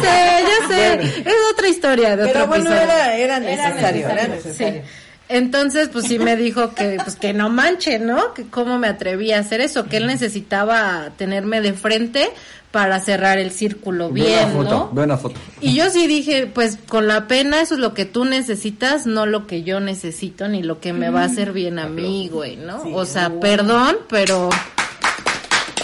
sé, 0.00 0.44
ya 0.44 0.68
sé, 0.68 0.94
es 1.20 1.36
otra 1.52 1.68
historia 1.68 2.16
de 2.16 2.26
Pero 2.26 2.46
bueno, 2.46 2.70
era, 2.70 3.16
era, 3.16 3.40
necesario, 3.40 4.08
era 4.08 4.28
necesario. 4.28 4.82
Entonces, 5.28 5.90
pues 5.92 6.06
sí 6.06 6.18
me 6.18 6.36
dijo 6.36 6.74
que, 6.74 6.98
pues 7.02 7.16
que 7.16 7.34
no 7.34 7.50
manche, 7.50 7.98
¿no? 7.98 8.32
Que 8.32 8.44
cómo 8.44 8.78
me 8.78 8.88
atreví 8.88 9.32
a 9.32 9.40
hacer 9.40 9.60
eso, 9.60 9.84
que 9.84 9.98
él 9.98 10.06
necesitaba 10.06 11.10
tenerme 11.18 11.60
de 11.60 11.74
frente 11.74 12.30
para 12.70 13.00
cerrar 13.00 13.38
el 13.38 13.50
círculo 13.50 14.10
bien, 14.10 14.52
foto, 14.52 14.70
¿no? 14.70 14.86
Buena 14.88 15.16
foto. 15.16 15.38
Y 15.60 15.74
yo 15.74 15.90
sí 15.90 16.06
dije, 16.06 16.46
pues 16.46 16.78
con 16.88 17.06
la 17.06 17.26
pena 17.26 17.60
eso 17.60 17.74
es 17.74 17.80
lo 17.80 17.92
que 17.92 18.04
tú 18.04 18.24
necesitas, 18.24 19.06
no 19.06 19.26
lo 19.26 19.46
que 19.46 19.62
yo 19.62 19.80
necesito 19.80 20.48
ni 20.48 20.62
lo 20.62 20.80
que 20.80 20.92
me 20.92 21.10
va 21.10 21.22
a 21.22 21.24
hacer 21.24 21.52
bien 21.52 21.78
a 21.78 21.88
mí, 21.88 22.28
güey, 22.32 22.56
¿no? 22.56 22.82
o 22.94 23.04
sea, 23.04 23.30
perdón, 23.40 23.96
pero 24.08 24.48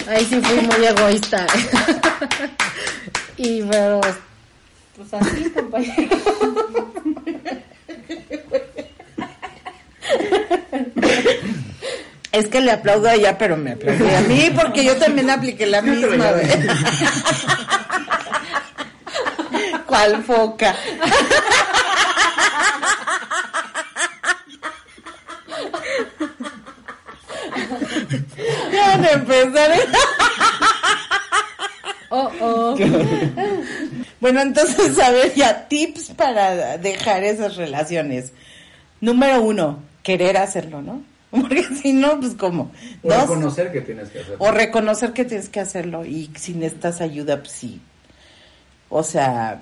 ahí 0.08 0.24
sí 0.24 0.40
fui 0.40 0.66
muy 0.66 0.86
egoísta. 0.86 1.46
y 3.36 3.62
pero 3.62 4.00
pues 4.96 5.14
así, 5.14 5.50
compañero. 5.50 6.08
Es 12.34 12.48
que 12.48 12.60
le 12.60 12.72
aplaudo 12.72 13.08
a 13.08 13.14
ella, 13.14 13.38
pero 13.38 13.56
me 13.56 13.70
aplaudí 13.70 14.12
a 14.12 14.20
mí 14.22 14.50
porque 14.60 14.84
yo 14.84 14.96
también 14.96 15.30
apliqué 15.30 15.66
la 15.66 15.80
misma. 15.80 16.32
vez. 16.32 16.58
¿Cuál 19.86 20.24
foca? 20.24 20.74
ya 28.72 28.88
van 28.88 29.04
a 29.04 29.10
empezar. 29.10 29.70
oh, 32.10 32.32
oh. 32.40 32.76
bueno, 34.20 34.40
entonces, 34.40 34.98
a 34.98 35.10
ver, 35.10 35.32
ya 35.34 35.68
tips 35.68 36.10
para 36.16 36.78
dejar 36.78 37.22
esas 37.22 37.54
relaciones. 37.54 38.32
Número 39.00 39.40
uno, 39.40 39.84
querer 40.04 40.36
hacerlo, 40.36 40.80
¿no? 40.80 41.02
Porque 41.32 41.64
si 41.64 41.92
no, 41.92 42.20
pues 42.20 42.34
como. 42.34 42.70
O 43.02 43.08
¿Dos? 43.08 43.22
reconocer 43.22 43.72
que 43.72 43.80
tienes 43.80 44.10
que 44.10 44.20
hacerlo. 44.20 44.36
O 44.38 44.52
reconocer 44.52 45.12
que 45.12 45.24
tienes 45.24 45.48
que 45.48 45.58
hacerlo 45.58 46.04
y 46.04 46.30
si 46.36 46.54
necesitas 46.54 47.00
ayuda, 47.00 47.38
pues 47.38 47.50
sí. 47.50 47.80
O 48.88 49.02
sea, 49.02 49.60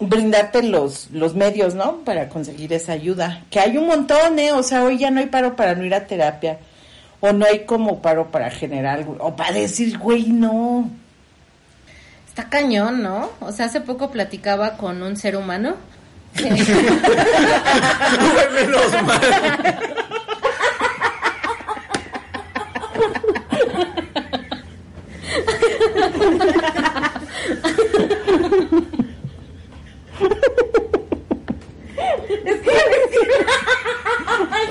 brindarte 0.00 0.64
los, 0.64 1.10
los 1.12 1.36
medios, 1.36 1.76
¿no? 1.76 1.98
Para 1.98 2.28
conseguir 2.28 2.72
esa 2.72 2.92
ayuda. 2.92 3.44
Que 3.50 3.60
hay 3.60 3.76
un 3.76 3.86
montón, 3.86 4.38
¿eh? 4.40 4.52
O 4.52 4.64
sea, 4.64 4.82
hoy 4.82 4.98
ya 4.98 5.12
no 5.12 5.20
hay 5.20 5.26
paro 5.26 5.54
para 5.54 5.76
no 5.76 5.84
ir 5.84 5.94
a 5.94 6.06
terapia. 6.06 6.58
O 7.20 7.32
no 7.32 7.46
hay 7.46 7.60
como 7.60 8.02
paro 8.02 8.32
para 8.32 8.50
generar 8.50 8.98
algo. 8.98 9.16
O 9.20 9.36
para 9.36 9.52
decir, 9.52 9.98
güey, 9.98 10.26
no. 10.26 10.90
Está 12.28 12.48
cañón, 12.48 13.02
¿no? 13.02 13.30
O 13.40 13.52
sea, 13.52 13.66
hace 13.66 13.80
poco 13.80 14.10
platicaba 14.10 14.76
con 14.76 15.02
un 15.02 15.16
ser 15.16 15.36
humano. 15.36 15.76
Que- 16.36 16.50
Menos 18.54 18.92
mal. 19.02 19.20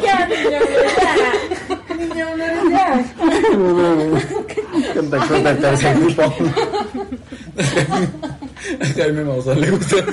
ya, 0.03 0.25
niño, 0.27 0.59
ya. 2.71 2.91
Contacto 4.93 5.33
del 5.33 5.57
tercer 5.59 5.97
tipo. 6.07 6.23
A 8.81 8.85
Jaime 8.95 9.23
Maussan 9.23 9.61
le 9.61 9.69
gusta 9.71 9.95
esto. 9.97 10.11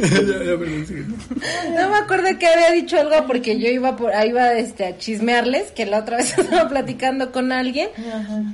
ya, 0.00 0.44
ya, 0.44 0.58
perdón, 0.58 0.86
sigue. 0.86 1.04
No 1.76 1.88
me 1.88 1.96
acuerdo 1.96 2.28
algo 2.96 3.26
porque 3.26 3.58
yo 3.58 3.68
iba 3.68 3.96
por 3.96 4.12
ahí 4.12 4.30
iba 4.30 4.52
este 4.54 4.86
a 4.86 4.98
chismearles 4.98 5.70
que 5.72 5.86
la 5.86 5.98
otra 5.98 6.18
vez 6.18 6.36
estaba 6.38 6.68
platicando 6.68 7.32
con 7.32 7.52
alguien 7.52 7.88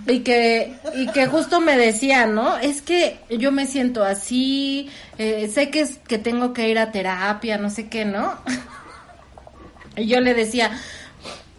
y 0.06 0.20
que 0.20 0.74
y 0.96 1.06
que 1.08 1.26
justo 1.26 1.60
me 1.60 1.76
decía, 1.76 2.26
¿no? 2.26 2.56
Es 2.58 2.82
que 2.82 3.18
yo 3.30 3.52
me 3.52 3.66
siento 3.66 4.04
así, 4.04 4.88
eh, 5.18 5.50
sé 5.52 5.70
que 5.70 5.80
es 5.80 5.98
que 5.98 6.18
tengo 6.18 6.52
que 6.52 6.68
ir 6.68 6.78
a 6.78 6.92
terapia, 6.92 7.58
no 7.58 7.70
sé 7.70 7.88
qué, 7.88 8.04
¿no? 8.04 8.34
Y 9.96 10.06
yo 10.08 10.20
le 10.20 10.34
decía, 10.34 10.72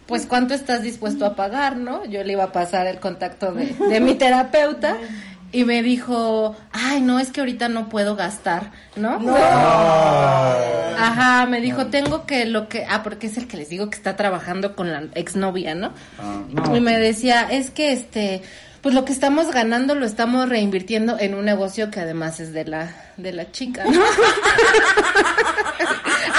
pues 0.04 0.26
cuánto 0.26 0.52
estás 0.52 0.82
dispuesto 0.82 1.24
a 1.24 1.34
pagar, 1.34 1.78
¿no? 1.78 2.04
Yo 2.04 2.22
le 2.22 2.34
iba 2.34 2.44
a 2.44 2.52
pasar 2.52 2.86
el 2.86 3.00
contacto 3.00 3.52
de, 3.52 3.64
de 3.88 4.00
mi 4.00 4.14
terapeuta 4.14 4.98
y 5.56 5.64
me 5.64 5.82
dijo, 5.82 6.54
ay, 6.70 7.00
no, 7.00 7.18
es 7.18 7.30
que 7.30 7.40
ahorita 7.40 7.70
no 7.70 7.88
puedo 7.88 8.14
gastar, 8.14 8.72
¿no? 8.94 9.18
Ajá, 10.98 11.46
me 11.46 11.62
dijo, 11.62 11.86
tengo 11.86 12.26
que 12.26 12.44
lo 12.44 12.68
que, 12.68 12.84
ah, 12.86 13.02
porque 13.02 13.28
es 13.28 13.38
el 13.38 13.48
que 13.48 13.56
les 13.56 13.70
digo 13.70 13.88
que 13.88 13.96
está 13.96 14.16
trabajando 14.16 14.76
con 14.76 14.92
la 14.92 15.04
exnovia, 15.14 15.74
¿no? 15.74 15.94
Y 16.74 16.80
me 16.80 16.98
decía, 16.98 17.48
es 17.50 17.70
que 17.70 17.92
este, 17.92 18.42
pues 18.82 18.94
lo 18.94 19.06
que 19.06 19.14
estamos 19.14 19.50
ganando 19.50 19.94
lo 19.94 20.04
estamos 20.04 20.46
reinvirtiendo 20.46 21.18
en 21.18 21.32
un 21.34 21.46
negocio 21.46 21.90
que 21.90 22.00
además 22.00 22.38
es 22.38 22.52
de 22.52 22.66
la, 22.66 22.94
de 23.16 23.32
la 23.32 23.50
chica, 23.50 23.84
¿no? 23.86 24.02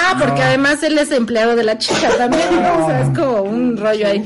ah, 0.08 0.16
porque 0.18 0.42
además 0.42 0.82
él 0.82 0.98
es 0.98 1.10
empleado 1.12 1.54
de 1.56 1.64
la 1.64 1.78
chica 1.78 2.08
también, 2.16 2.44
¿no? 2.62 2.84
O 2.84 2.88
sea, 2.88 3.00
es 3.02 3.08
como 3.18 3.42
un 3.42 3.76
rollo 3.76 4.06
ahí. 4.08 4.24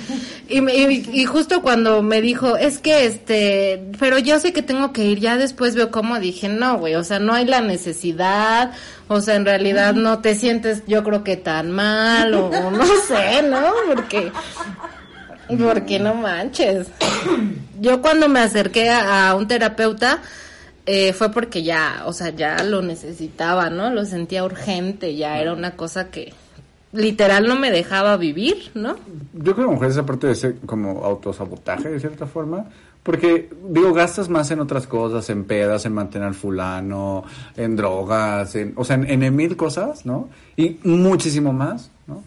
Y, 0.48 0.60
me- 0.60 0.74
y, 0.74 1.08
y 1.12 1.24
justo 1.24 1.62
cuando 1.62 2.02
me 2.02 2.20
dijo, 2.20 2.56
es 2.56 2.78
que 2.78 3.06
este, 3.06 3.82
pero 3.98 4.18
yo 4.18 4.38
sé 4.38 4.52
que 4.52 4.62
tengo 4.62 4.92
que 4.92 5.04
ir, 5.04 5.18
ya 5.20 5.36
después 5.36 5.74
veo 5.74 5.90
cómo 5.90 6.18
dije, 6.18 6.48
no, 6.48 6.78
güey, 6.78 6.94
o 6.94 7.04
sea, 7.04 7.18
no 7.18 7.32
hay 7.34 7.46
la 7.46 7.60
necesidad, 7.60 8.72
o 9.08 9.20
sea, 9.20 9.36
en 9.36 9.44
realidad 9.46 9.94
no 9.94 10.18
te 10.20 10.34
sientes, 10.34 10.82
yo 10.86 11.02
creo 11.04 11.24
que 11.24 11.36
tan 11.36 11.70
mal, 11.70 12.34
o, 12.34 12.46
o 12.46 12.70
no 12.70 12.84
sé, 13.08 13.42
¿no? 13.48 13.62
Porque, 13.88 14.30
porque 15.58 15.98
no 15.98 16.14
manches. 16.14 16.86
Yo 17.80 18.00
cuando 18.00 18.28
me 18.28 18.40
acerqué 18.40 18.90
a, 18.90 19.30
a 19.30 19.34
un 19.34 19.48
terapeuta, 19.48 20.20
eh, 20.86 21.12
fue 21.12 21.30
porque 21.30 21.62
ya, 21.62 22.02
o 22.06 22.12
sea, 22.12 22.30
ya 22.30 22.62
lo 22.64 22.82
necesitaba, 22.82 23.70
¿no? 23.70 23.90
Lo 23.90 24.04
sentía 24.04 24.44
urgente, 24.44 25.14
ya 25.16 25.38
era 25.38 25.52
una 25.52 25.76
cosa 25.76 26.10
que 26.10 26.32
literal 26.92 27.46
no 27.46 27.56
me 27.58 27.70
dejaba 27.70 28.16
vivir, 28.16 28.70
¿no? 28.74 28.96
Yo 29.32 29.54
creo 29.54 29.54
que 29.54 29.62
a 29.62 29.64
lo 29.64 29.72
mejor 29.72 29.88
esa 29.88 30.06
parte 30.06 30.26
de 30.26 30.34
ser 30.34 30.56
como 30.66 31.04
autosabotaje 31.04 31.88
de 31.88 32.00
cierta 32.00 32.26
forma. 32.26 32.66
Porque, 33.02 33.50
digo, 33.68 33.92
gastas 33.92 34.28
más 34.28 34.52
en 34.52 34.60
otras 34.60 34.86
cosas, 34.86 35.28
en 35.28 35.42
pedas, 35.42 35.84
en 35.86 35.92
mantener 35.92 36.28
al 36.28 36.34
fulano, 36.34 37.24
en 37.56 37.74
drogas, 37.74 38.54
en, 38.54 38.74
o 38.76 38.84
sea, 38.84 38.94
en, 38.94 39.22
en 39.24 39.34
mil 39.34 39.56
cosas, 39.56 40.06
¿no? 40.06 40.28
Y 40.56 40.78
muchísimo 40.84 41.52
más, 41.52 41.90
¿no? 42.06 42.22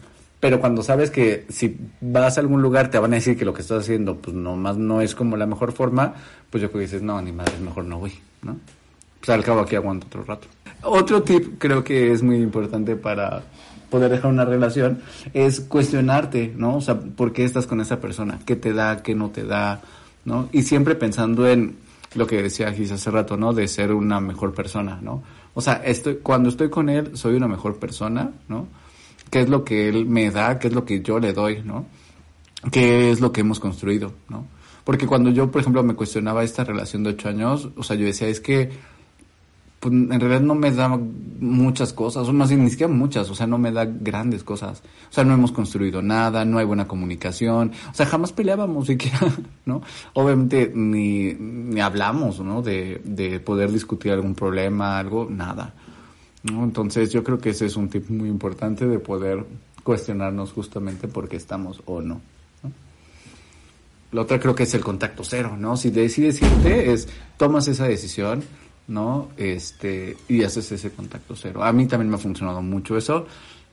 Pero 0.45 0.59
cuando 0.59 0.83
sabes 0.83 1.09
que 1.09 1.47
si 1.49 1.75
vas 2.01 2.37
a 2.37 2.41
algún 2.41 2.61
lugar 2.61 2.91
te 2.91 2.99
van 2.99 3.13
a 3.13 3.15
decir 3.15 3.35
que 3.35 3.45
lo 3.45 3.51
que 3.51 3.63
estás 3.63 3.79
haciendo, 3.79 4.17
pues 4.17 4.35
nomás 4.35 4.77
no 4.77 5.01
es 5.01 5.15
como 5.15 5.37
la 5.37 5.47
mejor 5.47 5.71
forma, 5.71 6.13
pues 6.51 6.61
yo 6.61 6.69
creo 6.69 6.81
que 6.81 6.85
dices, 6.85 7.01
no, 7.01 7.19
ni 7.19 7.31
madre, 7.31 7.53
mejor 7.59 7.85
no 7.85 7.97
voy, 7.97 8.13
¿no? 8.43 8.55
Pues 9.19 9.29
al 9.29 9.43
cabo 9.43 9.61
aquí 9.61 9.75
aguanto 9.75 10.05
otro 10.05 10.23
rato. 10.23 10.47
Otro 10.83 11.23
tip 11.23 11.57
creo 11.57 11.83
que 11.83 12.11
es 12.11 12.21
muy 12.21 12.35
importante 12.35 12.95
para 12.95 13.41
poder 13.89 14.11
dejar 14.11 14.29
una 14.29 14.45
relación 14.45 15.01
es 15.33 15.61
cuestionarte, 15.61 16.53
¿no? 16.55 16.75
O 16.75 16.81
sea, 16.81 16.99
¿por 16.99 17.33
qué 17.33 17.43
estás 17.43 17.65
con 17.65 17.81
esa 17.81 17.99
persona? 17.99 18.37
¿Qué 18.45 18.55
te 18.55 18.71
da? 18.71 19.01
¿Qué 19.01 19.15
no 19.15 19.31
te 19.31 19.45
da? 19.45 19.81
¿No? 20.25 20.47
Y 20.51 20.61
siempre 20.61 20.93
pensando 20.93 21.47
en 21.47 21.77
lo 22.13 22.27
que 22.27 22.43
decía 22.43 22.71
Gis 22.71 22.91
hace 22.91 23.09
rato, 23.09 23.35
¿no? 23.35 23.51
De 23.51 23.67
ser 23.67 23.91
una 23.91 24.19
mejor 24.19 24.53
persona, 24.53 24.99
¿no? 25.01 25.23
O 25.55 25.61
sea, 25.61 25.81
estoy, 25.83 26.17
cuando 26.21 26.49
estoy 26.49 26.69
con 26.69 26.87
él, 26.89 27.17
soy 27.17 27.33
una 27.33 27.47
mejor 27.47 27.79
persona, 27.79 28.29
¿no? 28.47 28.67
¿Qué 29.35 29.41
es 29.41 29.49
lo 29.49 29.65
que 29.65 29.89
él 29.89 30.05
me 30.05 30.31
da? 30.31 30.59
¿Qué 30.59 30.69
es 30.69 30.73
lo 30.73 30.85
que 30.85 31.01
yo 31.01 31.19
le 31.19 31.33
doy, 31.33 31.61
¿no? 31.61 31.87
¿Qué 32.71 33.11
es 33.11 33.19
lo 33.19 33.33
que 33.33 33.41
hemos 33.41 33.59
construido, 33.59 34.13
¿no? 34.29 34.45
Porque 34.85 35.07
cuando 35.07 35.29
yo, 35.29 35.51
por 35.51 35.59
ejemplo, 35.59 35.83
me 35.83 35.93
cuestionaba 35.93 36.41
esta 36.41 36.63
relación 36.63 37.03
de 37.03 37.09
ocho 37.09 37.27
años, 37.27 37.67
o 37.75 37.83
sea, 37.83 37.97
yo 37.97 38.05
decía, 38.05 38.29
es 38.29 38.39
que 38.39 38.69
pues, 39.81 39.93
en 39.93 40.17
realidad 40.21 40.39
no 40.39 40.55
me 40.55 40.71
da 40.71 40.97
muchas 41.41 41.91
cosas, 41.91 42.29
o 42.29 42.31
más 42.31 42.47
bien 42.47 42.63
ni 42.63 42.69
siquiera 42.69 42.93
muchas, 42.93 43.29
o 43.29 43.35
sea, 43.35 43.45
no 43.45 43.57
me 43.57 43.73
da 43.73 43.83
grandes 43.83 44.45
cosas. 44.45 44.83
O 45.09 45.13
sea, 45.13 45.25
no 45.25 45.33
hemos 45.33 45.51
construido 45.51 46.01
nada, 46.01 46.45
no 46.45 46.57
hay 46.57 46.65
buena 46.65 46.87
comunicación, 46.87 47.73
o 47.91 47.93
sea, 47.93 48.05
jamás 48.05 48.31
peleábamos 48.31 48.87
siquiera, 48.87 49.19
¿no? 49.65 49.81
Obviamente 50.13 50.71
ni, 50.73 51.33
ni 51.33 51.81
hablamos, 51.81 52.39
¿no? 52.39 52.61
De, 52.61 53.01
de 53.03 53.41
poder 53.41 53.69
discutir 53.73 54.13
algún 54.13 54.33
problema, 54.33 54.97
algo, 54.97 55.27
nada. 55.29 55.73
¿No? 56.51 56.63
Entonces 56.63 57.11
yo 57.11 57.23
creo 57.23 57.39
que 57.39 57.49
ese 57.49 57.65
es 57.65 57.75
un 57.75 57.89
tip 57.89 58.09
muy 58.09 58.29
importante 58.29 58.87
de 58.87 58.99
poder 58.99 59.43
cuestionarnos 59.83 60.51
justamente 60.51 61.07
por 61.07 61.27
qué 61.27 61.37
estamos 61.37 61.81
o 61.85 62.01
no. 62.01 62.21
¿no? 62.63 62.71
La 64.11 64.21
otra 64.21 64.39
creo 64.39 64.55
que 64.55 64.63
es 64.63 64.73
el 64.73 64.81
contacto 64.81 65.23
cero, 65.23 65.55
¿no? 65.57 65.75
Si 65.75 65.89
decides 65.89 66.41
irte, 66.41 66.93
es 66.93 67.07
tomas 67.37 67.67
esa 67.67 67.87
decisión, 67.87 68.43
¿no? 68.87 69.29
Este, 69.37 70.17
y 70.27 70.43
haces 70.43 70.71
ese 70.71 70.91
contacto 70.91 71.35
cero. 71.35 71.63
A 71.63 71.73
mí 71.73 71.87
también 71.87 72.09
me 72.09 72.15
ha 72.15 72.19
funcionado 72.19 72.61
mucho 72.61 72.95
eso. 72.95 73.25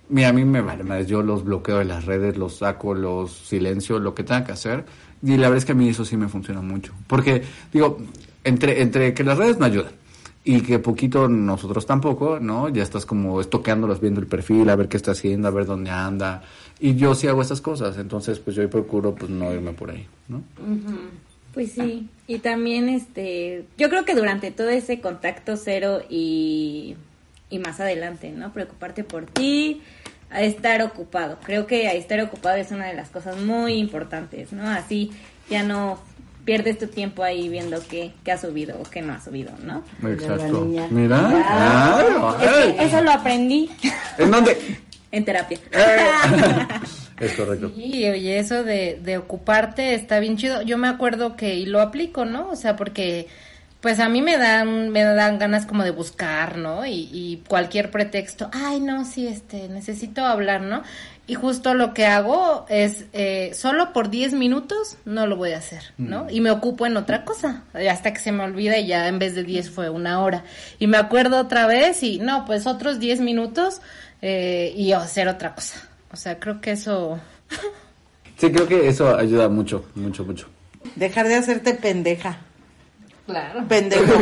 Mira, 0.09 0.29
a 0.29 0.33
mí 0.33 0.45
me 0.45 0.61
vale 0.61 0.83
más, 0.83 1.07
yo 1.07 1.23
los 1.23 1.45
bloqueo 1.45 1.79
de 1.79 1.85
las 1.85 2.05
redes, 2.05 2.37
los 2.37 2.57
saco, 2.59 2.95
los 2.95 3.33
silencio, 3.33 3.99
lo 3.99 4.14
que 4.14 4.25
tenga 4.25 4.45
que 4.45 4.53
hacer. 4.53 4.85
Y 5.23 5.37
la 5.37 5.49
verdad 5.49 5.59
es 5.59 5.64
que 5.64 5.73
a 5.73 5.77
mí 5.77 5.89
eso 5.89 6.05
sí 6.05 6.16
me 6.16 6.29
funciona 6.29 6.61
mucho. 6.61 6.93
Porque, 7.07 7.43
digo, 7.73 7.99
entre, 8.45 8.83
entre 8.83 9.14
que 9.14 9.25
las 9.25 9.39
redes 9.39 9.59
me 9.59 9.66
ayudan 9.66 10.01
y 10.45 10.61
que 10.62 10.78
poquito 10.78 11.28
nosotros 11.28 11.86
tampoco, 11.86 12.40
¿no? 12.40 12.68
Ya 12.68 12.82
estás 12.82 13.07
como 13.07 13.40
estoqueándolos, 13.40 14.01
viendo 14.01 14.20
el 14.20 14.26
perfil, 14.26 14.68
a 14.70 14.76
ver 14.76 14.88
qué 14.88 14.97
está 14.97 15.12
haciendo, 15.12 15.49
a 15.49 15.53
ver 15.53 15.66
dónde 15.66 15.90
anda. 15.90 16.43
Y 16.80 16.97
yo 16.97 17.14
sí 17.14 17.28
hago 17.28 17.43
esas 17.43 17.61
cosas, 17.61 17.97
entonces 17.99 18.40
pues 18.40 18.57
yo 18.57 18.68
procuro 18.68 19.14
pues 19.14 19.30
no 19.30 19.53
irme 19.53 19.72
por 19.72 19.90
ahí, 19.90 20.07
¿no? 20.28 20.43
Pues 21.55 21.72
sí, 21.72 22.09
y 22.26 22.38
también 22.38 22.88
este, 22.88 23.66
yo 23.78 23.88
creo 23.88 24.05
que 24.05 24.14
durante 24.14 24.51
todo 24.51 24.70
ese 24.70 25.01
contacto 25.01 25.57
cero 25.57 26.01
y, 26.09 26.97
y 27.51 27.59
más 27.59 27.78
adelante, 27.78 28.32
¿no? 28.32 28.53
Preocuparte 28.53 29.05
por 29.05 29.26
ti, 29.26 29.82
a 30.30 30.43
estar 30.43 30.82
ocupado. 30.82 31.38
Creo 31.45 31.66
que 31.66 31.86
a 31.86 31.93
estar 31.93 32.18
ocupado 32.20 32.57
es 32.57 32.72
una 32.72 32.86
de 32.86 32.95
las 32.95 33.11
cosas 33.11 33.38
muy 33.38 33.74
importantes, 33.74 34.53
¿no? 34.53 34.68
Así 34.68 35.12
ya 35.51 35.62
no 35.62 36.01
pierdes 36.45 36.78
tu 36.78 36.86
tiempo 36.88 37.22
ahí 37.22 37.49
viendo 37.49 37.80
qué, 37.88 38.12
qué 38.24 38.32
ha 38.32 38.38
subido 38.38 38.76
o 38.80 38.82
qué 38.84 39.01
no 39.03 39.12
ha 39.14 39.20
subido, 39.20 39.53
¿no? 39.62 39.84
Exacto. 40.09 40.64
Mira, 40.90 41.18
Ah, 41.47 42.36
eso 42.80 43.01
lo 43.03 43.11
aprendí 43.12 43.70
¿En 44.18 44.30
dónde? 44.30 44.57
en 45.12 45.24
terapia. 45.24 45.59
es 47.20 47.32
correcto. 47.34 47.70
Y 47.76 48.09
oye, 48.09 48.38
eso 48.38 48.64
de, 48.64 48.99
de 49.03 49.18
ocuparte 49.18 49.95
está 49.95 50.18
bien 50.20 50.36
chido. 50.36 50.62
Yo 50.62 50.78
me 50.78 50.88
acuerdo 50.88 51.36
que, 51.36 51.55
y 51.55 51.66
lo 51.66 51.80
aplico, 51.80 52.24
¿no? 52.24 52.49
O 52.51 52.57
sea, 52.57 52.76
porque 52.76 53.28
pues 53.80 53.99
a 53.99 54.09
mí 54.09 54.22
me 54.22 54.38
dan, 54.38 54.90
me 54.90 55.03
dan 55.03 55.38
ganas 55.40 55.66
como 55.66 55.82
de 55.82 55.90
buscar, 55.90 56.57
¿no? 56.57 56.86
Y, 56.86 57.09
y 57.12 57.43
cualquier 57.49 57.90
pretexto, 57.90 58.49
ay, 58.53 58.78
no, 58.80 59.05
sí, 59.05 59.26
este, 59.26 59.68
necesito 59.68 60.24
hablar, 60.24 60.61
¿no? 60.62 60.82
Y 61.27 61.35
justo 61.35 61.75
lo 61.75 61.95
que 61.95 62.05
hago 62.07 62.66
es, 62.68 63.05
eh, 63.12 63.53
solo 63.55 63.93
por 63.93 64.11
10 64.11 64.33
minutos 64.33 64.97
no 65.05 65.27
lo 65.27 65.37
voy 65.37 65.53
a 65.53 65.59
hacer, 65.59 65.95
¿no? 65.97 66.27
Y 66.29 66.41
me 66.41 66.51
ocupo 66.51 66.85
en 66.85 66.97
otra 66.97 67.25
cosa, 67.25 67.62
hasta 67.89 68.12
que 68.12 68.18
se 68.18 68.33
me 68.33 68.43
olvida 68.43 68.77
y 68.79 68.89
ya 68.89 69.07
en 69.07 69.20
vez 69.20 69.37
de 69.37 69.45
10 69.45 69.70
fue 69.70 69.89
una 69.89 70.20
hora. 70.20 70.43
Y 70.81 70.89
me 70.89 70.97
acuerdo 70.97 71.39
otra 71.39 71.66
vez 71.66 72.03
y 72.03 72.18
no, 72.18 72.45
pues 72.45 72.66
otros 72.66 72.99
10 72.99 73.20
minutos 73.20 73.81
eh, 74.20 74.73
y 74.77 74.93
hacer 74.93 75.29
otra 75.29 75.55
cosa. 75.55 75.89
O 76.12 76.16
sea, 76.16 76.39
creo 76.39 76.61
que 76.61 76.73
eso... 76.73 77.18
Sí, 78.39 78.51
creo 78.51 78.66
que 78.66 78.89
eso 78.89 79.16
ayuda 79.16 79.49
mucho, 79.49 79.85
mucho, 79.95 80.25
mucho. 80.25 80.49
Dejar 80.97 81.29
de 81.29 81.37
hacerte 81.37 81.75
pendeja. 81.75 82.39
Claro. 83.27 83.64
Pendejo. 83.68 84.03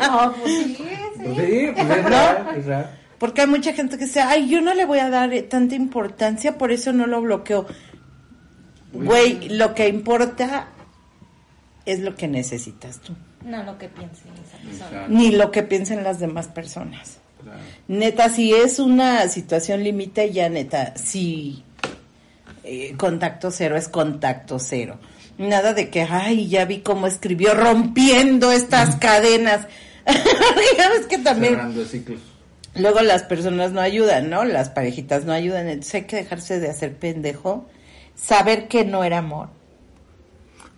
No, 0.00 0.32
pues 0.34 0.52
sí, 0.52 0.76
Pues 1.16 1.36
sí, 1.36 1.70
pues 1.74 1.90
es 1.90 2.04
real, 2.04 2.46
es 2.56 2.66
real. 2.66 2.90
Porque 3.24 3.40
hay 3.40 3.46
mucha 3.46 3.72
gente 3.72 3.96
que 3.96 4.04
dice, 4.04 4.20
ay, 4.20 4.50
yo 4.50 4.60
no 4.60 4.74
le 4.74 4.84
voy 4.84 4.98
a 4.98 5.08
dar 5.08 5.30
tanta 5.48 5.74
importancia, 5.74 6.58
por 6.58 6.72
eso 6.72 6.92
no 6.92 7.06
lo 7.06 7.22
bloqueo. 7.22 7.64
Güey, 8.92 9.48
lo 9.48 9.74
que 9.74 9.88
importa 9.88 10.68
es 11.86 12.00
lo 12.00 12.14
que 12.16 12.28
necesitas 12.28 13.00
tú, 13.00 13.14
No 13.42 13.62
lo 13.62 13.78
que 13.78 13.88
piense 13.88 14.24
esa 14.44 14.58
persona. 14.58 15.08
ni 15.08 15.30
lo 15.30 15.50
que 15.50 15.62
piensen 15.62 16.04
las 16.04 16.20
demás 16.20 16.48
personas. 16.48 17.16
Neta, 17.88 18.28
si 18.28 18.52
es 18.52 18.78
una 18.78 19.26
situación 19.30 19.82
límite, 19.82 20.30
ya 20.30 20.50
neta, 20.50 20.94
si 20.94 21.64
eh, 22.62 22.94
contacto 22.98 23.50
cero 23.50 23.78
es 23.78 23.88
contacto 23.88 24.58
cero. 24.58 24.98
Nada 25.38 25.72
de 25.72 25.88
que, 25.88 26.02
ay, 26.02 26.46
ya 26.50 26.66
vi 26.66 26.80
cómo 26.80 27.06
escribió 27.06 27.54
rompiendo 27.54 28.52
estas 28.52 28.96
cadenas. 28.96 29.66
ya 30.76 30.90
ves 30.90 31.06
que 31.06 31.16
también... 31.16 31.54
Cerrando 31.54 31.86
ciclos. 31.86 32.33
Luego 32.76 33.02
las 33.02 33.22
personas 33.22 33.72
no 33.72 33.80
ayudan, 33.80 34.30
¿no? 34.30 34.44
Las 34.44 34.70
parejitas 34.70 35.24
no 35.24 35.32
ayudan. 35.32 35.68
Entonces 35.68 35.94
hay 35.94 36.04
que 36.04 36.16
dejarse 36.16 36.60
de 36.60 36.70
hacer 36.70 36.96
pendejo. 36.96 37.66
Saber 38.16 38.68
que 38.68 38.84
no 38.84 39.04
era 39.04 39.18
amor. 39.18 39.48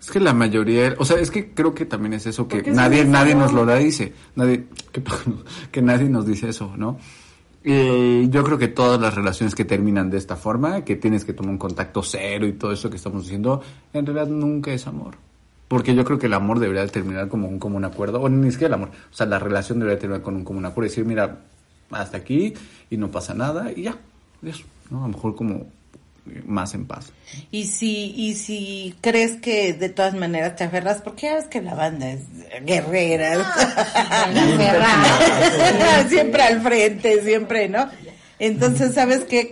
Es 0.01 0.11
que 0.11 0.21
la 0.21 0.35
mayoría, 0.35 0.95
o 0.99 1.05
sea, 1.05 1.19
es 1.19 1.31
que 1.31 1.53
creo 1.53 1.75
que 1.75 1.87
también 1.87 2.13
es 2.13 2.27
eso 2.27 2.47
que 2.47 2.59
eso 2.59 2.71
nadie 2.71 3.01
es 3.01 3.09
nadie 3.09 3.35
nos 3.35 3.53
lo 3.53 3.65
da 3.65 3.77
dice, 3.77 4.13
nadie 4.37 4.67
que, 4.93 5.03
que 5.73 5.83
nadie 5.83 6.09
nos 6.09 6.27
dice 6.27 6.51
eso, 6.51 6.73
¿no? 6.77 6.99
Y 7.65 8.29
yo 8.29 8.45
creo 8.45 8.59
que 8.59 8.69
todas 8.69 9.01
las 9.01 9.17
relaciones 9.17 9.57
que 9.57 9.65
terminan 9.65 10.09
de 10.09 10.19
esta 10.19 10.37
forma, 10.37 10.85
que 10.85 10.95
tienes 10.95 11.25
que 11.25 11.33
tomar 11.33 11.51
un 11.51 11.59
contacto 11.59 12.01
cero 12.05 12.47
y 12.47 12.53
todo 12.53 12.71
eso 12.71 12.89
que 12.89 12.97
estamos 12.97 13.25
diciendo, 13.25 13.61
en 13.93 14.07
realidad 14.07 14.29
nunca 14.29 14.73
es 14.73 14.87
amor. 14.87 15.17
Porque 15.67 15.93
yo 15.97 16.05
creo 16.05 16.17
que 16.21 16.27
el 16.27 16.35
amor 16.35 16.61
debería 16.61 16.83
de 16.83 16.89
terminar 16.89 17.29
como 17.29 17.49
un 17.49 17.59
común 17.59 17.85
acuerdo, 17.85 18.21
o 18.21 18.29
ni 18.29 18.53
siquiera 18.53 18.69
el 18.69 18.83
amor, 18.83 18.91
o 19.11 19.15
sea, 19.17 19.27
la 19.27 19.41
relación 19.41 19.81
debería 19.81 19.99
terminar 19.99 20.23
con 20.23 20.37
un 20.37 20.45
común 20.45 20.65
acuerdo 20.65 20.87
y 20.87 20.91
decir, 20.91 21.05
mira, 21.05 21.41
hasta 21.91 22.17
aquí 22.17 22.55
y 22.91 22.97
no 22.97 23.11
pasa 23.11 23.35
nada 23.35 23.71
y 23.75 23.85
ya, 23.85 23.99
eso, 24.43 24.65
¿no? 24.91 25.05
A 25.05 25.09
lo 25.09 25.15
mejor 25.15 25.35
como 25.35 25.67
más 26.45 26.75
en 26.75 26.87
paz. 26.87 27.13
Y 27.51 27.67
si, 27.67 28.13
y 28.17 28.35
si 28.35 28.95
crees 29.01 29.41
que 29.41 29.73
de 29.73 29.89
todas 29.89 30.15
maneras 30.15 30.57
te 30.57 30.65
aferras, 30.65 31.01
porque 31.03 31.27
ya 31.27 31.37
ves 31.37 31.47
que 31.47 31.63
la 31.63 31.75
banda 31.75 32.11
es 32.11 32.21
guerrera. 32.65 33.35
siempre 36.09 36.43
al 36.43 36.63
frente, 36.63 37.23
siempre, 37.23 37.69
¿no? 37.69 37.89
Entonces, 38.39 38.95
¿sabes 38.95 39.25
qué? 39.25 39.51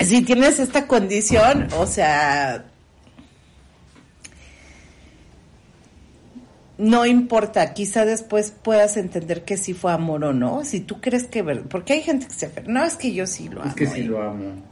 si 0.00 0.22
tienes 0.22 0.58
esta 0.58 0.86
condición, 0.86 1.68
o 1.76 1.86
sea, 1.86 2.64
no 6.78 7.06
importa, 7.06 7.72
quizá 7.74 8.04
después 8.04 8.52
puedas 8.62 8.96
entender 8.96 9.44
que 9.44 9.56
sí 9.56 9.74
fue 9.74 9.92
amor 9.92 10.24
o 10.24 10.32
no, 10.32 10.64
si 10.64 10.80
tú 10.80 11.00
crees 11.00 11.24
que, 11.26 11.44
porque 11.44 11.92
hay 11.94 12.02
gente 12.02 12.26
que 12.26 12.34
se 12.34 12.46
aferra, 12.46 12.66
no, 12.68 12.84
es 12.84 12.96
que 12.96 13.12
yo 13.12 13.26
sí 13.26 13.48
lo 13.48 13.62
amo. 13.62 13.74
y- 13.96 14.06
amo. 14.06 14.62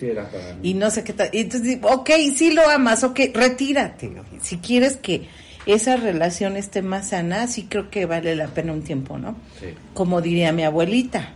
Sí 0.00 0.06
era 0.06 0.28
para 0.28 0.56
y 0.62 0.74
no 0.74 0.90
sé 0.90 1.04
qué 1.04 1.12
tal. 1.12 1.28
Entonces, 1.32 1.78
ok, 1.82 2.10
sí 2.34 2.52
lo 2.52 2.68
amas, 2.68 3.04
ok, 3.04 3.20
retírate. 3.34 4.10
Si 4.40 4.56
quieres 4.58 4.96
que 4.96 5.28
esa 5.66 5.96
relación 5.96 6.56
esté 6.56 6.82
más 6.82 7.10
sana, 7.10 7.46
sí 7.46 7.66
creo 7.68 7.88
que 7.88 8.04
vale 8.06 8.34
la 8.34 8.48
pena 8.48 8.72
un 8.72 8.82
tiempo, 8.82 9.16
¿no? 9.18 9.36
Sí. 9.60 9.66
Como 9.94 10.20
diría 10.20 10.50
mi 10.52 10.64
abuelita, 10.64 11.34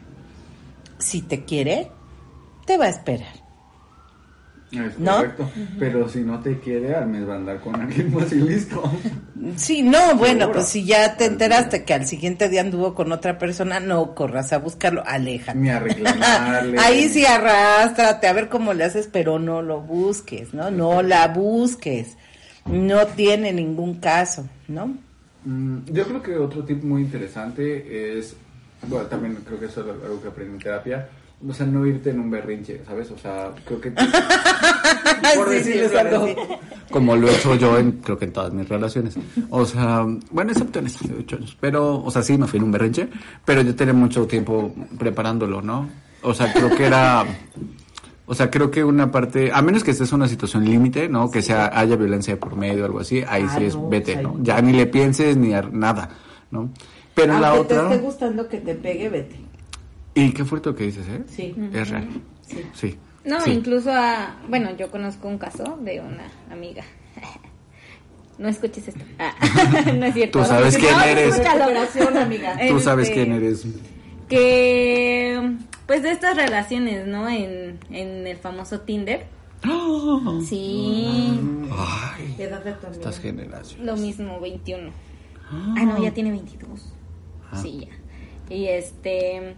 si 0.98 1.20
te 1.22 1.44
quiere, 1.44 1.90
te 2.66 2.76
va 2.76 2.86
a 2.86 2.88
esperar. 2.88 3.45
Es 4.76 4.98
¿No? 4.98 5.16
correcto. 5.16 5.50
Pero 5.78 6.08
si 6.08 6.20
no 6.20 6.40
te 6.40 6.58
quiere, 6.60 6.94
al 6.94 7.06
mes 7.08 7.28
va 7.28 7.34
a 7.34 7.36
andar 7.36 7.60
con 7.60 7.80
alguien 7.80 8.12
más 8.14 8.30
y 8.32 8.36
listo. 8.36 8.82
Sí, 9.56 9.82
no, 9.82 10.16
bueno, 10.16 10.40
Seguro. 10.40 10.52
pues 10.52 10.66
si 10.68 10.84
ya 10.84 11.16
te 11.16 11.24
enteraste 11.26 11.84
que 11.84 11.94
al 11.94 12.06
siguiente 12.06 12.48
día 12.48 12.60
anduvo 12.62 12.94
con 12.94 13.12
otra 13.12 13.38
persona, 13.38 13.80
no 13.80 14.14
corras 14.14 14.52
a 14.52 14.58
buscarlo, 14.58 15.02
aléjate. 15.06 15.58
Ni 15.58 15.70
a 15.70 15.78
reclamarle. 15.78 16.78
Ahí 16.80 17.08
sí 17.08 17.24
arrástrate, 17.26 18.26
a 18.26 18.32
ver 18.32 18.48
cómo 18.48 18.74
le 18.74 18.84
haces, 18.84 19.08
pero 19.10 19.38
no 19.38 19.62
lo 19.62 19.80
busques, 19.80 20.52
¿no? 20.54 20.70
No 20.70 21.02
la 21.02 21.28
busques. 21.28 22.16
No 22.66 23.06
tiene 23.06 23.52
ningún 23.52 24.00
caso, 24.00 24.48
¿no? 24.68 24.94
Mm, 25.44 25.78
Yo 25.92 26.04
creo 26.04 26.22
que 26.22 26.36
otro 26.36 26.64
tip 26.64 26.82
muy 26.82 27.02
interesante 27.02 28.18
es, 28.18 28.34
bueno, 28.88 29.06
también 29.06 29.36
creo 29.46 29.60
que 29.60 29.66
eso 29.66 29.82
es 29.82 29.86
algo 30.04 30.20
que 30.20 30.28
aprendí 30.28 30.54
en 30.54 30.58
terapia, 30.60 31.08
o 31.48 31.52
sea, 31.52 31.66
no 31.66 31.84
irte 31.86 32.10
en 32.10 32.20
un 32.20 32.30
berrinche, 32.30 32.82
¿sabes? 32.86 33.10
O 33.10 33.18
sea, 33.18 33.52
creo 33.64 33.80
que... 33.80 33.90
por 35.36 35.48
Sí, 35.48 35.54
decirles 35.54 35.90
sí, 35.90 35.96
algo. 35.96 36.26
sí. 36.26 36.34
Como 36.90 37.16
lo 37.16 37.28
he 37.28 37.34
hecho 37.34 37.54
yo 37.56 37.78
en, 37.78 37.92
creo 37.92 38.18
que 38.18 38.26
en 38.26 38.32
todas 38.32 38.52
mis 38.52 38.68
relaciones. 38.68 39.16
O 39.50 39.64
sea, 39.66 40.06
bueno, 40.30 40.52
excepto 40.52 40.78
en 40.78 40.86
estos 40.86 41.08
18 41.08 41.36
años. 41.36 41.56
Pero, 41.60 42.02
o 42.02 42.10
sea, 42.10 42.22
sí 42.22 42.38
me 42.38 42.46
fui 42.46 42.58
en 42.58 42.64
un 42.64 42.72
berrinche, 42.72 43.08
pero 43.44 43.62
yo 43.62 43.74
tenía 43.74 43.92
mucho 43.94 44.26
tiempo 44.26 44.72
preparándolo, 44.98 45.60
¿no? 45.62 45.88
O 46.22 46.32
sea, 46.34 46.52
creo 46.52 46.74
que 46.74 46.84
era... 46.86 47.24
O 48.28 48.34
sea, 48.34 48.50
creo 48.50 48.70
que 48.72 48.82
una 48.82 49.12
parte, 49.12 49.52
a 49.52 49.62
menos 49.62 49.84
que 49.84 49.92
estés 49.92 50.10
en 50.10 50.16
una 50.16 50.26
situación 50.28 50.64
límite, 50.64 51.08
¿no? 51.08 51.30
Que 51.30 51.42
sea 51.42 51.70
haya 51.78 51.94
violencia 51.94 52.38
por 52.40 52.56
medio 52.56 52.82
o 52.82 52.86
algo 52.86 53.00
así, 53.00 53.22
ahí 53.28 53.46
sí 53.56 53.64
es 53.66 53.74
Claro, 53.74 53.88
vete, 53.88 54.14
sí. 54.16 54.22
¿no? 54.22 54.36
Ya 54.42 54.60
ni 54.60 54.72
le 54.72 54.86
pienses 54.86 55.36
ni 55.36 55.54
a 55.54 55.62
nada, 55.62 56.08
¿no? 56.50 56.70
Pero 57.14 57.38
la 57.38 57.50
Aunque 57.50 57.74
te 57.74 57.78
otra... 57.78 57.92
esté 57.94 58.04
gustando 58.04 58.48
que 58.48 58.58
te 58.58 58.74
pegue, 58.74 59.08
vete. 59.08 59.36
Y 60.16 60.32
qué 60.32 60.44
fuerte 60.44 60.70
lo 60.70 60.74
que 60.76 60.84
dices, 60.86 61.06
¿eh? 61.08 61.22
Sí. 61.28 61.54
Es 61.72 61.90
real. 61.90 62.08
Sí. 62.74 62.96
No, 63.24 63.40
Sí. 63.40 63.50
incluso 63.52 63.90
a, 63.92 64.36
bueno, 64.48 64.76
yo 64.76 64.90
conozco 64.90 65.28
un 65.28 65.38
caso 65.38 65.78
de 65.82 66.00
una 66.00 66.26
amiga. 66.50 66.82
No 68.38 68.48
escuches 68.48 68.86
esto. 68.88 69.00
Ah, 69.18 69.32
no 69.96 70.04
es 70.04 70.12
cierto. 70.12 70.40
Tú 70.40 70.44
sabes 70.44 70.74
No, 70.74 70.80
quién 70.80 70.92
no, 70.94 71.02
eres. 71.04 71.38
Recuperación, 71.38 72.16
amiga. 72.18 72.58
Tú 72.68 72.80
sabes 72.80 73.08
Este, 73.08 73.22
quién 73.24 73.32
eres. 73.34 73.66
Que, 74.28 75.56
pues 75.86 76.02
de 76.02 76.10
estas 76.10 76.36
relaciones, 76.36 77.06
¿no? 77.06 77.30
En, 77.30 77.78
en 77.90 78.26
el 78.26 78.36
famoso 78.36 78.80
Tinder. 78.82 79.24
Sí, 80.46 81.40
Ay, 81.72 82.34
Edad 82.38 82.62
de 82.62 82.72
tu 82.72 82.86
amiga. 82.86 83.00
estas 83.00 83.20
generaciones. 83.20 83.86
lo 83.86 83.96
mismo, 83.96 84.38
21. 84.40 84.90
Ah, 85.50 85.82
no, 85.86 86.02
ya 86.02 86.12
tiene 86.12 86.30
22. 86.30 86.92
Sí, 87.62 87.88
ya. 87.88 88.54
Y 88.54 88.66
este. 88.66 89.56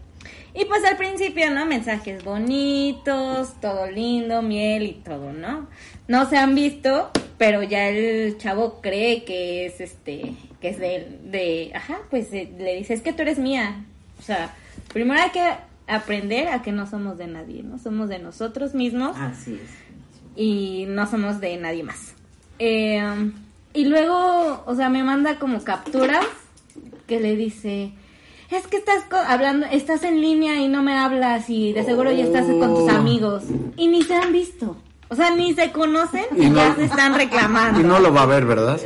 Y 0.54 0.64
pues 0.64 0.84
al 0.84 0.96
principio, 0.96 1.50
¿no? 1.50 1.66
Mensajes 1.66 2.24
bonitos, 2.24 3.60
todo 3.60 3.90
lindo, 3.90 4.42
miel 4.42 4.84
y 4.84 4.92
todo, 4.94 5.32
¿no? 5.32 5.68
No 6.08 6.28
se 6.28 6.36
han 6.36 6.54
visto, 6.54 7.10
pero 7.36 7.62
ya 7.62 7.88
el 7.88 8.36
chavo 8.38 8.80
cree 8.80 9.24
que 9.24 9.66
es 9.66 9.80
este, 9.80 10.34
que 10.60 10.70
es 10.70 10.78
de 10.78 11.18
de, 11.24 11.72
ajá, 11.74 11.98
pues 12.10 12.32
le 12.32 12.76
dice, 12.76 12.94
es 12.94 13.02
que 13.02 13.12
tú 13.12 13.22
eres 13.22 13.38
mía. 13.38 13.84
O 14.18 14.22
sea, 14.22 14.54
primero 14.92 15.20
hay 15.20 15.30
que 15.30 15.48
aprender 15.86 16.48
a 16.48 16.62
que 16.62 16.72
no 16.72 16.86
somos 16.86 17.18
de 17.18 17.26
nadie, 17.26 17.62
¿no? 17.62 17.78
Somos 17.78 18.08
de 18.08 18.18
nosotros 18.18 18.74
mismos 18.74 19.16
Así 19.16 19.54
es. 19.54 19.70
y 20.36 20.86
no 20.88 21.08
somos 21.08 21.40
de 21.40 21.56
nadie 21.56 21.82
más. 21.82 22.14
Eh, 22.58 23.00
y 23.74 23.84
luego, 23.84 24.64
o 24.66 24.74
sea, 24.74 24.88
me 24.88 25.02
manda 25.04 25.38
como 25.38 25.62
capturas 25.62 26.26
que 27.06 27.20
le 27.20 27.36
dice, 27.36 27.92
es 28.50 28.66
que 28.66 28.76
estás 28.78 29.04
co- 29.10 29.16
hablando, 29.16 29.66
estás 29.70 30.02
en 30.04 30.20
línea 30.20 30.60
y 30.60 30.68
no 30.68 30.82
me 30.82 30.94
hablas 30.96 31.48
y 31.50 31.72
de 31.72 31.84
seguro 31.84 32.10
ya 32.12 32.24
estás 32.24 32.46
con 32.46 32.74
tus 32.74 32.84
Oh. 32.84 32.96
amigos 32.96 33.44
y 33.76 33.88
ni 33.88 34.02
se 34.02 34.14
han 34.14 34.32
visto. 34.32 34.76
O 35.10 35.14
sea, 35.16 35.34
ni 35.34 35.54
se 35.54 35.70
conocen 35.72 36.24
y, 36.36 36.44
Y 36.44 36.50
no- 36.50 36.56
ya 36.56 36.74
se 36.74 36.84
están 36.84 37.14
reclamando. 37.14 37.80
Y 37.80 37.84
no 37.84 37.98
lo 37.98 38.12
va 38.12 38.22
a 38.22 38.26
ver, 38.26 38.44
¿verdad? 38.44 38.78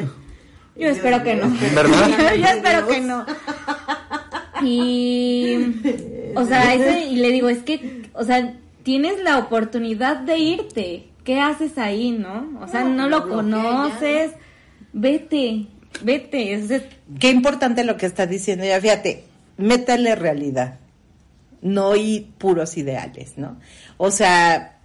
Yo 0.76 0.88
espero 0.88 1.22
que 1.22 1.34
no. 1.34 1.52
¿Verdad? 1.74 2.08
Yo 2.38 2.46
espero 2.46 2.86
que 2.88 3.00
no. 3.00 3.26
Y, 4.62 5.56
o 6.36 6.44
sea, 6.46 6.74
ese, 6.74 7.06
y 7.06 7.16
le 7.16 7.30
digo, 7.30 7.48
es 7.48 7.58
que, 7.62 8.02
o 8.14 8.24
sea, 8.24 8.54
tienes 8.82 9.22
la 9.22 9.38
oportunidad 9.38 10.16
de 10.18 10.38
irte. 10.38 11.08
¿Qué 11.24 11.40
haces 11.40 11.78
ahí, 11.78 12.10
no? 12.10 12.60
O 12.62 12.68
sea, 12.68 12.82
no, 12.84 13.08
lo 13.08 13.28
conoces. 13.28 14.32
Vete, 14.92 15.66
vete. 16.02 16.54
Es 16.54 16.68
de- 16.68 16.88
Qué 17.20 17.30
importante 17.30 17.84
lo 17.84 17.96
que 17.96 18.06
está 18.06 18.26
diciendo 18.26 18.64
ya, 18.64 18.80
fíjate, 18.80 19.24
métale 19.56 20.14
realidad, 20.14 20.78
no 21.60 21.94
y 21.96 22.32
puros 22.38 22.76
ideales, 22.76 23.34
¿no? 23.36 23.58
O 23.96 24.10
sea, 24.10 24.78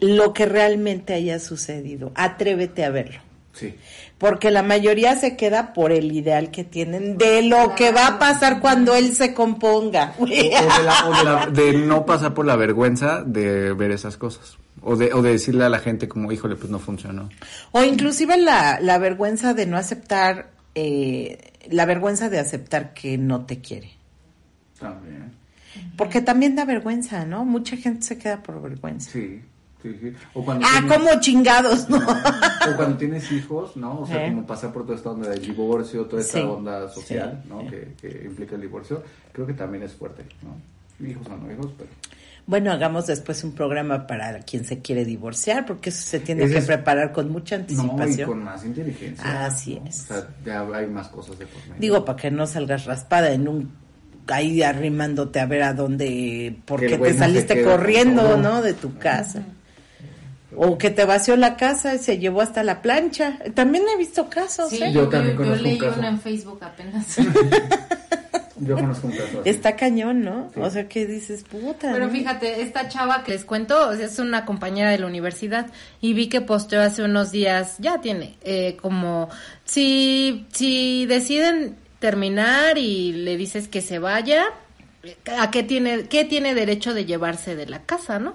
lo 0.00 0.32
que 0.32 0.46
realmente 0.46 1.14
haya 1.14 1.38
sucedido, 1.38 2.12
atrévete 2.14 2.84
a 2.84 2.90
verlo. 2.90 3.20
Sí. 3.52 3.74
Porque 4.18 4.50
la 4.50 4.62
mayoría 4.64 5.14
se 5.16 5.36
queda 5.36 5.72
por 5.74 5.92
el 5.92 6.10
ideal 6.10 6.50
que 6.50 6.64
tienen 6.64 7.16
de 7.18 7.42
lo 7.42 7.74
que 7.76 7.92
va 7.92 8.06
a 8.08 8.18
pasar 8.18 8.58
cuando 8.60 8.94
él 8.96 9.14
se 9.14 9.32
componga. 9.32 10.14
O, 10.18 10.26
de, 10.26 10.50
la- 10.84 11.06
o 11.08 11.14
de 11.16 11.24
la- 11.24 11.46
de 11.46 11.72
no 11.78 12.04
pasar 12.04 12.34
por 12.34 12.46
la 12.46 12.56
vergüenza 12.56 13.22
de 13.24 13.72
ver 13.72 13.92
esas 13.92 14.16
cosas. 14.16 14.58
O 14.82 14.96
de, 14.96 15.12
o 15.14 15.22
de 15.22 15.30
decirle 15.30 15.64
a 15.64 15.68
la 15.68 15.78
gente 15.78 16.08
como, 16.08 16.32
híjole, 16.32 16.56
pues 16.56 16.68
no 16.70 16.78
funcionó. 16.80 17.28
O 17.70 17.82
inclusive 17.84 18.36
la, 18.36 18.80
la 18.80 18.98
vergüenza 18.98 19.54
de 19.54 19.66
no 19.66 19.76
aceptar, 19.76 20.50
eh, 20.74 21.52
la 21.70 21.86
vergüenza 21.86 22.28
de 22.30 22.38
aceptar 22.38 22.94
que 22.94 23.18
no 23.18 23.44
te 23.46 23.60
quiere. 23.60 23.90
También. 24.78 25.32
Porque 25.96 26.20
también 26.20 26.54
da 26.56 26.64
vergüenza, 26.64 27.24
¿no? 27.24 27.44
Mucha 27.44 27.76
gente 27.76 28.02
se 28.02 28.18
queda 28.18 28.42
por 28.42 28.60
vergüenza. 28.62 29.10
Sí, 29.10 29.42
sí, 29.82 29.96
sí. 30.00 30.12
O 30.34 30.44
cuando 30.44 30.66
Ah, 30.66 30.80
tienes- 30.80 30.92
como 30.92 31.20
chingados, 31.20 31.88
¿no? 31.90 31.96
O 31.98 32.76
cuando 32.76 32.96
tienes 32.96 33.30
hijos, 33.32 33.76
¿no? 33.76 34.00
O 34.00 34.06
sea, 34.06 34.26
Eh. 34.26 34.30
como 34.30 34.46
pasar 34.46 34.72
por 34.72 34.84
toda 34.84 34.96
esta 34.96 35.10
onda 35.10 35.28
del 35.30 35.40
divorcio, 35.42 36.04
toda 36.06 36.22
esta 36.22 36.38
Sí, 36.38 36.44
onda 36.44 36.88
social, 36.88 37.42
¿no? 37.48 37.66
Que, 37.68 37.94
que 38.00 38.22
implica 38.24 38.54
el 38.54 38.60
divorcio. 38.62 39.02
Creo 39.32 39.46
que 39.46 39.54
también 39.54 39.82
es 39.84 39.92
fuerte, 39.92 40.24
¿no? 40.42 41.06
Hijos 41.06 41.26
o 41.26 41.36
no 41.36 41.50
hijos, 41.52 41.72
pero... 41.76 41.90
Bueno, 42.46 42.72
hagamos 42.72 43.06
después 43.06 43.42
un 43.42 43.52
programa 43.52 44.06
para 44.06 44.38
quien 44.40 44.64
se 44.66 44.80
quiere 44.80 45.04
divorciar, 45.06 45.64
porque 45.64 45.88
eso 45.88 46.02
se 46.06 46.20
tiene 46.20 46.44
Ese 46.44 46.52
que 46.52 46.58
es- 46.58 46.66
preparar 46.66 47.12
con 47.12 47.30
mucha 47.32 47.56
No, 47.56 47.60
y 47.60 47.62
anticipación. 47.64 48.28
con 48.28 48.44
más 48.44 48.64
inteligencia. 48.66 49.46
Así 49.46 49.80
es. 49.86 50.02
O 50.10 50.14
sea, 50.14 50.28
ya 50.44 50.60
hay 50.76 50.86
más 50.86 51.08
cosas 51.08 51.38
de 51.38 51.46
por 51.46 51.60
medio. 51.62 51.76
Digo, 51.78 52.04
para 52.04 52.16
que 52.16 52.30
no 52.30 52.46
salgas 52.46 52.84
raspada 52.84 53.32
en 53.32 53.48
un 53.48 53.72
ahí 54.26 54.62
arrimándote 54.62 55.40
a 55.40 55.46
ver 55.46 55.62
a 55.62 55.72
dónde, 55.74 56.56
porque 56.66 56.98
te 56.98 57.12
no 57.12 57.18
saliste 57.18 57.62
corriendo. 57.62 58.36
¿no? 58.36 58.60
De 58.62 58.74
tu 58.74 58.98
casa. 58.98 59.42
O 60.56 60.78
que 60.78 60.90
te 60.90 61.04
vació 61.04 61.36
la 61.36 61.56
casa 61.56 61.94
y 61.94 61.98
se 61.98 62.18
llevó 62.18 62.40
hasta 62.40 62.62
la 62.62 62.80
plancha. 62.80 63.38
También 63.54 63.84
he 63.92 63.98
visto 63.98 64.28
casos, 64.30 64.70
Sí, 64.70 64.76
¿eh? 64.82 64.92
Yo 64.92 65.02
yo, 65.04 65.08
también 65.08 65.32
yo 65.36 65.42
conozco 65.42 65.58
un 65.64 65.68
leí 65.70 65.78
caso. 65.78 65.98
uno 65.98 66.08
en 66.08 66.20
Facebook 66.20 66.58
apenas. 66.62 67.16
Yo 68.56 68.76
conozco 68.76 69.08
un 69.08 69.12
caso 69.14 69.40
así. 69.40 69.48
Está 69.48 69.76
cañón, 69.76 70.22
¿no? 70.22 70.50
Sí. 70.54 70.60
O 70.60 70.70
sea, 70.70 70.88
que 70.88 71.06
dices, 71.06 71.44
puta. 71.44 71.92
Pero 71.92 72.06
¿no? 72.06 72.12
fíjate, 72.12 72.62
esta 72.62 72.88
chava 72.88 73.24
que 73.24 73.32
les 73.32 73.44
cuento 73.44 73.88
o 73.88 73.94
sea, 73.94 74.06
es 74.06 74.18
una 74.18 74.44
compañera 74.44 74.90
de 74.90 74.98
la 74.98 75.06
universidad 75.06 75.66
y 76.00 76.12
vi 76.14 76.28
que 76.28 76.40
posteó 76.40 76.80
hace 76.80 77.02
unos 77.02 77.32
días, 77.32 77.76
ya 77.78 78.00
tiene, 78.00 78.36
eh, 78.42 78.76
como 78.80 79.28
si, 79.64 80.46
si 80.52 81.06
deciden 81.06 81.76
terminar 81.98 82.78
y 82.78 83.12
le 83.12 83.36
dices 83.36 83.66
que 83.66 83.80
se 83.80 83.98
vaya, 83.98 84.44
¿a 85.38 85.50
qué 85.50 85.62
tiene, 85.62 86.04
qué 86.04 86.24
tiene 86.24 86.54
derecho 86.54 86.94
de 86.94 87.04
llevarse 87.04 87.56
de 87.56 87.66
la 87.66 87.82
casa, 87.82 88.18
no? 88.18 88.34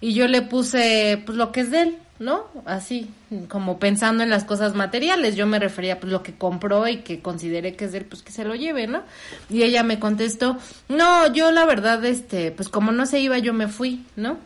Y 0.00 0.14
yo 0.14 0.28
le 0.28 0.42
puse, 0.42 1.22
pues 1.24 1.38
lo 1.38 1.52
que 1.52 1.60
es 1.60 1.70
de 1.70 1.82
él, 1.82 1.98
¿no? 2.18 2.44
Así, 2.64 3.10
como 3.48 3.78
pensando 3.78 4.22
en 4.22 4.30
las 4.30 4.44
cosas 4.44 4.74
materiales. 4.74 5.36
Yo 5.36 5.46
me 5.46 5.58
refería, 5.58 6.00
pues 6.00 6.12
lo 6.12 6.22
que 6.22 6.34
compró 6.34 6.88
y 6.88 6.98
que 6.98 7.20
consideré 7.20 7.76
que 7.76 7.86
es 7.86 7.92
de 7.92 7.98
él, 7.98 8.04
pues 8.06 8.22
que 8.22 8.32
se 8.32 8.44
lo 8.44 8.54
lleve, 8.54 8.86
¿no? 8.86 9.02
Y 9.50 9.62
ella 9.62 9.82
me 9.82 9.98
contestó, 9.98 10.56
no, 10.88 11.32
yo 11.32 11.52
la 11.52 11.64
verdad, 11.64 12.04
este, 12.04 12.50
pues 12.50 12.68
como 12.68 12.92
no 12.92 13.06
se 13.06 13.20
iba, 13.20 13.38
yo 13.38 13.52
me 13.52 13.68
fui, 13.68 14.04
¿no? 14.16 14.38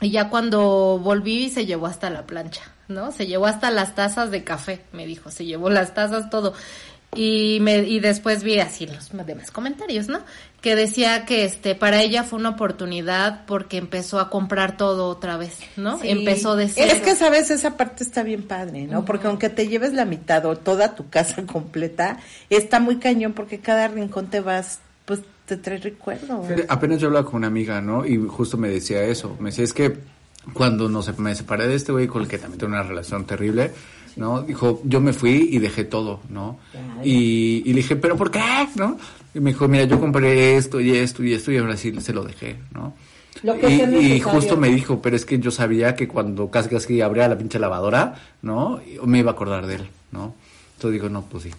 Y 0.00 0.10
ya 0.10 0.30
cuando 0.30 0.98
volví 0.98 1.50
se 1.50 1.66
llevó 1.66 1.86
hasta 1.86 2.08
la 2.08 2.24
plancha, 2.24 2.62
¿no? 2.88 3.12
Se 3.12 3.26
llevó 3.26 3.46
hasta 3.46 3.70
las 3.70 3.94
tazas 3.94 4.30
de 4.30 4.44
café, 4.44 4.80
me 4.92 5.06
dijo, 5.06 5.30
se 5.30 5.44
llevó 5.44 5.68
las 5.68 5.92
tazas, 5.94 6.30
todo. 6.30 6.54
Y 7.16 7.58
me 7.60 7.78
y 7.78 7.98
después 7.98 8.44
vi 8.44 8.60
así 8.60 8.86
los 8.86 9.10
demás 9.26 9.50
comentarios, 9.50 10.06
¿no? 10.08 10.20
Que 10.60 10.76
decía 10.76 11.24
que 11.24 11.44
este 11.44 11.74
para 11.74 12.02
ella 12.02 12.22
fue 12.22 12.38
una 12.38 12.50
oportunidad 12.50 13.46
porque 13.46 13.78
empezó 13.78 14.20
a 14.20 14.30
comprar 14.30 14.76
todo 14.76 15.08
otra 15.08 15.36
vez, 15.36 15.58
¿no? 15.76 15.98
Sí. 15.98 16.08
Empezó 16.08 16.54
de 16.54 16.68
cero. 16.68 16.92
Es 16.94 17.02
que, 17.02 17.16
¿sabes? 17.16 17.50
Esa 17.50 17.76
parte 17.76 18.04
está 18.04 18.22
bien 18.22 18.44
padre, 18.44 18.86
¿no? 18.86 19.04
Porque 19.04 19.26
aunque 19.26 19.48
te 19.48 19.66
lleves 19.66 19.92
la 19.92 20.04
mitad 20.04 20.46
o 20.46 20.56
toda 20.56 20.94
tu 20.94 21.10
casa 21.10 21.42
completa, 21.46 22.20
está 22.48 22.78
muy 22.78 22.96
cañón 22.98 23.32
porque 23.32 23.58
cada 23.58 23.88
rincón 23.88 24.28
te 24.28 24.40
vas, 24.40 24.78
pues 25.04 25.20
te 25.46 25.56
trae 25.56 25.78
recuerdo. 25.78 26.44
Fíjate, 26.44 26.66
Apenas 26.68 27.00
yo 27.00 27.08
hablaba 27.08 27.26
con 27.26 27.36
una 27.36 27.48
amiga, 27.48 27.80
¿no? 27.80 28.06
Y 28.06 28.18
justo 28.28 28.56
me 28.56 28.68
decía 28.68 29.02
eso. 29.02 29.36
Me 29.40 29.50
decía, 29.50 29.64
es 29.64 29.72
que 29.72 29.98
cuando 30.52 30.88
no 30.88 31.02
sé, 31.02 31.12
me 31.18 31.34
separé 31.34 31.66
de 31.66 31.74
este 31.74 31.92
güey 31.92 32.06
con 32.06 32.22
el 32.22 32.28
que 32.28 32.38
también 32.38 32.60
tengo 32.60 32.72
una 32.72 32.82
relación 32.82 33.24
terrible, 33.26 33.72
¿no? 34.16 34.42
Dijo, 34.42 34.80
yo 34.84 35.00
me 35.00 35.12
fui 35.12 35.48
y 35.52 35.58
dejé 35.58 35.84
todo, 35.84 36.20
¿no? 36.28 36.58
Y, 37.02 37.62
y 37.64 37.72
le 37.72 37.76
dije, 37.76 37.96
¿pero 37.96 38.16
por 38.16 38.30
qué? 38.30 38.40
¿No? 38.76 38.98
Y 39.34 39.40
me 39.40 39.50
dijo, 39.50 39.68
mira, 39.68 39.84
yo 39.84 40.00
compré 40.00 40.56
esto 40.56 40.80
y 40.80 40.90
esto 40.96 41.22
y 41.22 41.34
esto 41.34 41.52
y 41.52 41.58
ahora 41.58 41.76
sí 41.76 41.92
se 42.00 42.12
lo 42.12 42.24
dejé, 42.24 42.56
¿no? 42.72 42.94
Lo 43.42 43.58
que 43.58 43.68
y, 43.68 44.20
justo 44.20 44.56
me 44.56 44.68
dijo, 44.68 45.00
pero 45.00 45.16
es 45.16 45.24
que 45.24 45.38
yo 45.38 45.50
sabía 45.50 45.94
que 45.94 46.08
cuando 46.08 46.50
casi 46.50 46.68
casi 46.68 47.00
abría 47.00 47.28
la 47.28 47.38
pinche 47.38 47.58
lavadora, 47.58 48.16
¿no? 48.42 48.80
Me 49.04 49.20
iba 49.20 49.30
a 49.30 49.34
acordar 49.34 49.66
de 49.66 49.76
él, 49.76 49.88
¿no? 50.10 50.34
Entonces 50.76 51.00
digo, 51.00 51.08
no, 51.08 51.22
pues 51.22 51.44
sí. 51.44 51.50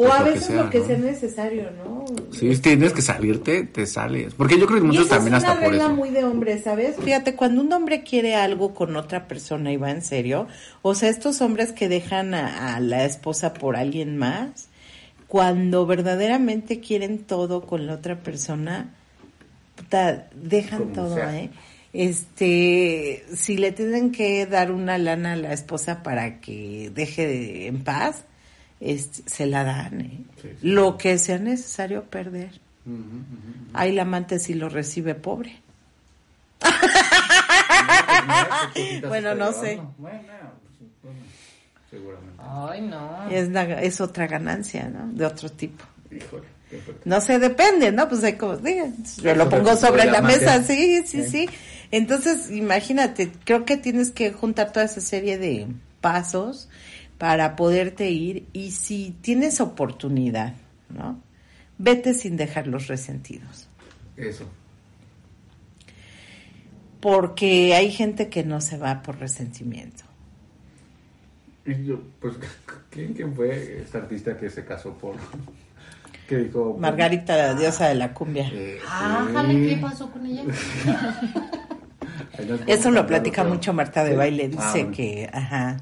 O 0.00 0.12
a 0.12 0.22
veces 0.22 0.44
sea, 0.46 0.62
lo 0.62 0.70
que 0.70 0.78
¿no? 0.78 0.86
sea 0.86 0.96
necesario, 0.98 1.70
¿no? 1.84 2.04
Si 2.32 2.56
tienes 2.58 2.92
que 2.92 3.02
salirte, 3.02 3.64
te 3.64 3.84
sales. 3.84 4.32
Porque 4.34 4.56
yo 4.58 4.66
creo 4.66 4.78
que 4.78 4.84
Y 4.84 4.88
muchos 4.88 5.08
también 5.08 5.34
es 5.34 5.42
una 5.42 5.50
hasta 5.50 5.60
por 5.60 5.70
regla 5.72 5.86
eso. 5.86 5.94
muy 5.96 6.10
de 6.10 6.24
hombre, 6.24 6.62
¿sabes? 6.62 6.94
Fíjate, 7.02 7.34
cuando 7.34 7.60
un 7.62 7.72
hombre 7.72 8.04
quiere 8.04 8.36
algo 8.36 8.74
con 8.74 8.94
otra 8.96 9.26
persona 9.26 9.72
y 9.72 9.76
va 9.76 9.90
en 9.90 10.02
serio, 10.02 10.46
o 10.82 10.94
sea, 10.94 11.08
estos 11.08 11.40
hombres 11.40 11.72
que 11.72 11.88
dejan 11.88 12.32
a, 12.34 12.76
a 12.76 12.80
la 12.80 13.04
esposa 13.04 13.54
por 13.54 13.76
alguien 13.76 14.16
más, 14.16 14.68
cuando 15.26 15.84
verdaderamente 15.84 16.78
quieren 16.80 17.18
todo 17.18 17.66
con 17.66 17.86
la 17.88 17.94
otra 17.94 18.20
persona, 18.22 18.94
puta, 19.74 20.28
dejan 20.34 20.78
Como 20.82 20.92
todo, 20.92 21.14
sea. 21.16 21.38
¿eh? 21.40 21.50
Este, 21.92 23.24
si 23.34 23.56
le 23.56 23.72
tienen 23.72 24.12
que 24.12 24.46
dar 24.46 24.70
una 24.72 24.96
lana 24.98 25.32
a 25.32 25.36
la 25.36 25.52
esposa 25.52 26.02
para 26.02 26.40
que 26.40 26.90
deje 26.94 27.26
de- 27.26 27.66
en 27.66 27.82
paz, 27.82 28.24
este, 28.80 29.28
se 29.28 29.46
la 29.46 29.64
dan, 29.64 30.00
¿eh? 30.00 30.20
Sí, 30.42 30.48
sí. 30.60 30.68
Lo 30.68 30.96
que 30.98 31.18
sea 31.18 31.38
necesario 31.38 32.04
perder. 32.04 32.60
Ahí 33.74 33.92
la 33.92 34.02
amante 34.02 34.38
sí 34.38 34.54
lo 34.54 34.68
recibe 34.68 35.14
pobre. 35.14 35.56
Bueno, 39.08 39.34
no 39.34 39.52
sé. 39.52 39.80
Bueno, 39.98 40.22
pues, 41.02 41.14
seguramente. 41.90 42.34
Ay, 42.38 42.80
no. 42.82 43.28
Es, 43.30 43.48
la- 43.48 43.80
es 43.82 44.00
otra 44.00 44.26
ganancia, 44.26 44.88
¿no? 44.88 45.08
De 45.12 45.24
otro 45.26 45.48
tipo. 45.50 45.84
Híjole. 46.10 46.44
No 47.04 47.20
sé, 47.20 47.38
depende, 47.38 47.92
¿no? 47.92 48.08
Pues 48.08 48.22
hay 48.24 48.34
como, 48.34 48.56
digan, 48.58 48.94
yo 49.22 49.34
lo 49.34 49.48
pongo 49.48 49.70
es 49.72 49.80
sobre 49.80 50.04
la 50.04 50.20
mesa, 50.20 50.62
sí, 50.62 51.02
sí, 51.06 51.24
Sí. 51.24 51.30
sí. 51.30 51.48
Entonces, 51.90 52.50
imagínate, 52.50 53.32
creo 53.44 53.64
que 53.64 53.78
tienes 53.78 54.10
que 54.10 54.32
juntar 54.32 54.72
toda 54.72 54.84
esa 54.84 55.00
serie 55.00 55.38
de 55.38 55.66
pasos 56.02 56.68
para 57.18 57.56
poderte 57.56 58.10
ir 58.10 58.46
y 58.52 58.70
si 58.70 59.16
tienes 59.20 59.60
oportunidad, 59.60 60.54
¿no? 60.88 61.20
Vete 61.78 62.14
sin 62.14 62.36
dejarlos 62.36 62.86
resentidos. 62.86 63.68
Eso. 64.16 64.48
Porque 67.00 67.74
hay 67.74 67.90
gente 67.92 68.28
que 68.28 68.42
no 68.44 68.60
se 68.60 68.76
va 68.78 69.02
por 69.02 69.18
resentimiento. 69.18 70.04
Y 71.64 71.84
yo, 71.84 72.00
pues, 72.20 72.34
¿quién, 72.90 73.14
quién 73.14 73.34
fue 73.34 73.80
esta 73.82 73.98
artista 73.98 74.36
que 74.36 74.48
se 74.50 74.64
casó 74.64 74.94
por... 74.94 75.14
que 76.28 76.36
dijo... 76.38 76.76
Margarita, 76.78 77.36
la 77.36 77.54
diosa 77.54 77.88
de 77.88 77.94
la 77.94 78.12
cumbia. 78.14 78.48
Eh, 78.52 78.78
Ah, 78.88 79.28
jale, 79.32 79.68
¿qué 79.68 79.76
pasó 79.76 80.10
con 80.10 80.24
ella? 80.26 80.44
Eso 82.66 82.90
lo 82.90 83.06
platica 83.06 83.44
mucho 83.44 83.72
Marta 83.72 84.02
de 84.04 84.10
Sí. 84.10 84.16
Baile. 84.16 84.48
Dice 84.48 84.62
Ah, 84.62 84.70
bueno. 84.72 84.90
que, 84.92 85.30
ajá. 85.32 85.76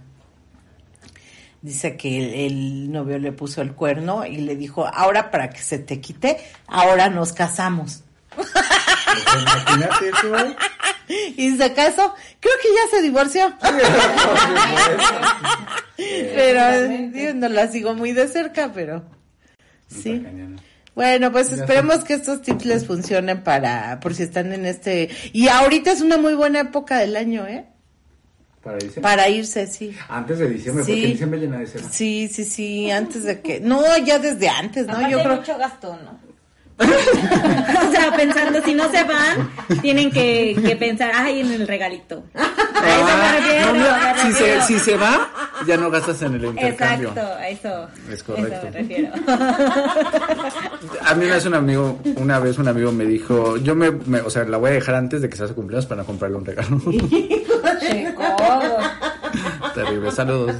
Dice 1.66 1.96
que 1.96 2.16
el, 2.16 2.32
el 2.32 2.92
novio 2.92 3.18
le 3.18 3.32
puso 3.32 3.60
el 3.60 3.72
cuerno 3.72 4.24
y 4.24 4.36
le 4.36 4.54
dijo, 4.54 4.86
ahora 4.86 5.32
para 5.32 5.50
que 5.50 5.58
se 5.58 5.80
te 5.80 6.00
quite, 6.00 6.38
ahora 6.68 7.10
nos 7.10 7.32
casamos. 7.32 8.04
Imagínate 8.36 10.10
eso, 10.10 10.38
¿eh? 10.38 10.56
Y 11.36 11.56
se 11.56 11.72
casó. 11.72 12.14
Creo 12.38 12.54
que 12.62 12.68
ya 12.68 12.88
se 12.96 13.02
divorció. 13.02 13.52
pero 15.96 16.88
digo, 16.88 17.34
no 17.34 17.48
la 17.48 17.66
sigo 17.66 17.94
muy 17.94 18.12
de 18.12 18.28
cerca, 18.28 18.70
pero 18.72 19.02
sí. 19.88 20.24
Bueno, 20.94 21.32
pues 21.32 21.50
esperemos 21.50 22.04
que 22.04 22.14
estos 22.14 22.42
tips 22.42 22.64
les 22.64 22.86
funcionen 22.86 23.42
para, 23.42 23.98
por 23.98 24.14
si 24.14 24.22
están 24.22 24.52
en 24.52 24.66
este, 24.66 25.10
y 25.32 25.48
ahorita 25.48 25.90
es 25.90 26.00
una 26.00 26.16
muy 26.16 26.34
buena 26.34 26.60
época 26.60 26.98
del 26.98 27.16
año, 27.16 27.44
¿eh? 27.44 27.66
Para 28.66 28.78
irse. 28.84 29.00
Para 29.00 29.28
irse, 29.28 29.66
sí. 29.68 29.96
Antes 30.08 30.40
de 30.40 30.48
diciembre, 30.48 30.84
Sí. 30.84 30.90
porque 30.92 31.06
diciembre 31.06 31.38
llena 31.40 31.58
de 31.60 31.66
cena. 31.68 31.88
Sí, 31.88 32.28
sí, 32.32 32.44
sí, 32.44 32.90
antes 32.90 33.22
de 33.22 33.40
que, 33.40 33.60
no, 33.60 33.80
ya 33.98 34.18
desde 34.18 34.48
antes, 34.48 34.86
¿no? 34.88 34.94
Aparte 34.94 35.12
Yo 35.12 35.22
creo, 35.22 35.36
mucho 35.36 35.56
gasto, 35.56 35.96
¿no? 36.04 36.18
o 36.78 37.90
sea, 37.90 38.14
pensando, 38.16 38.62
si 38.62 38.74
no 38.74 38.90
se 38.90 39.02
van, 39.04 39.50
tienen 39.80 40.10
que, 40.10 40.54
que 40.64 40.76
pensar, 40.76 41.10
ay, 41.14 41.40
en 41.40 41.50
el 41.52 41.66
regalito. 41.66 42.22
A 42.34 42.98
eso 42.98 43.16
me 43.16 43.32
refiero, 43.40 43.72
no, 43.72 43.78
no, 43.78 44.14
me 44.14 44.20
si, 44.20 44.32
se, 44.32 44.60
si 44.62 44.78
se 44.78 44.96
va, 44.96 45.28
ya 45.66 45.76
no 45.78 45.90
gastas 45.90 46.20
en 46.22 46.34
el 46.34 46.44
intercambio. 46.44 47.08
Exacto, 47.08 47.34
a 47.34 47.48
eso. 47.48 47.88
Es 48.12 48.22
correcto. 48.22 48.54
Eso 48.54 48.64
me 48.66 48.70
refiero. 48.70 49.12
A 51.04 51.14
mí 51.14 51.24
una 51.24 51.34
vez 51.34 51.46
un 51.46 51.54
amigo, 51.54 51.98
una 52.16 52.38
vez 52.38 52.58
un 52.58 52.68
amigo 52.68 52.92
me 52.92 53.06
dijo, 53.06 53.56
yo 53.56 53.74
me, 53.74 53.90
me- 53.90 54.20
o 54.20 54.28
sea, 54.30 54.44
la 54.44 54.58
voy 54.58 54.70
a 54.70 54.74
dejar 54.74 54.94
antes 54.96 55.22
de 55.22 55.28
que 55.30 55.36
sea 55.36 55.48
su 55.48 55.54
cumpleaños 55.54 55.86
para 55.86 56.04
comprarle 56.04 56.36
un 56.36 56.44
regalo. 56.44 56.78
Terrible, 59.74 60.10
saludos. 60.12 60.54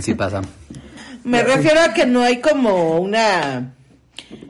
Sí 0.00 0.14
pasa. 0.14 0.42
Me 1.24 1.42
refiero 1.42 1.80
a 1.80 1.92
que 1.92 2.06
no 2.06 2.22
hay 2.22 2.40
como 2.40 2.98
una 3.00 3.74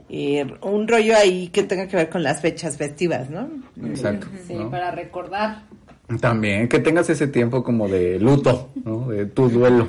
eh, 0.08 0.44
un 0.62 0.88
rollo 0.88 1.16
ahí 1.16 1.48
que 1.48 1.62
tenga 1.62 1.86
que 1.86 1.96
ver 1.96 2.08
con 2.08 2.22
las 2.22 2.40
fechas 2.40 2.76
festivas, 2.76 3.30
¿no? 3.30 3.48
Exacto. 3.84 4.26
Sí, 4.46 4.54
¿no? 4.54 4.70
para 4.70 4.90
recordar. 4.90 5.62
También 6.20 6.68
que 6.68 6.80
tengas 6.80 7.08
ese 7.10 7.28
tiempo 7.28 7.62
como 7.62 7.88
de 7.88 8.18
luto, 8.18 8.70
¿no? 8.84 9.08
De 9.08 9.26
tu 9.26 9.48
duelo, 9.48 9.88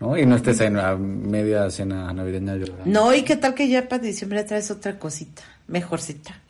¿no? 0.00 0.16
Y 0.16 0.24
no 0.24 0.36
estés 0.36 0.60
en 0.62 0.76
la 0.76 0.96
media 0.96 1.68
cena 1.68 2.10
navideña 2.14 2.56
llorando. 2.56 2.84
No, 2.86 3.14
y 3.14 3.22
qué 3.22 3.36
tal 3.36 3.54
que 3.54 3.68
ya 3.68 3.86
para 3.86 4.02
diciembre 4.02 4.42
traes 4.44 4.70
otra 4.70 4.98
cosita, 4.98 5.42
mejorcita. 5.66 6.40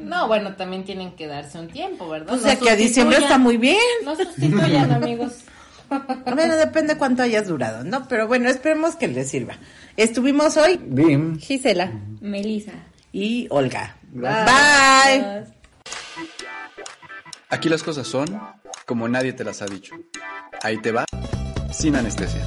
No, 0.00 0.26
bueno, 0.26 0.56
también 0.56 0.84
tienen 0.84 1.12
que 1.12 1.26
darse 1.28 1.58
un 1.60 1.68
tiempo, 1.68 2.08
¿verdad? 2.08 2.30
O 2.34 2.36
No 2.36 2.42
sea 2.42 2.56
que 2.56 2.70
a 2.70 2.76
diciembre 2.76 3.18
está 3.18 3.38
muy 3.38 3.58
bien. 3.58 3.78
No 4.04 4.16
sustituyan, 4.16 4.90
amigos. 4.92 5.44
Bueno, 6.34 6.56
depende 6.56 6.96
cuánto 6.96 7.22
hayas 7.22 7.48
durado, 7.48 7.84
¿no? 7.84 8.06
Pero 8.08 8.26
bueno, 8.28 8.48
esperemos 8.48 8.96
que 8.96 9.08
les 9.08 9.28
sirva. 9.28 9.54
Estuvimos 9.96 10.56
hoy 10.56 10.80
Dim. 10.82 11.38
Gisela. 11.38 11.92
Melissa. 12.20 12.72
y 13.12 13.46
Olga. 13.50 13.96
Bye. 14.12 14.30
Bye. 14.44 15.44
Aquí 17.48 17.68
las 17.68 17.82
cosas 17.82 18.06
son 18.06 18.40
como 18.86 19.08
nadie 19.08 19.32
te 19.32 19.44
las 19.44 19.62
ha 19.62 19.66
dicho. 19.66 19.94
Ahí 20.62 20.78
te 20.78 20.92
va, 20.92 21.04
sin 21.72 21.96
anestesia. 21.96 22.46